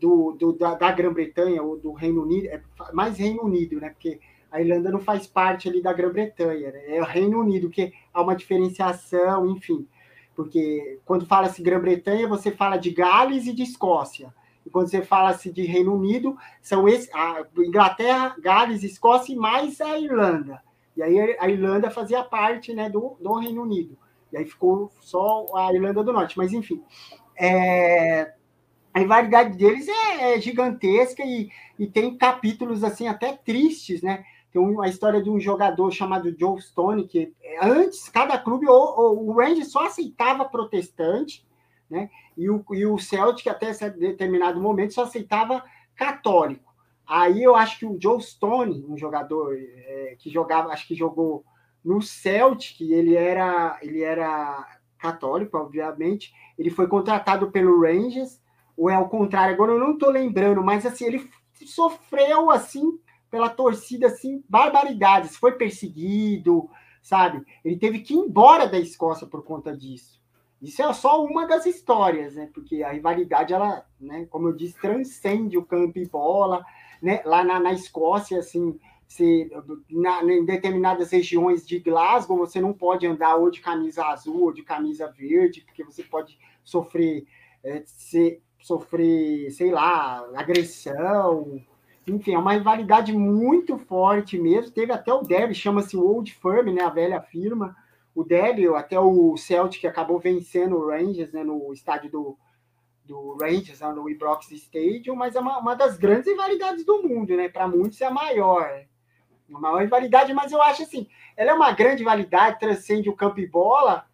[0.00, 2.60] do, do da, da Grã-Bretanha ou do Reino Unido, é
[2.92, 3.90] mais Reino Unido, né?
[3.90, 4.18] Porque
[4.50, 6.96] a Irlanda não faz parte ali da Grã-Bretanha, né?
[6.96, 9.86] é o Reino Unido, que há uma diferenciação, enfim.
[10.34, 14.34] Porque quando fala-se Grã-Bretanha, você fala de Gales e de Escócia.
[14.64, 19.80] E quando você fala-se de Reino Unido, são esse, a Inglaterra, Gales, Escócia e mais
[19.80, 20.62] a Irlanda.
[20.96, 23.96] E aí a Irlanda fazia parte né, do, do Reino Unido.
[24.32, 26.36] E aí ficou só a Irlanda do Norte.
[26.36, 26.82] Mas, enfim,
[27.38, 28.32] é,
[28.92, 34.24] a rivalidade deles é, é gigantesca e, e tem capítulos assim até tristes, né?
[34.52, 37.32] Tem uma história de um jogador chamado Joe Stone, que
[37.62, 41.46] antes, cada clube, o, o Rangers só aceitava protestante,
[41.88, 42.10] né?
[42.36, 45.62] E o, e o Celtic, até determinado momento, só aceitava
[45.94, 46.72] católico.
[47.06, 51.44] Aí eu acho que o Joe Stone, um jogador é, que jogava, acho que jogou
[51.84, 56.32] no Celtic, ele era, ele era católico, obviamente.
[56.58, 58.40] Ele foi contratado pelo Rangers,
[58.76, 61.28] ou é o contrário, agora eu não estou lembrando, mas assim, ele
[61.66, 62.98] sofreu assim
[63.30, 65.36] pela torcida, assim, barbaridades.
[65.36, 66.68] Foi perseguido,
[67.02, 67.44] sabe?
[67.64, 70.20] Ele teve que ir embora da Escócia por conta disso.
[70.60, 72.50] Isso é só uma das histórias, né?
[72.52, 76.64] Porque a rivalidade, ela, né, como eu disse, transcende o campo e bola,
[77.00, 77.22] né?
[77.24, 78.78] Lá na, na Escócia, assim,
[79.08, 79.50] se,
[79.90, 84.52] na, em determinadas regiões de Glasgow, você não pode andar ou de camisa azul ou
[84.52, 87.26] de camisa verde, porque você pode sofrer,
[87.64, 87.82] é,
[88.60, 91.60] sofrer, sei lá, agressão,
[92.10, 94.70] enfim, é uma rivalidade muito forte mesmo.
[94.70, 97.76] Teve até o derby, chama-se Old Firm, né, a velha firma,
[98.14, 102.38] o Derby, até o Celtic acabou vencendo o Rangers né, no estádio do,
[103.04, 107.48] do Rangers, no Ibrox Stadium, mas é uma, uma das grandes rivalidades do mundo, né?
[107.48, 108.84] Para muitos é a maior.
[109.52, 113.40] A maior rivalidade, mas eu acho assim, ela é uma grande rivalidade, transcende o campo
[113.40, 114.04] e bola,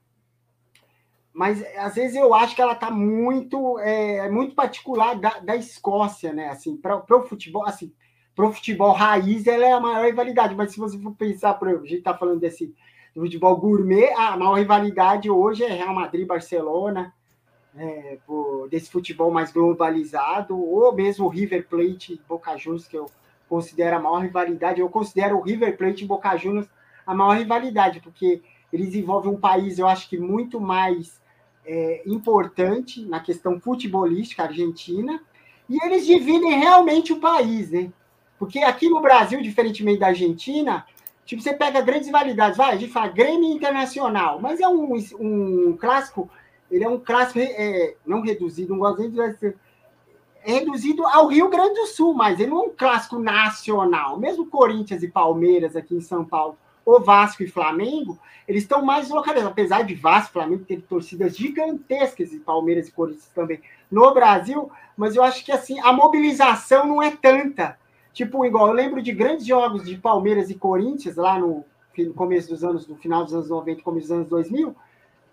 [1.36, 6.32] mas às vezes eu acho que ela está muito é, muito particular da, da Escócia,
[6.32, 6.48] né?
[6.48, 7.92] Assim, para o futebol, assim,
[8.34, 10.54] para o futebol raiz, ela é a maior rivalidade.
[10.54, 12.74] Mas se você for pensar, por exemplo, a gente está falando desse
[13.14, 17.12] futebol gourmet, a maior rivalidade hoje é Real Madrid, Barcelona,
[17.76, 23.10] é, por, desse futebol mais globalizado, ou mesmo River Plate Boca Juniors, que eu
[23.46, 24.80] considero a maior rivalidade.
[24.80, 26.68] Eu considero o River Plate e Boca Juniors
[27.06, 28.40] a maior rivalidade, porque
[28.72, 31.25] eles envolvem um país, eu acho que muito mais
[31.66, 35.20] é, importante na questão futebolística argentina,
[35.68, 37.92] e eles dividem realmente o país, né?
[38.38, 40.86] Porque aqui no Brasil, diferentemente da Argentina,
[41.24, 45.76] tipo, você pega grandes rivalidades, vai, a gente fala Grêmio Internacional, mas é um, um
[45.76, 46.30] clássico,
[46.70, 49.20] ele é um clássico é, não reduzido, não gosto de
[50.46, 54.16] é reduzido ao Rio Grande do Sul, mas ele não é um clássico nacional.
[54.16, 56.56] Mesmo Corinthians e Palmeiras aqui em São Paulo
[56.86, 61.36] o Vasco e Flamengo, eles estão mais localizados, apesar de Vasco e Flamengo ter torcidas
[61.36, 63.60] gigantescas e Palmeiras e Corinthians também
[63.90, 67.76] no Brasil, mas eu acho que assim, a mobilização não é tanta.
[68.12, 71.64] Tipo, igual eu lembro de grandes jogos de Palmeiras e Corinthians lá no,
[71.98, 74.74] no começo dos anos, no final dos anos 90, começo dos anos 2000,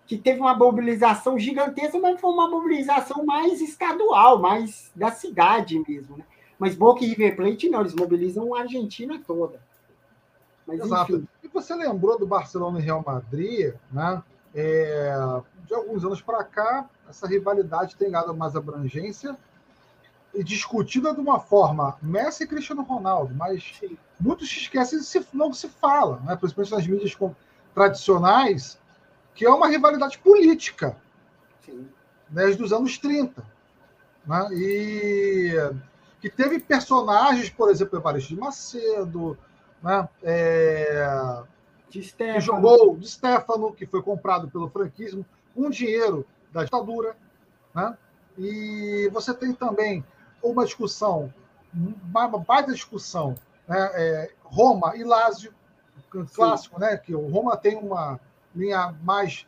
[0.06, 6.18] que teve uma mobilização gigantesca, mas foi uma mobilização mais estadual, mais da cidade mesmo,
[6.18, 6.24] né?
[6.58, 9.60] Mas Boca e River Plate não, eles mobilizam a Argentina toda.
[10.66, 11.16] Mas, Exato.
[11.16, 11.28] Enfim.
[11.42, 14.22] E você lembrou do Barcelona e Real Madrid, né?
[14.54, 15.12] É,
[15.66, 19.36] de alguns anos para cá, essa rivalidade tem ganhado mais abrangência
[20.32, 23.96] e discutida de uma forma Messi e Cristiano Ronaldo, mas Sim.
[24.18, 26.36] muitos se esquecem se, não se fala, né?
[26.36, 27.16] principalmente nas mídias
[27.74, 28.78] tradicionais,
[29.34, 30.96] que é uma rivalidade política
[31.64, 31.88] Sim.
[32.28, 33.44] desde os anos 30.
[34.26, 34.48] Né?
[34.52, 35.72] E
[36.20, 39.36] que teve personagens, por exemplo, Evaristo de Macedo,
[39.84, 40.08] né?
[40.22, 41.42] É,
[41.90, 45.24] de que jogou de Stefano, que foi comprado pelo franquismo,
[45.54, 47.14] com dinheiro da ditadura.
[47.74, 47.96] Né?
[48.38, 50.02] E você tem também
[50.42, 51.32] uma discussão,
[51.72, 53.34] uma baita discussão,
[53.68, 53.90] né?
[53.94, 55.54] É, Roma e Lázio,
[56.34, 56.96] clássico, né?
[56.96, 58.18] que o Roma tem uma
[58.54, 59.46] linha mais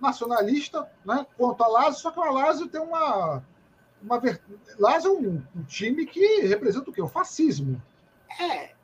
[0.00, 1.26] nacionalista né?
[1.36, 3.42] quanto a Lázio, só que o Lázio tem uma.
[4.02, 4.22] uma
[4.78, 7.02] Lázio é um, um time que representa o quê?
[7.02, 7.82] O fascismo.
[8.40, 8.74] É,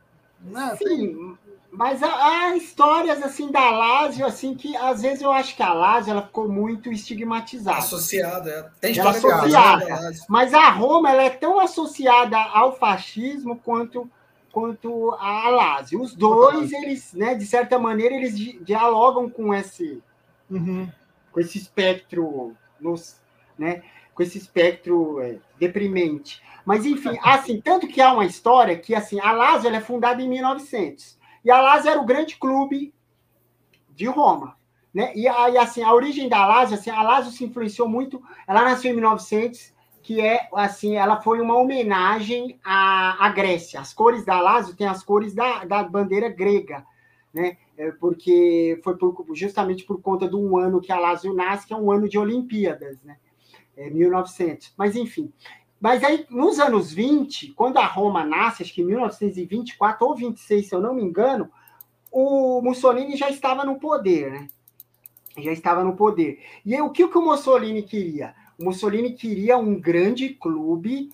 [0.43, 0.77] né?
[0.77, 1.39] Sim, Tem...
[1.71, 5.73] mas há, há, histórias assim da Lazio, assim, que às vezes eu acho que a
[5.73, 7.79] Lazio ela ficou muito estigmatizada.
[7.79, 8.71] Associada, é.
[8.81, 9.87] Tem ela associada.
[10.29, 14.11] Mas a Roma ela é tão associada ao fascismo quanto
[14.53, 16.03] quanto a Lazio.
[16.03, 20.03] Os dois, eles, né, de certa maneira, eles dialogam com esse
[20.51, 20.91] uhum.
[21.31, 23.17] com esse espectro nos,
[23.57, 23.83] né,
[24.15, 26.43] com esse espectro é, deprimente.
[26.65, 30.29] Mas, enfim, assim, tanto que há uma história que, assim, a Lazio é fundada em
[30.29, 31.19] 1900.
[31.45, 32.95] E a Lazio era o grande clube
[33.91, 34.57] de Roma.
[34.93, 35.13] Né?
[35.15, 38.91] E aí, assim, a origem da Lazio, assim, a Lazio se influenciou muito, ela nasceu
[38.91, 39.73] em 1900,
[40.03, 43.81] que é, assim, ela foi uma homenagem à, à Grécia.
[43.81, 46.85] As cores da Lazio têm as cores da, da bandeira grega,
[47.33, 47.57] né?
[47.77, 51.73] É porque foi por, justamente por conta de um ano que a Lazio nasce, que
[51.73, 53.17] é um ano de Olimpíadas, né?
[53.77, 54.73] É 1900.
[54.77, 55.33] Mas, enfim,
[55.81, 60.69] mas aí, nos anos 20, quando a Roma nasce, acho que em 1924 ou 26,
[60.69, 61.51] se eu não me engano,
[62.13, 64.49] o Mussolini já estava no poder, né?
[65.39, 66.43] Já estava no poder.
[66.67, 68.35] E aí, o que, que o Mussolini queria?
[68.59, 71.09] O Mussolini queria um grande clube,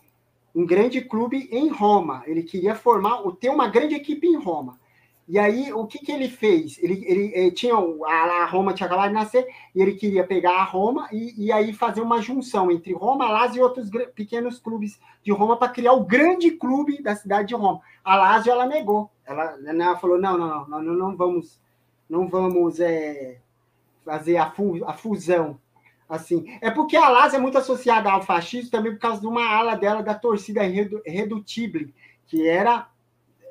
[0.53, 2.25] um grande clube em Roma.
[2.27, 4.81] Ele queria formar, ter uma grande equipe em Roma.
[5.29, 6.79] E aí, o que, que ele fez?
[6.81, 9.45] Ele, ele, ele tinha a, a, Roma tinha acabado de nascer
[9.75, 13.61] e ele queria pegar a Roma e, e aí fazer uma junção entre Roma, Lazio
[13.61, 17.81] e outros pequenos clubes de Roma para criar o grande clube da cidade de Roma.
[18.05, 19.11] A Lazio ela negou.
[19.25, 21.61] Ela, ela falou: não, não, não, não, não vamos,
[22.09, 23.41] não vamos é,
[24.05, 25.59] fazer a, fu, a fusão.
[26.09, 29.45] Assim, é porque a Lazio é muito associada ao fascismo também por causa de uma
[29.45, 30.63] ala dela da torcida
[31.05, 31.93] Redutible,
[32.29, 32.89] que era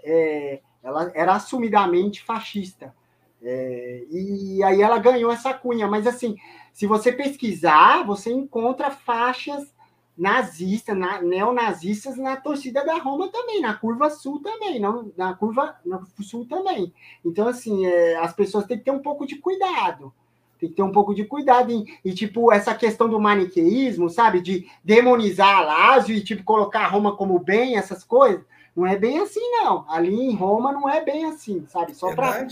[0.06, 2.94] é, ela era assumidamente fascista.
[3.42, 5.88] É, e aí ela ganhou essa cunha.
[5.88, 6.38] Mas, assim,
[6.72, 9.74] se você pesquisar, você encontra faixas
[10.16, 15.76] nazistas, na, neonazistas na torcida da Roma também, na curva sul também, não, na curva
[16.22, 16.94] sul também.
[17.26, 20.14] Então, assim, é, as pessoas têm que ter um pouco de cuidado.
[20.60, 21.72] Tem que ter um pouco de cuidado.
[21.72, 24.40] E, e, tipo, essa questão do maniqueísmo, sabe?
[24.40, 28.46] De demonizar a Lázio e, tipo, colocar a Roma como bem, essas coisas.
[28.76, 29.90] Não é bem assim, não.
[29.90, 31.96] Ali em Roma não é bem assim, sabe?
[31.96, 32.46] Só para.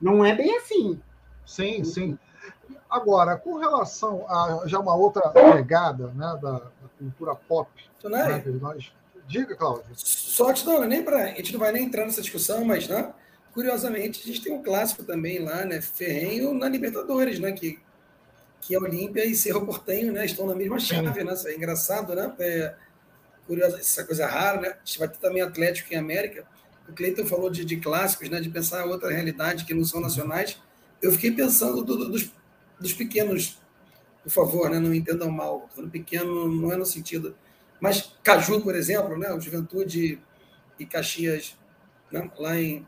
[0.00, 1.00] Não é bem assim.
[1.44, 2.18] Sim, sim.
[2.88, 7.70] Agora, com relação a já uma outra pegada né, da, da cultura pop,
[8.04, 8.92] né, nós...
[9.26, 9.84] diga, Cláudio.
[9.94, 13.12] Só te não, nem para a gente não vai nem entrar nessa discussão, mas né,
[13.52, 17.78] curiosamente a gente tem um clássico também lá, né, Ferrenho na Libertadores, né, que
[18.60, 21.32] que a Olímpia e Cerro Portenho, né, estão na mesma chave, né?
[21.32, 22.34] Isso é engraçado, né?
[22.38, 22.74] É,
[23.48, 24.68] curioso, essa coisa rara, né?
[24.68, 26.46] A gente vai ter também Atlético em América.
[26.88, 28.40] O Cleiton falou de, de clássicos, né?
[28.40, 30.56] De pensar outra realidade que não são nacionais.
[31.02, 32.30] Eu fiquei pensando do, do, dos
[32.78, 33.58] dos pequenos,
[34.22, 37.36] por favor, né, não entendam mal, falando pequeno não é no sentido.
[37.80, 40.20] Mas Caju, por exemplo, né, o Juventude
[40.78, 41.56] e Caxias,
[42.10, 42.86] né, lá em.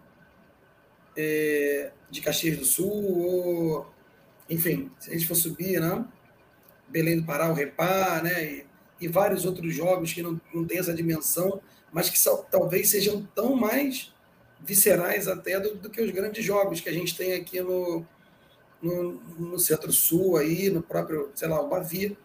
[1.17, 3.95] É, de Caxias do Sul, ou,
[4.49, 6.05] enfim, se a gente for subir, né,
[6.89, 8.67] Belém do Pará, o Repá, né, e,
[9.01, 11.61] e vários outros jogos que não, não têm essa dimensão,
[11.93, 12.19] mas que
[12.51, 14.13] talvez sejam tão mais
[14.61, 18.05] viscerais até do, do que os grandes jogos que a gente tem aqui no,
[18.81, 22.17] no, no centro-sul, aí, no próprio, sei lá, o Bavi,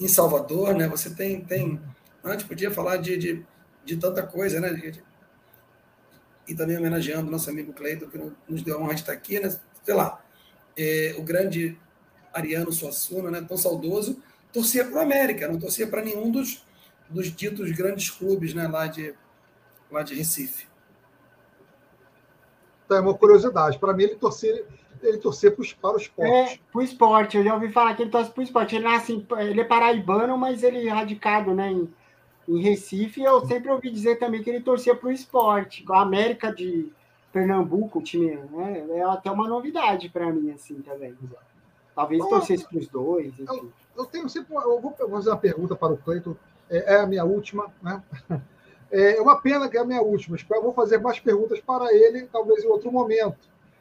[0.00, 0.88] em Salvador, né?
[0.88, 1.44] Você tem.
[1.44, 1.80] tem
[2.24, 3.46] a gente podia falar de, de,
[3.84, 4.72] de tanta coisa, né?
[4.72, 5.02] De,
[6.48, 8.18] e também homenageando nosso amigo Cleiton, que
[8.48, 9.54] nos deu a honra de estar aqui, né?
[9.84, 10.22] Sei lá,
[10.76, 11.78] é, o grande
[12.32, 13.44] Ariano Suassuna, né?
[13.46, 14.22] Tão saudoso,
[14.52, 16.64] torcia para o América, não torcia para nenhum dos,
[17.08, 18.66] dos ditos grandes clubes, né?
[18.68, 19.14] Lá de,
[19.90, 20.68] lá de Recife.
[22.84, 23.78] Então, é uma curiosidade.
[23.78, 24.64] Para mim, ele torcia
[25.02, 26.30] ele torcer pro, para o esporte.
[26.30, 27.36] É, pro esporte.
[27.36, 28.76] Eu já ouvi falar que ele torce pro esporte.
[28.76, 31.88] Ele, nasce, ele é paraibano, mas ele é radicado né, em,
[32.48, 33.22] em Recife.
[33.22, 35.84] Eu sempre ouvi dizer também que ele torcia pro esporte.
[35.90, 36.90] A América de
[37.32, 41.16] Pernambuco, o time, né, é até uma novidade para mim, assim, também.
[41.94, 43.32] Talvez torcesse para os dois.
[43.38, 44.54] Eu, eu, tenho sempre.
[44.54, 46.36] Eu vou fazer uma pergunta para o Cleiton.
[46.68, 48.02] É, é a minha última, né?
[48.92, 50.36] É uma pena que é a minha última.
[50.50, 53.38] Eu vou fazer mais perguntas para ele, talvez em outro momento.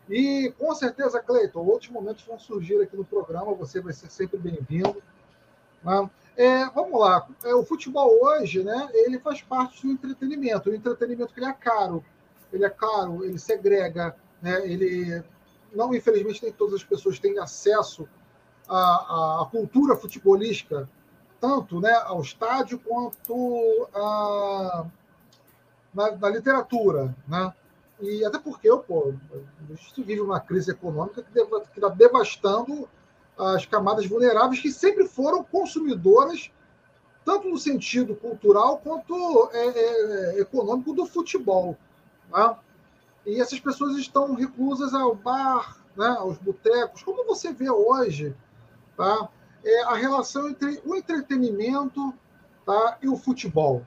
[0.07, 4.37] E com certeza, Cleiton, outros momentos vão surgir aqui no programa, você vai ser sempre
[4.37, 5.01] bem-vindo.
[5.83, 6.09] Né?
[6.37, 10.69] É, vamos lá, é, o futebol hoje, né, ele faz parte do entretenimento.
[10.69, 12.03] O entretenimento que ele é caro,
[12.53, 15.23] ele é caro, ele segrega, né, ele
[15.73, 18.07] não, infelizmente, nem todas as pessoas têm acesso
[18.69, 20.87] à, à cultura futebolística,
[21.41, 24.85] tanto né, ao estádio quanto à,
[25.93, 27.53] na, na literatura, né?
[28.01, 31.39] E até porque, pô, a gente vive uma crise econômica que
[31.75, 32.87] está devastando
[33.37, 36.49] as camadas vulneráveis que sempre foram consumidoras,
[37.25, 41.77] tanto no sentido cultural quanto é, é, econômico do futebol.
[42.31, 42.55] Né?
[43.25, 47.03] E essas pessoas estão reclusas ao bar, né, aos botecos.
[47.03, 48.33] Como você vê hoje
[48.99, 49.29] tá?
[49.63, 52.13] é a relação entre o entretenimento
[52.65, 53.85] tá, e o futebol?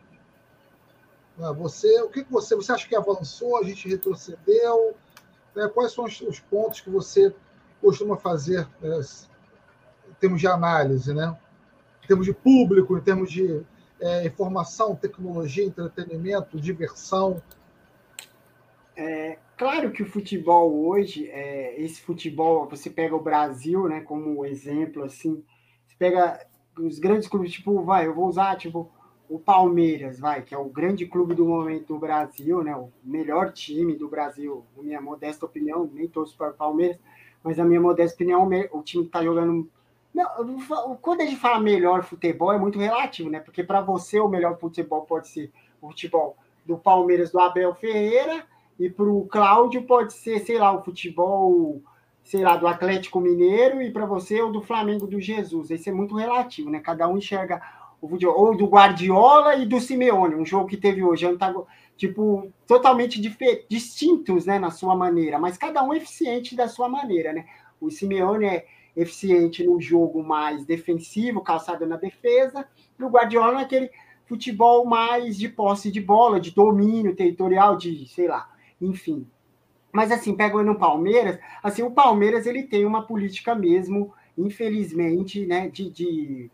[1.37, 1.53] Né?
[1.59, 3.59] Você, o que você, você acha que avançou?
[3.59, 4.97] A gente retrocedeu?
[5.55, 5.69] Né?
[5.69, 7.35] Quais são os, pontos que você
[7.81, 9.01] costuma fazer né,
[10.09, 11.37] em termos de análise, né?
[12.03, 13.63] Em termos de público, em termos de
[14.01, 17.43] é, informação, tecnologia, entretenimento, diversão?
[18.97, 24.45] É, claro que o futebol hoje, é, esse futebol, você pega o Brasil, né, como
[24.45, 25.43] exemplo, assim,
[25.87, 26.47] você pega
[26.79, 28.91] os grandes clubes, tipo, vai, eu vou usar, tipo,
[29.33, 32.77] o Palmeiras, vai, que é o grande clube do momento do Brasil, né?
[32.77, 36.99] O melhor time do Brasil, na minha modesta opinião, nem torço para o Palmeiras,
[37.43, 39.67] mas na minha modesta opinião, o time que está jogando.
[40.13, 40.29] Não,
[41.01, 43.41] quando a gente fala melhor futebol, é muito relativo, né?
[43.41, 45.51] Porque para você o melhor futebol pode ser
[45.81, 46.37] o futebol
[46.67, 48.47] do Palmeiras do Abel Ferreira,
[48.83, 51.81] e para o Cláudio pode ser, sei lá, o futebol,
[52.25, 55.71] sei lá, do Atlético Mineiro, e para você o do Flamengo do Jesus.
[55.71, 56.81] Isso é muito relativo, né?
[56.81, 57.63] Cada um enxerga
[58.01, 61.25] ou do Guardiola e do Simeone, um jogo que teve hoje,
[61.97, 63.21] tipo, totalmente
[63.71, 67.47] distintos, né, na sua maneira, mas cada um é eficiente da sua maneira, né?
[67.81, 72.67] O Simeone é eficiente no jogo mais defensivo, calçado na defesa,
[72.99, 73.89] e o Guardiola naquele
[74.27, 78.52] futebol mais de posse de bola, de domínio territorial, de, sei lá,
[78.83, 79.27] enfim.
[79.93, 85.69] Mas assim, pega no Palmeiras, assim, o Palmeiras ele tem uma política mesmo, infelizmente, né,
[85.69, 86.51] de, de,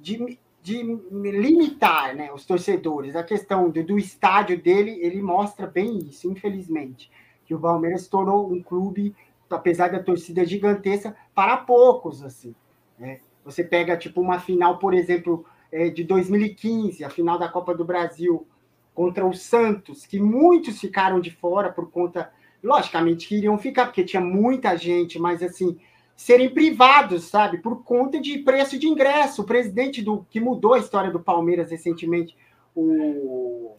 [0.00, 0.82] de de
[1.12, 3.14] limitar né, os torcedores.
[3.14, 7.10] A questão do, do, estádio dele, ele mostra bem isso, infelizmente.
[7.44, 9.14] Que o Palmeiras se tornou um clube,
[9.50, 12.22] apesar da torcida gigantesca, para poucos.
[12.22, 12.54] assim.
[12.98, 13.20] Né?
[13.44, 17.84] Você pega tipo uma final, por exemplo, é, de 2015, a final da Copa do
[17.84, 18.46] Brasil
[18.94, 22.30] contra o Santos, que muitos ficaram de fora por conta,
[22.62, 25.76] logicamente, que iriam ficar, porque tinha muita gente, mas assim,
[26.16, 29.42] serem privados, sabe, por conta de preço de ingresso.
[29.42, 32.36] O presidente do que mudou a história do Palmeiras recentemente,
[32.74, 33.76] o,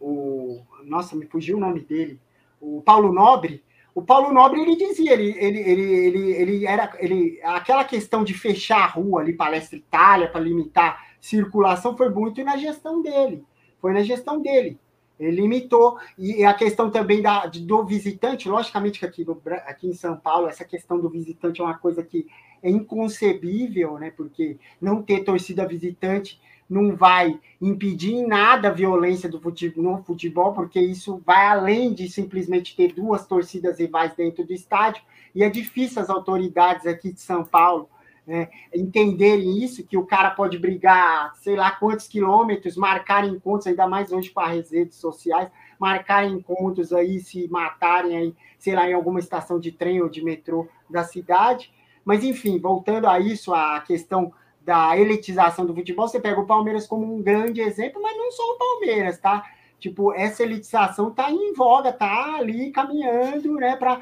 [0.00, 2.20] o nossa, me fugiu o nome dele,
[2.60, 3.64] o Paulo Nobre.
[3.92, 8.32] O Paulo Nobre ele dizia, ele, ele, ele, ele, ele era ele, aquela questão de
[8.32, 13.44] fechar a rua ali, Palestra Itália, para limitar circulação, foi muito na gestão dele.
[13.80, 14.78] Foi na gestão dele.
[15.18, 15.98] Ele limitou.
[16.18, 19.26] E a questão também da, do visitante, logicamente que aqui,
[19.66, 22.26] aqui em São Paulo, essa questão do visitante é uma coisa que
[22.62, 24.10] é inconcebível, né?
[24.16, 26.40] Porque não ter torcida visitante
[26.70, 31.92] não vai impedir em nada a violência do futebol, no futebol, porque isso vai além
[31.92, 35.02] de simplesmente ter duas torcidas rivais dentro do estádio,
[35.34, 37.88] e é difícil as autoridades aqui de São Paulo
[38.30, 43.88] né, entenderem isso, que o cara pode brigar sei lá quantos quilômetros, marcar encontros, ainda
[43.88, 45.50] mais hoje com as redes sociais,
[45.80, 50.22] marcar encontros aí, se matarem aí, sei lá, em alguma estação de trem ou de
[50.22, 51.72] metrô da cidade.
[52.04, 56.86] Mas, enfim, voltando a isso, a questão da elitização do futebol, você pega o Palmeiras
[56.86, 59.44] como um grande exemplo, mas não só o Palmeiras, tá?
[59.80, 64.00] Tipo, essa elitização tá em voga, tá ali caminhando, né, para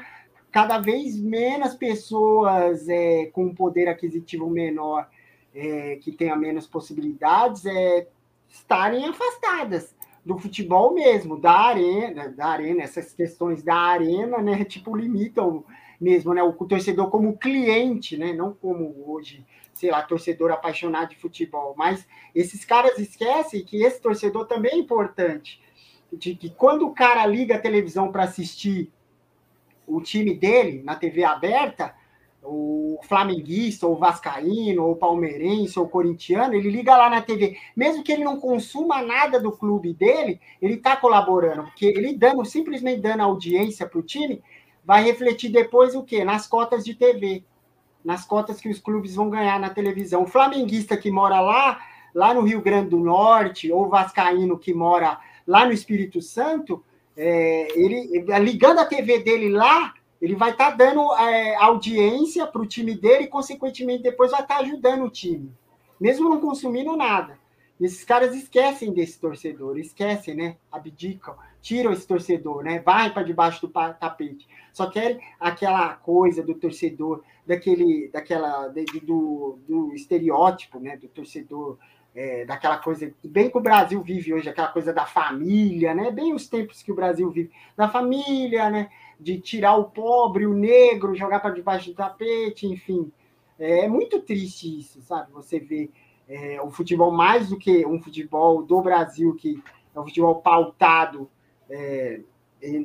[0.51, 5.07] cada vez menos pessoas é, com poder aquisitivo menor,
[5.53, 8.07] é, que tenha menos possibilidades, é,
[8.47, 9.95] estarem afastadas
[10.25, 15.63] do futebol mesmo, da arena, da arena, essas questões da arena, né, tipo, limitam
[15.99, 21.15] mesmo, né, o torcedor como cliente, né, não como hoje, sei lá, torcedor apaixonado de
[21.15, 25.61] futebol, mas esses caras esquecem que esse torcedor também é importante,
[26.11, 28.91] de que quando o cara liga a televisão para assistir
[29.89, 31.93] o time dele na TV aberta,
[32.43, 38.11] o flamenguista, ou vascaíno, ou palmeirense, ou corintiano, ele liga lá na TV, mesmo que
[38.11, 43.21] ele não consuma nada do clube dele, ele está colaborando, porque ele dando, simplesmente dando
[43.21, 44.41] audiência para o time,
[44.85, 46.23] vai refletir depois o quê?
[46.23, 47.43] Nas cotas de TV,
[48.03, 50.23] nas cotas que os clubes vão ganhar na televisão.
[50.23, 51.79] O flamenguista que mora lá,
[52.15, 56.83] lá no Rio Grande do Norte, ou vascaíno que mora lá no Espírito Santo,
[57.21, 62.61] é, ele ligando a TV dele lá, ele vai estar tá dando é, audiência para
[62.61, 65.51] o time dele e, consequentemente, depois vai estar tá ajudando o time,
[65.99, 67.37] mesmo não consumindo nada.
[67.77, 70.57] E esses caras esquecem desse torcedor, esquecem, né?
[70.71, 72.79] Abdicam, tiram esse torcedor, né?
[72.79, 74.47] Vai para debaixo do tapete.
[74.71, 78.67] Só querem aquela coisa do torcedor, daquele, daquela,
[79.03, 80.95] do, do estereótipo, né?
[80.95, 81.77] Do torcedor
[82.19, 86.11] é, daquela coisa, bem que o Brasil vive hoje, aquela coisa da família, né?
[86.11, 88.89] Bem os tempos que o Brasil vive, da família, né?
[89.17, 93.09] De tirar o pobre, o negro, jogar para debaixo do tapete, enfim.
[93.57, 95.31] É, é muito triste isso, sabe?
[95.31, 95.89] Você vê
[96.27, 99.63] é, o futebol mais do que um futebol do Brasil, que
[99.95, 101.29] é um futebol pautado.
[101.69, 102.19] É,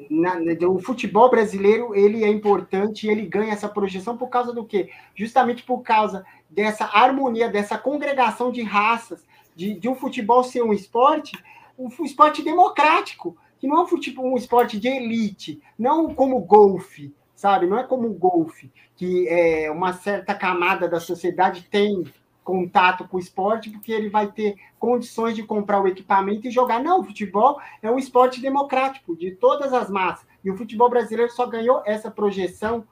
[0.08, 0.36] na,
[0.68, 4.90] o futebol brasileiro ele é importante, ele ganha essa projeção por causa do quê?
[5.12, 6.24] Justamente por causa
[6.54, 9.26] dessa harmonia, dessa congregação de raças,
[9.56, 11.36] de, de um futebol ser um esporte,
[11.76, 17.12] um, esporte democrático, que não é um, futebol, um esporte de elite, não como golfe,
[17.34, 17.66] sabe?
[17.66, 22.04] Não é como o golfe, que é, uma certa camada da sociedade tem
[22.44, 26.80] contato com o esporte, porque ele vai ter condições de comprar o equipamento e jogar.
[26.82, 30.26] Não, o futebol é um esporte democrático, de todas as massas.
[30.44, 32.86] E o futebol brasileiro só ganhou essa projeção,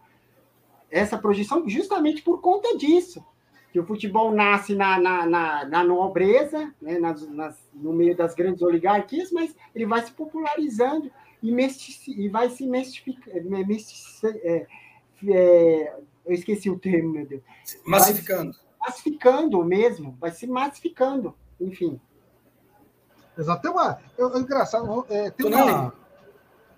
[0.91, 3.23] essa projeção justamente por conta disso
[3.73, 8.35] que o futebol nasce na, na, na, na nobreza, né, nas, nas, no meio das
[8.35, 11.11] grandes oligarquias, mas ele vai se popularizando
[11.43, 13.57] e, mestic, e vai se mestificando.
[14.45, 14.67] É,
[15.27, 15.97] é,
[16.27, 17.43] eu esqueci o termo, meu Deus.
[17.87, 18.55] Massificando.
[18.79, 21.99] massificando mesmo, vai se massificando, enfim.
[23.39, 23.63] Exato.
[23.63, 23.99] Tem uma.
[24.19, 25.95] Eu, engraçado, é, tem uma.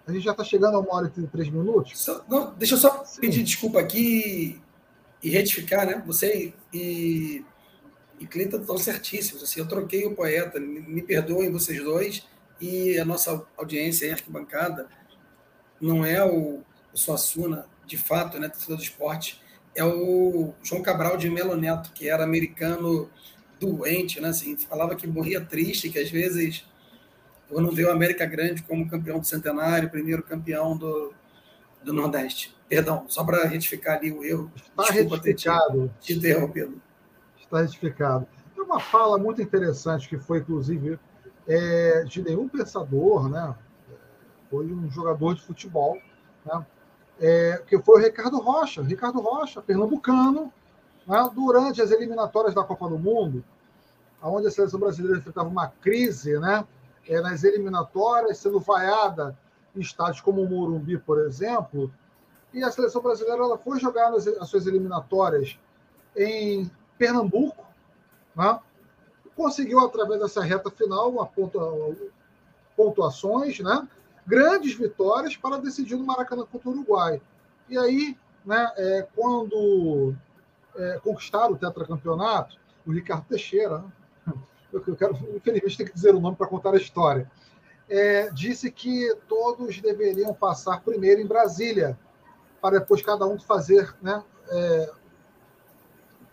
[0.07, 1.99] A gente já está chegando a uma hora e três minutos.
[1.99, 3.21] Só, não, deixa eu só Sim.
[3.21, 4.63] pedir desculpa aqui
[5.25, 6.03] e retificar, né?
[6.07, 7.43] Você e,
[8.21, 9.43] e Clinton estão certíssimos.
[9.43, 12.29] Assim, eu troquei o poeta, me, me perdoem vocês dois,
[12.61, 14.87] e a nossa audiência em arquibancada
[15.81, 19.43] não é o, o Suassuna, de fato, né, torcedor do esporte,
[19.75, 23.11] é o João Cabral de Melo Neto, que era americano
[23.59, 26.67] doente, né, assim, falava que morria triste, que às vezes
[27.51, 31.15] não ver o América Grande como campeão do centenário, primeiro campeão do,
[31.85, 32.55] do Nordeste.
[32.69, 34.51] Perdão, só para retificar ali o erro.
[34.57, 35.83] Está Desculpa retificado.
[35.83, 36.83] Ter te, te interrompido.
[37.39, 38.27] Está retificado.
[38.55, 40.99] Tem uma fala muito interessante que foi, inclusive,
[41.47, 43.55] é, de nenhum pensador, né?
[44.51, 45.99] Foi um jogador de futebol,
[46.45, 46.67] né?
[47.21, 48.83] É, que foi o Ricardo Rocha.
[48.83, 50.53] Ricardo Rocha, pernambucano,
[51.07, 51.31] né?
[51.35, 53.45] durante as eliminatórias da Copa do Mundo,
[54.23, 56.67] onde a seleção brasileira enfrentava uma crise, né?
[57.07, 59.37] É, nas eliminatórias, sendo vaiada
[59.77, 61.93] estádios como o Morumbi, por exemplo,
[62.53, 65.59] e a seleção brasileira ela foi jogar nas, as suas eliminatórias
[66.17, 67.67] em Pernambuco,
[68.37, 68.61] né?
[69.35, 71.97] conseguiu, através dessa reta final, uma pontua,
[72.77, 73.89] pontuações, né?
[74.27, 77.21] grandes vitórias para decidir no Maracanã contra o Uruguai.
[77.69, 80.15] E aí, né, é, quando
[80.77, 83.85] é, conquistaram o tetracampeonato, o Ricardo Teixeira,
[84.27, 84.33] né,
[84.73, 87.31] eu quero, infelizmente, ter que dizer o nome para contar a história,
[87.89, 91.99] é, disse que todos deveriam passar primeiro em Brasília,
[92.61, 94.91] para depois cada um fazer, né, é,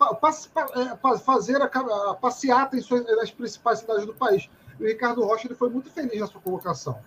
[0.02, 4.49] é fazer a, a passeata em suas, nas principais cidades do país.
[4.80, 6.99] E o Ricardo Rocha ele foi muito feliz na sua colocação.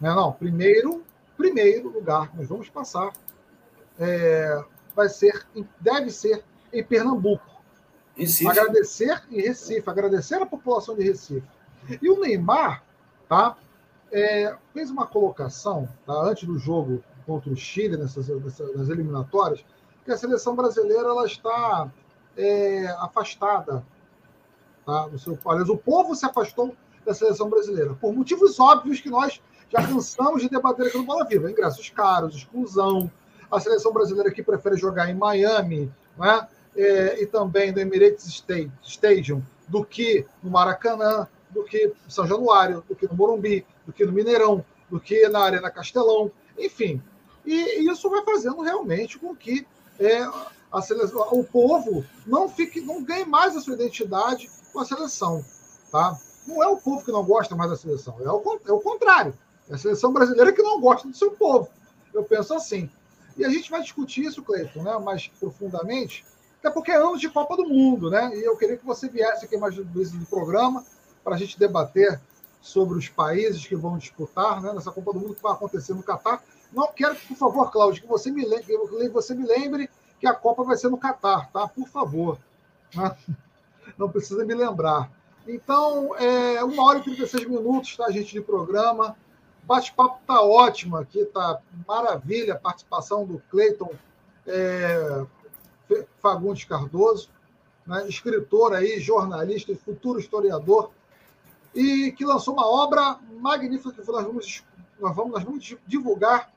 [0.00, 1.04] Né, não primeiro,
[1.36, 3.12] primeiro lugar que nós vamos passar
[3.98, 4.64] é,
[4.96, 5.46] vai ser,
[5.78, 7.44] deve ser em Pernambuco.
[8.16, 8.48] Recife.
[8.48, 11.46] Agradecer em Recife, agradecer a população de Recife.
[12.00, 12.82] E o Neymar,
[13.28, 13.56] tá?
[14.12, 19.64] É, fez uma colocação tá, antes do jogo contra o Chile, nessas, nessas, nas eliminatórias,
[20.04, 21.90] que a seleção brasileira ela está
[22.36, 23.84] é, afastada.
[24.84, 26.74] Tá, do seu, aliás, o povo se afastou
[27.04, 31.24] da seleção brasileira, por motivos óbvios que nós já cansamos de debater aqui no Bola
[31.24, 31.50] Viva.
[31.50, 33.10] Ingressos caros, exclusão,
[33.50, 38.44] a seleção brasileira que prefere jogar em Miami né, é, e também no Emirates
[38.82, 43.92] Stadium do que no Maracanã, do que no São Januário, do que no Morumbi, do
[43.92, 47.02] que no Mineirão, do que na Arena Castelão, enfim.
[47.44, 49.66] E isso vai fazendo realmente com que
[49.98, 50.22] é,
[50.72, 55.44] a seleção, o povo não fique, não ganhe mais a sua identidade com a seleção,
[55.90, 56.16] tá?
[56.46, 59.34] Não é o povo que não gosta mais da seleção, é o, é o contrário.
[59.68, 61.68] É a seleção brasileira que não gosta do seu povo.
[62.14, 62.88] Eu penso assim.
[63.36, 66.24] E a gente vai discutir isso, Cleiton, né, mais profundamente,
[66.58, 68.36] até porque é anos de Copa do Mundo, né?
[68.36, 70.84] E eu queria que você viesse aqui mais no programa
[71.24, 72.20] para a gente debater
[72.60, 76.02] sobre os países que vão disputar né, nessa Copa do Mundo que vai acontecer no
[76.02, 76.42] Catar.
[76.72, 79.88] Não quero que, por favor, Cláudio, que você me lembre, que você me lembre
[80.20, 81.66] que a Copa vai ser no Catar, tá?
[81.66, 82.38] Por favor.
[82.94, 83.16] Né?
[83.98, 85.10] Não precisa me lembrar.
[85.46, 89.16] Então, é, uma hora e 36 minutos, tá, gente, de programa.
[89.64, 93.92] Bate-papo tá ótimo aqui, tá maravilha a participação do Cleiton
[94.46, 95.24] é,
[96.20, 97.28] Fagundes Cardoso,
[97.86, 100.90] né, escritor aí, jornalista e futuro historiador,
[101.74, 104.64] e que lançou uma obra magnífica que nós vamos,
[105.00, 106.52] nós vamos, nós vamos divulgar,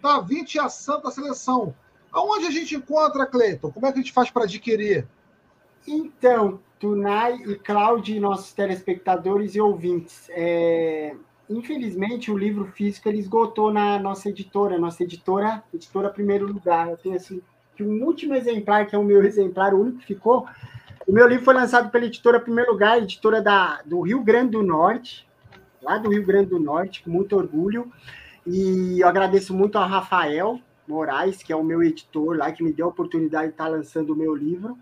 [0.00, 1.74] Da Vinci a Santa Seleção.
[2.12, 3.70] Aonde a gente encontra, Cleiton?
[3.70, 5.06] Como é que a gente faz para adquirir?
[5.86, 11.14] Então, Tunai e Cláudio, nossos telespectadores e ouvintes, é,
[11.48, 16.88] infelizmente o livro físico ele esgotou na nossa editora, nossa editora, editora primeiro lugar.
[16.88, 17.40] Eu tenho assim,
[17.80, 20.46] um último exemplar, que é o meu exemplar, o único que ficou.
[21.06, 24.62] O meu livro foi lançado pela editora primeiro lugar, editora da, do Rio Grande do
[24.62, 25.26] Norte,
[25.82, 27.92] lá do Rio Grande do Norte, com muito orgulho.
[28.46, 32.72] E eu agradeço muito ao Rafael Moraes, que é o meu editor lá, que me
[32.72, 34.76] deu a oportunidade de estar lançando o meu livro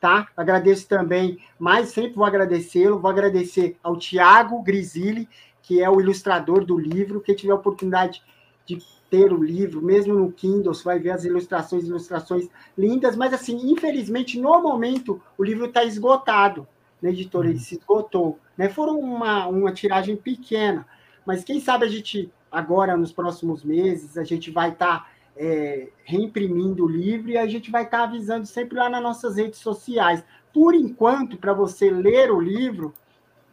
[0.00, 0.28] tá?
[0.36, 5.28] Agradeço também, mas sempre vou agradecê-lo, vou agradecer ao Tiago Grisili,
[5.62, 8.22] que é o ilustrador do livro, quem tiver a oportunidade
[8.64, 8.78] de
[9.10, 13.70] ter o livro, mesmo no Kindle, você vai ver as ilustrações, ilustrações lindas, mas assim,
[13.70, 16.66] infelizmente, no momento, o livro está esgotado,
[17.00, 18.68] na né, editora, ele se esgotou, né?
[18.68, 20.86] Foram uma, uma tiragem pequena,
[21.24, 25.04] mas quem sabe a gente, agora, nos próximos meses, a gente vai estar...
[25.04, 29.02] Tá é, reimprimindo o livro e a gente vai estar tá avisando sempre lá nas
[29.02, 30.24] nossas redes sociais.
[30.52, 32.92] Por enquanto, para você ler o livro,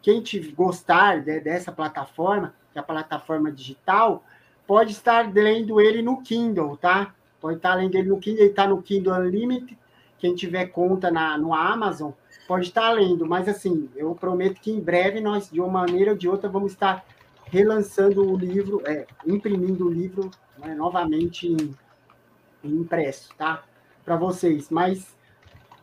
[0.02, 4.24] quem te gostar de, dessa plataforma, que é a plataforma digital,
[4.68, 7.14] pode estar lendo ele no Kindle, tá?
[7.40, 9.78] Pode estar lendo ele no Kindle, ele está no Kindle Unlimited.
[10.18, 12.12] Quem tiver conta na, no Amazon
[12.48, 16.18] pode estar lendo, mas assim, eu prometo que em breve nós, de uma maneira ou
[16.18, 17.06] de outra, vamos estar
[17.46, 21.76] relançando o livro, é, imprimindo o livro né, novamente em,
[22.64, 23.64] em impresso, tá?
[24.04, 24.70] Para vocês.
[24.70, 25.16] Mas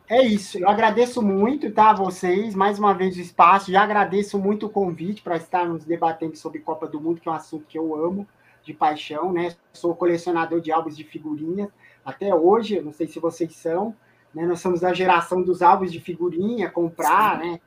[0.09, 0.57] é isso.
[0.57, 3.71] Eu agradeço muito, tá, a vocês, mais uma vez o espaço.
[3.71, 7.35] Já agradeço muito o convite para estarmos debatendo sobre Copa do Mundo, que é um
[7.35, 8.27] assunto que eu amo
[8.63, 9.55] de paixão, né?
[9.71, 11.69] Sou colecionador de álbuns de figurinhas
[12.03, 13.95] até hoje, não sei se vocês são,
[14.33, 14.45] né?
[14.45, 17.51] Nós somos da geração dos álbuns de figurinha, comprar, Sim.
[17.51, 17.59] né?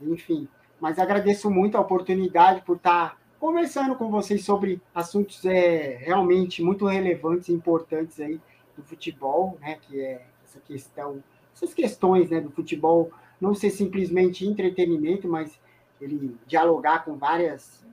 [0.00, 0.48] Enfim,
[0.80, 6.86] mas agradeço muito a oportunidade por estar conversando com vocês sobre assuntos é, realmente muito
[6.86, 8.40] relevantes e importantes aí
[8.76, 9.78] do futebol, né?
[9.82, 11.22] Que é essa questão,
[11.54, 13.10] essas questões, né, do futebol
[13.40, 15.58] não ser simplesmente entretenimento, mas
[16.00, 17.84] ele dialogar com várias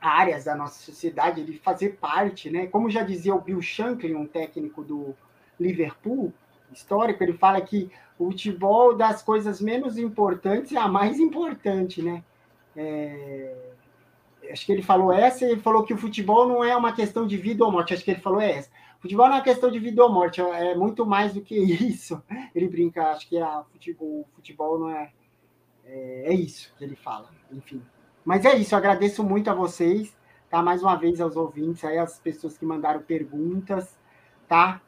[0.00, 2.66] áreas da nossa sociedade, ele fazer parte, né?
[2.66, 5.14] Como já dizia o Bill Shankly, um técnico do
[5.58, 6.32] Liverpool,
[6.72, 12.22] histórico, ele fala que o futebol das coisas menos importantes é a mais importante, né?
[12.76, 13.54] É,
[14.50, 17.26] acho que ele falou essa, e ele falou que o futebol não é uma questão
[17.26, 18.70] de vida ou morte, acho que ele falou essa.
[18.98, 21.54] O futebol não é uma questão de vida ou morte, é muito mais do que
[21.56, 22.22] isso.
[22.54, 25.12] Ele brinca, acho que a futebol, o futebol não é,
[25.84, 27.82] é, é isso que ele fala, enfim.
[28.28, 30.14] Mas é isso, eu agradeço muito a vocês,
[30.50, 30.62] tá?
[30.62, 33.96] Mais uma vez aos ouvintes aí, as pessoas que mandaram perguntas,
[34.46, 34.82] tá?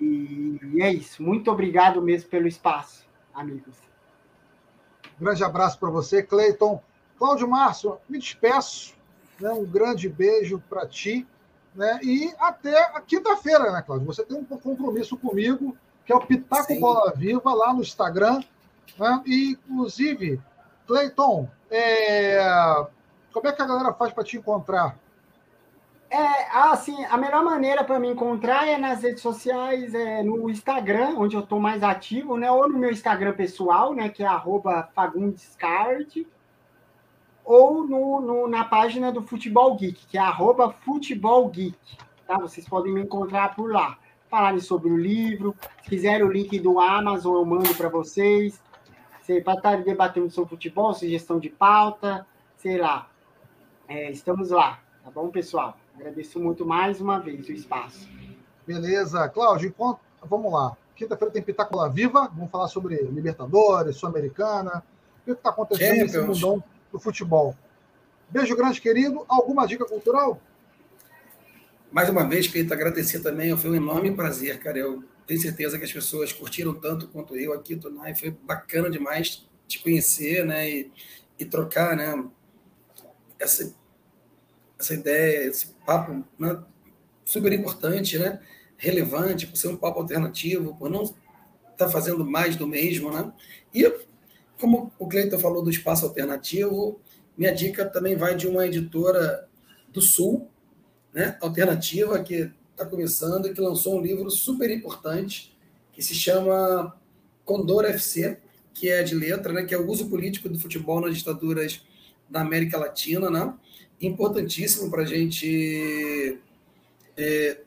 [0.00, 1.20] E, e é isso.
[1.20, 3.04] Muito obrigado mesmo pelo espaço,
[3.34, 3.74] amigos.
[5.20, 6.80] Grande abraço para você, Cleiton.
[7.18, 8.94] Cláudio Márcio, me despeço.
[9.40, 9.50] Né?
[9.50, 11.26] Um grande beijo para ti.
[11.74, 11.98] Né?
[12.04, 14.06] E até a quinta-feira, né, Cláudio?
[14.06, 16.78] Você tem um compromisso comigo, que é o Pitaco Sim.
[16.78, 18.44] Bola Viva, lá no Instagram.
[18.96, 19.22] Né?
[19.26, 20.40] E, inclusive,
[20.86, 22.38] Cleiton, é...
[23.32, 24.96] como é que a galera faz para te encontrar?
[26.08, 31.16] É, assim, a melhor maneira para me encontrar é nas redes sociais, é no Instagram,
[31.18, 32.50] onde eu estou mais ativo, né?
[32.50, 34.08] Ou no meu Instagram pessoal, né?
[34.08, 34.28] Que é
[34.94, 36.26] @fagundescard,
[37.44, 41.76] ou no, no, na página do Futebol Geek, que é arroba Futebol Geek,
[42.26, 42.38] tá?
[42.38, 43.98] Vocês podem me encontrar por lá.
[44.28, 45.54] Falarem sobre o livro,
[45.88, 48.60] se o link do Amazon, eu mando para vocês.
[49.44, 52.26] Para estar debatendo sobre futebol, sugestão de pauta,
[52.56, 53.10] sei lá.
[53.88, 55.76] É, estamos lá, tá bom, pessoal?
[55.94, 58.08] Agradeço muito mais uma vez o espaço.
[58.66, 59.28] Beleza.
[59.28, 60.00] Cláudio, enquanto...
[60.22, 60.76] vamos lá.
[60.94, 64.82] Quinta-feira tem Pitacola Viva, vamos falar sobre Libertadores, Sul-Americana,
[65.20, 67.54] o que está acontecendo nesse mundão do futebol.
[68.28, 69.24] Beijo grande, querido.
[69.28, 70.40] Alguma dica cultural?
[71.92, 73.56] Mais uma vez, queria agradecer também.
[73.56, 74.78] Foi um enorme prazer, cara.
[74.78, 78.14] Eu tenho certeza que as pessoas curtiram tanto quanto eu aqui, Tonai.
[78.14, 80.70] Foi bacana demais te conhecer, né?
[80.70, 80.92] E,
[81.38, 82.24] e trocar, né?
[83.38, 83.74] Essa
[84.78, 86.62] essa ideia, esse papo né,
[87.24, 88.40] super importante, né,
[88.76, 91.16] relevante, por ser um papo alternativo, por não estar
[91.76, 93.10] tá fazendo mais do mesmo.
[93.10, 93.32] Né?
[93.74, 93.90] E,
[94.60, 97.00] como o Cleiton falou do espaço alternativo,
[97.36, 99.48] minha dica também vai de uma editora
[99.88, 100.50] do Sul,
[101.12, 105.56] né, alternativa, que está começando e que lançou um livro super importante,
[105.92, 106.94] que se chama
[107.42, 108.38] Condor FC,
[108.74, 111.80] que é de letra, né, que é o uso político do futebol nas ditaduras
[112.28, 113.54] da América Latina, né?
[114.00, 116.38] importantíssimo para a gente
[117.16, 117.60] é,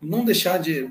[0.00, 0.88] não deixar de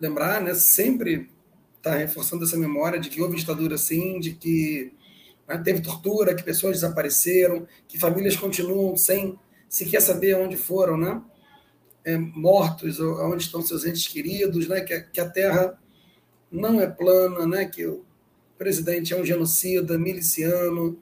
[0.00, 0.54] lembrar, né?
[0.54, 1.28] Sempre
[1.76, 4.92] estar tá reforçando essa memória de que houve ditadura sim, de que
[5.46, 9.38] né, teve tortura, que pessoas desapareceram, que famílias continuam sem
[9.68, 11.22] sequer saber onde foram, né?
[12.04, 14.80] É, mortos, onde estão seus entes queridos, né?
[14.80, 15.78] Que, que a terra
[16.50, 17.64] não é plana, né?
[17.64, 18.04] Que o
[18.56, 20.98] presidente é um genocida, miliciano,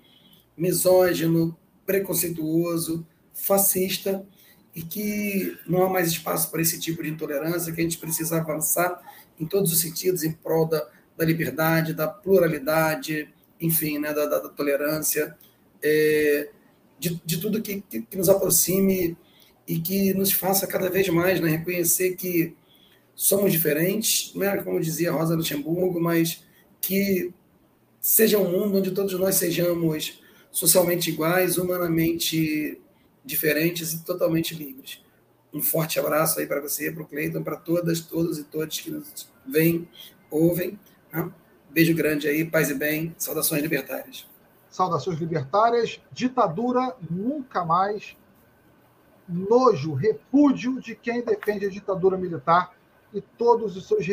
[0.56, 4.26] misógino, preconceituoso, fascista,
[4.74, 8.38] e que não há mais espaço para esse tipo de intolerância, que a gente precisa
[8.38, 9.00] avançar
[9.38, 14.40] em todos os sentidos em prol da, da liberdade, da pluralidade, enfim, né, da, da,
[14.40, 15.36] da tolerância,
[15.82, 16.50] é,
[16.98, 19.16] de, de tudo que, que, que, nos aproxime
[19.66, 22.54] e que nos faça cada vez mais né, reconhecer que
[23.14, 26.42] somos diferentes, não é como dizia Rosa Luxemburgo, mas
[26.80, 27.32] que
[28.00, 32.80] seja um mundo onde todos nós sejamos socialmente iguais, humanamente
[33.24, 35.00] diferentes e totalmente livres.
[35.52, 38.90] Um forte abraço aí para você, para o Cleiton, para todas, todos e todos que
[38.90, 39.88] nos veem,
[40.30, 40.78] ouvem.
[41.12, 41.30] Né?
[41.70, 44.26] Beijo grande aí, paz e bem, saudações libertárias.
[44.74, 48.16] Saudações libertárias, ditadura nunca mais,
[49.28, 52.72] nojo, repúdio de quem defende a ditadura militar
[53.12, 54.04] e todos os seus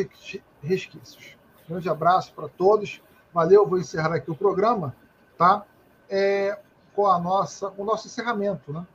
[0.62, 1.38] resquícios.
[1.68, 3.02] Grande abraço para todos.
[3.34, 4.96] Valeu, vou encerrar aqui o programa,
[5.38, 5.66] tá?
[6.12, 6.60] é,
[6.94, 8.86] com, a nossa, o nosso encerramento, né?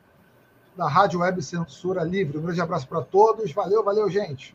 [0.77, 2.37] Da Rádio Web Censura Livre.
[2.37, 3.51] Um grande abraço para todos.
[3.53, 4.55] Valeu, valeu, gente.